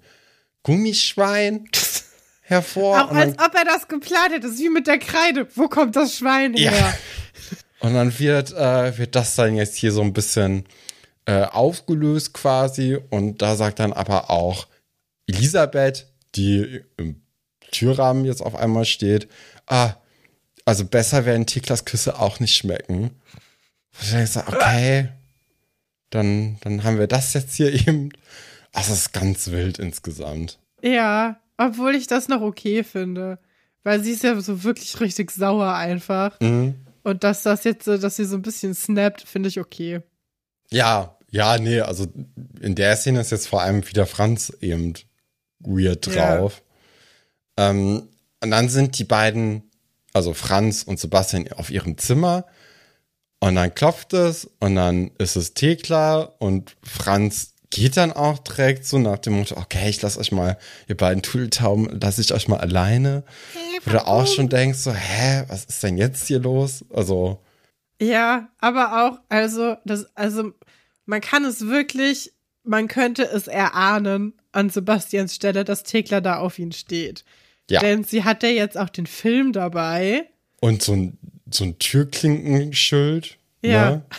[0.63, 1.67] Gummischwein
[2.41, 3.05] hervor.
[3.05, 4.41] Auch als ob er das geplant hätte.
[4.41, 5.47] Das ist wie mit der Kreide.
[5.55, 6.71] Wo kommt das Schwein Ja.
[6.71, 6.97] her?
[7.79, 10.65] und dann wird, äh, wird das dann jetzt hier so ein bisschen
[11.25, 12.99] äh, aufgelöst quasi.
[13.09, 14.67] Und da sagt dann aber auch
[15.27, 17.21] Elisabeth, die im
[17.71, 19.27] Türrahmen jetzt auf einmal steht,
[19.65, 19.95] ah,
[20.65, 23.09] also besser werden Tiklas Küsse auch nicht schmecken.
[24.01, 25.09] Ich dann okay,
[26.09, 28.09] dann, dann haben wir das jetzt hier eben.
[28.73, 30.59] Also es ist ganz wild insgesamt.
[30.81, 33.39] Ja, obwohl ich das noch okay finde.
[33.83, 36.39] Weil sie ist ja so wirklich richtig sauer einfach.
[36.41, 36.75] Mhm.
[37.03, 40.01] Und dass das jetzt, so- dass sie so ein bisschen snappt, finde ich okay.
[40.71, 42.07] Ja, ja, nee, also
[42.59, 44.93] in der Szene ist jetzt vor allem wieder Franz eben
[45.59, 46.37] weird Ja.
[46.37, 46.63] drauf.
[47.57, 48.09] Ähm,
[48.41, 49.69] und dann sind die beiden,
[50.13, 52.45] also Franz und Sebastian, auf ihrem Zimmer.
[53.45, 58.87] Und dann klopft es und dann ist es Thekla und Franz geht dann auch direkt
[58.87, 62.47] so nach dem Motto, okay, ich lasse euch mal, ihr beiden Tudeltauben, lasse ich euch
[62.47, 63.23] mal alleine.
[63.83, 66.85] Wo du auch schon denkst, so, hä, was ist denn jetzt hier los?
[66.91, 67.39] Also,
[68.01, 70.53] Ja, aber auch, also, das, also,
[71.05, 72.33] man kann es wirklich,
[72.63, 77.23] man könnte es erahnen an Sebastians Stelle, dass Thekla da auf ihn steht.
[77.69, 77.80] ja.
[77.80, 80.31] Denn sie hat ja jetzt auch den Film dabei.
[80.61, 81.19] Und so ein,
[81.56, 83.38] so ein Türklinkenschild.
[83.61, 83.90] Ja.
[83.91, 84.06] Ne?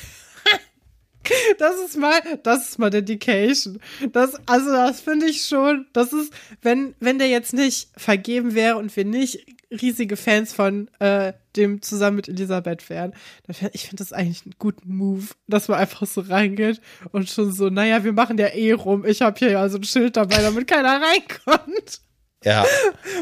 [1.59, 3.81] Das ist mal, das ist mal Dedication.
[4.13, 6.33] Das, also das finde ich schon, das ist,
[6.63, 11.83] wenn, wenn der jetzt nicht vergeben wäre und wir nicht riesige Fans von äh, dem
[11.83, 13.13] zusammen mit Elisabeth wären,
[13.47, 16.81] dann ich finde das eigentlich einen guten Move, dass man einfach so reingeht
[17.11, 19.05] und schon so, naja, wir machen ja eh rum.
[19.05, 22.01] Ich habe hier ja so ein Schild dabei, damit keiner reinkommt.
[22.45, 22.65] Ja.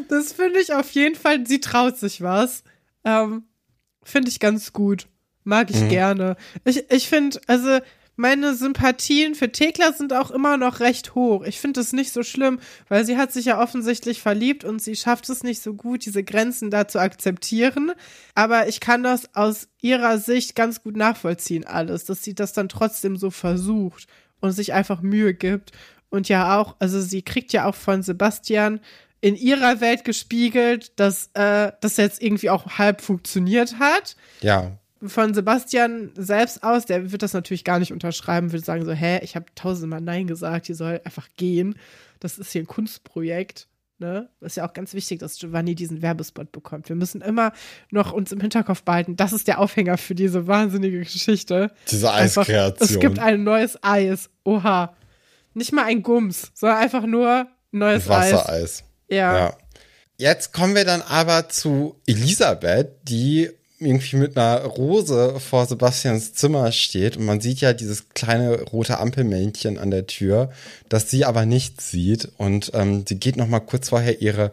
[0.08, 2.64] Das finde ich auf jeden Fall, sie traut sich was.
[3.04, 3.44] Ähm,
[4.04, 5.06] finde ich ganz gut.
[5.44, 6.36] Mag ich gerne.
[6.64, 7.80] Ich, ich finde, also
[8.16, 11.42] meine Sympathien für Thekla sind auch immer noch recht hoch.
[11.44, 14.94] Ich finde es nicht so schlimm, weil sie hat sich ja offensichtlich verliebt und sie
[14.94, 17.92] schafft es nicht so gut, diese Grenzen da zu akzeptieren.
[18.34, 22.68] Aber ich kann das aus ihrer Sicht ganz gut nachvollziehen, alles, dass sie das dann
[22.68, 24.06] trotzdem so versucht
[24.40, 25.72] und sich einfach Mühe gibt.
[26.08, 28.78] Und ja auch, also sie kriegt ja auch von Sebastian
[29.24, 34.16] in ihrer Welt gespiegelt, dass äh, das jetzt irgendwie auch halb funktioniert hat.
[34.42, 34.72] Ja.
[35.02, 39.20] Von Sebastian selbst aus, der wird das natürlich gar nicht unterschreiben, würde sagen so, hä,
[39.22, 41.76] ich habe tausendmal Nein gesagt, die soll einfach gehen.
[42.20, 43.66] Das ist hier ein Kunstprojekt.
[43.98, 44.28] Ne?
[44.42, 46.90] Ist ja auch ganz wichtig, dass Giovanni diesen Werbespot bekommt.
[46.90, 47.54] Wir müssen immer
[47.90, 51.70] noch uns im Hinterkopf behalten, das ist der Aufhänger für diese wahnsinnige Geschichte.
[51.90, 52.76] Diese Eiskreation.
[52.78, 54.28] Es gibt ein neues Eis.
[54.44, 54.94] Oha.
[55.54, 58.84] Nicht mal ein Gums, sondern einfach nur Neues Wassereis.
[59.08, 59.36] Ja.
[59.36, 59.58] Ja.
[60.16, 63.50] Jetzt kommen wir dann aber zu Elisabeth, die
[63.80, 68.98] irgendwie mit einer Rose vor Sebastians Zimmer steht und man sieht ja dieses kleine rote
[68.98, 70.50] Ampelmännchen an der Tür,
[70.88, 74.52] das sie aber nicht sieht und ähm, sie geht noch mal kurz vorher ihre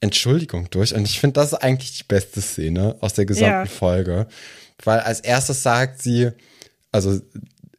[0.00, 3.66] Entschuldigung durch und ich finde, das ist eigentlich die beste Szene aus der gesamten Ja.
[3.66, 4.26] Folge,
[4.82, 6.30] weil als erstes sagt sie,
[6.92, 7.20] also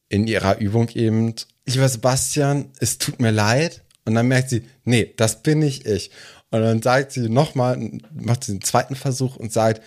[0.09, 1.35] in ihrer Übung eben,
[1.65, 3.81] lieber Sebastian, es tut mir leid.
[4.07, 6.11] Und dann merkt sie, nee, das bin nicht ich.
[6.49, 7.77] Und dann sagt sie nochmal,
[8.13, 9.81] macht sie den zweiten Versuch und sagt,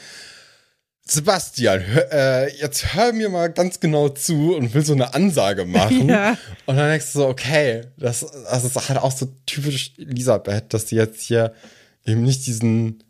[1.07, 5.65] Sebastian, hör, äh, jetzt hör mir mal ganz genau zu und will so eine Ansage
[5.65, 6.09] machen.
[6.11, 6.37] Ja.
[6.67, 10.89] Und dann denkst du so, okay, das, das ist halt auch so typisch Elisabeth, dass
[10.89, 11.55] sie jetzt hier
[12.05, 13.03] eben nicht diesen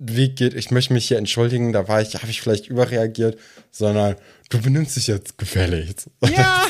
[0.00, 3.38] Weg geht, ich möchte mich hier entschuldigen, da war ich, habe ich vielleicht überreagiert,
[3.70, 4.16] sondern
[4.50, 6.10] du benimmst dich jetzt gefälligst.
[6.24, 6.66] Ja,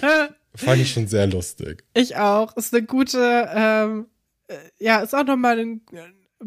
[0.64, 1.84] Fand ich schon sehr lustig.
[1.94, 2.56] ich auch.
[2.56, 4.06] Ist eine gute, ähm,
[4.48, 5.80] äh, ja, ist auch nochmal ein,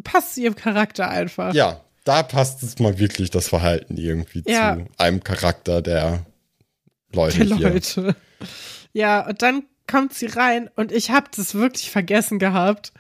[0.04, 1.54] passt zu ihrem Charakter einfach.
[1.54, 4.76] Ja, da passt es mal wirklich das Verhalten irgendwie Ja.
[4.78, 6.26] zu einem Charakter der
[7.14, 7.70] Leute Die hier.
[7.70, 8.16] Leute.
[8.94, 12.94] Ja, und dann kommt sie rein und ich habe das wirklich vergessen gehabt,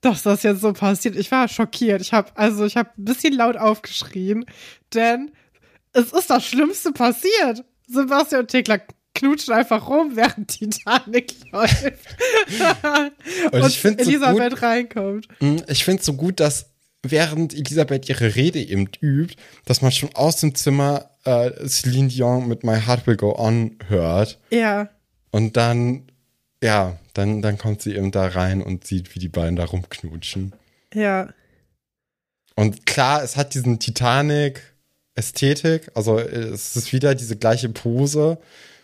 [0.00, 1.16] dass das jetzt so passiert.
[1.16, 2.00] Ich war schockiert.
[2.00, 4.44] Ich habe also ich habe ein bisschen laut aufgeschrien,
[4.94, 5.32] denn
[5.92, 7.64] es ist das Schlimmste passiert.
[7.88, 8.78] Sebastian und Thekla
[9.18, 11.92] knutschen einfach rum, während Titanic läuft.
[13.52, 15.28] und ich find's so Elisabeth gut- reinkommt.
[15.40, 16.66] Hm, Ich finde es so gut, dass
[17.02, 22.48] während Elisabeth ihre Rede eben übt, dass man schon aus dem Zimmer äh, Celine Dion
[22.48, 24.38] mit My Heart Will Go On hört.
[24.50, 24.88] Ja,
[25.30, 26.10] Und dann,
[26.62, 30.52] ja, dann, dann kommt sie eben da rein und sieht, wie die beiden da rumknutschen.
[30.94, 31.28] ja,
[32.56, 35.90] Und klar, es hat diesen Titanic-Ästhetik.
[35.94, 38.38] Also es ist wieder diese gleiche Pose,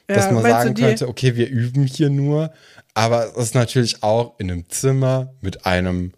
[0.06, 2.52] dass Ja, man meinst du sagen könnte, okay, wir üben hier nur.
[2.94, 6.12] Aber es ist natürlich auch in einem Zimmer mit einem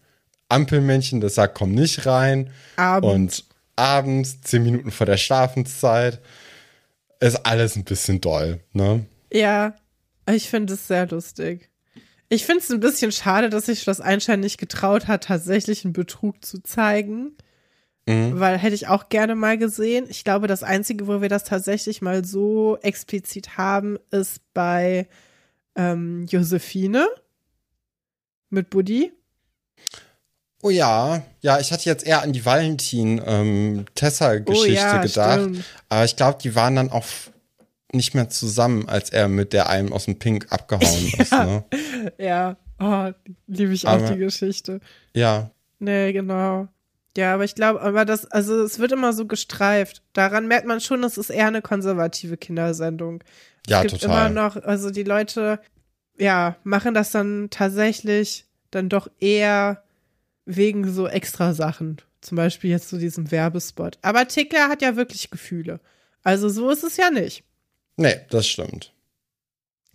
[0.48, 2.50] Ampelmännchen, das sagt, komm nicht rein.
[2.76, 3.40] Abends.
[3.40, 3.44] Und
[3.76, 6.20] abends, zehn Minuten vor der Schlafenszeit,
[7.20, 9.06] ist alles ein bisschen doll, ne?
[9.32, 9.74] Ja,
[10.28, 11.70] ich finde es sehr lustig.
[12.28, 15.92] Ich finde es ein bisschen schade, dass sich das Einstein nicht getraut hat, tatsächlich einen
[15.92, 17.36] Betrug zu zeigen.
[18.08, 18.38] Mhm.
[18.38, 20.06] Weil hätte ich auch gerne mal gesehen.
[20.08, 25.08] Ich glaube, das Einzige, wo wir das tatsächlich mal so explizit haben, ist bei
[25.74, 27.06] ähm, Josephine
[28.50, 29.12] mit Buddy.
[30.62, 35.40] Oh ja, ja, ich hatte jetzt eher an die Valentin-Tessa-Geschichte Oh ja, gedacht.
[35.40, 35.64] stimmt.
[35.88, 37.04] Aber ich glaube, die waren dann auch
[37.92, 41.32] nicht mehr zusammen, als er mit der einen aus dem Pink abgehauen ist.
[41.32, 41.64] Ne?
[42.18, 43.10] Ja, oh,
[43.46, 44.80] liebe ich auch Aber- die Geschichte.
[45.14, 46.68] Ja, Nee, genau.
[47.16, 50.02] Ja, aber ich glaube, aber das, also es wird immer so gestreift.
[50.12, 53.22] Daran merkt man schon, es ist eher eine konservative Kindersendung.
[53.66, 54.30] ja, es gibt total.
[54.30, 55.60] immer noch, also die Leute,
[56.18, 59.82] ja, machen das dann tatsächlich dann doch eher
[60.44, 62.00] wegen so extra Sachen.
[62.20, 63.98] Zum Beispiel jetzt so diesem Werbespot.
[64.02, 65.80] Aber Tickler hat ja wirklich Gefühle.
[66.22, 67.44] Also so ist es ja nicht.
[67.96, 68.92] nee, das stimmt.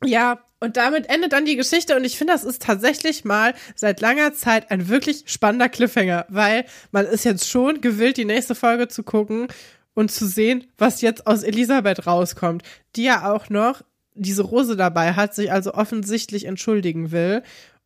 [0.03, 3.99] Ja, und damit endet dann die Geschichte und ich finde, das ist tatsächlich mal seit
[3.99, 8.87] langer Zeit ein wirklich spannender Cliffhanger, weil man ist jetzt schon gewillt, die nächste Folge
[8.87, 9.47] zu gucken
[9.93, 12.63] und zu sehen, was jetzt aus Elisabeth rauskommt,
[12.95, 13.81] die ja auch noch
[14.13, 17.43] diese Rose dabei hat, sich also offensichtlich entschuldigen will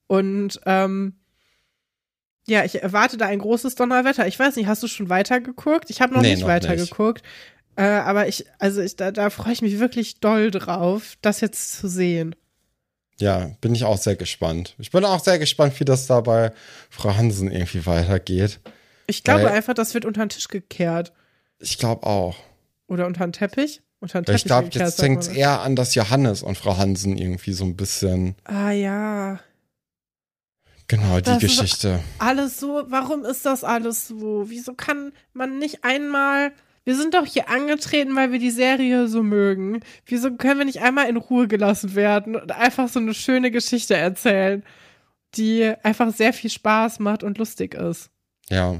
[0.07, 1.15] und ähm,
[2.47, 4.27] ja, ich erwarte da ein großes Donnerwetter.
[4.27, 5.89] Ich weiß nicht, hast du schon weitergeguckt?
[5.89, 7.23] Ich habe noch Nee, nicht noch weitergeguckt.
[7.77, 11.77] Äh, aber ich, also ich, da, da freue ich mich wirklich doll drauf, das jetzt
[11.77, 12.35] zu sehen.
[13.17, 14.75] Ja, bin ich auch sehr gespannt.
[14.77, 16.51] Ich bin auch sehr gespannt, wie das da bei
[16.89, 18.59] Frau Hansen irgendwie weitergeht.
[19.07, 21.13] Ich glaube Weil- einfach, das wird unter den Tisch gekehrt.
[21.59, 22.35] Ich glaube auch.
[22.87, 23.81] Oder unter den Teppich.
[23.99, 27.17] Unter den Teppich Ich glaube, jetzt fängt es eher an, dass Johannes und Frau Hansen
[27.17, 29.39] irgendwie so ein bisschen, Ah ja.
[30.87, 32.01] genau, die Das ist- Geschichte.
[32.19, 34.45] Alles so, warum ist das alles so?
[34.49, 36.51] Wieso kann man nicht einmal.
[36.85, 39.81] Wir sind doch hier angetreten, weil wir die Serie so mögen.
[40.05, 43.95] Wieso können wir nicht einmal in Ruhe gelassen werden und einfach so eine schöne Geschichte
[43.95, 44.63] erzählen,
[45.33, 48.11] die einfach sehr viel Spaß macht und lustig ist?
[48.49, 48.79] Ja.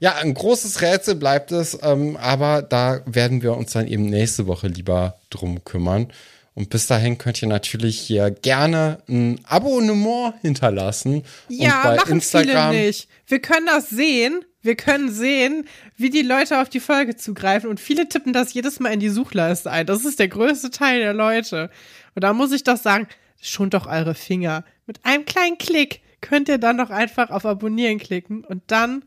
[0.00, 4.46] Ja, ein großes Rätsel bleibt es, ähm, aber da werden wir uns dann eben nächste
[4.46, 6.10] Woche lieber drum kümmern.
[6.54, 11.24] Und bis dahin könnt ihr natürlich hier gerne ein Abonnement hinterlassen.
[11.48, 12.72] Ja, und bei machen Instagram.
[12.72, 13.08] viele nicht.
[13.26, 14.44] Wir können das sehen.
[14.64, 15.66] Wir können sehen,
[15.96, 19.10] wie die Leute auf die Folge zugreifen und viele tippen das jedes Mal in die
[19.10, 19.86] Suchleiste ein.
[19.86, 21.70] Das ist der größte Teil der Leute.
[22.14, 23.06] Und da muss ich doch sagen,
[23.40, 24.64] schont doch eure Finger.
[24.86, 29.04] Mit einem kleinen Klick könnt ihr dann doch einfach auf Abonnieren klicken und dann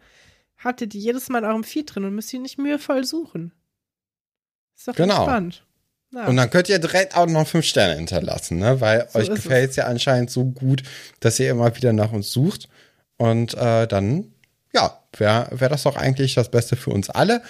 [0.58, 3.52] habt ihr die jedes Mal in eurem Feed drin und müsst die nicht mühevoll suchen.
[4.76, 5.22] Ist doch Genau.
[5.24, 5.64] entspannt.
[6.12, 8.80] Und dann könnt ihr direkt auch noch fünf Sterne hinterlassen, ne?
[8.80, 10.84] Weil euch ist gefällt es ja anscheinend so gut,
[11.20, 12.70] dass ihr immer wieder nach uns sucht.
[13.18, 14.34] Und äh, dann,
[14.78, 17.42] ja, wäre wär das doch eigentlich das Beste für uns alle.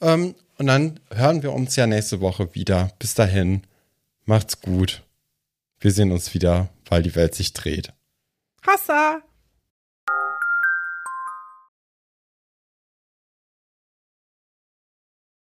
[0.00, 2.90] Ähm, und dann hören wir uns ja nächste Woche wieder.
[2.98, 3.62] Bis dahin,
[4.24, 5.02] macht's gut.
[5.80, 7.92] Wir sehen uns wieder, weil die Welt sich dreht.
[8.66, 9.27] Hassa!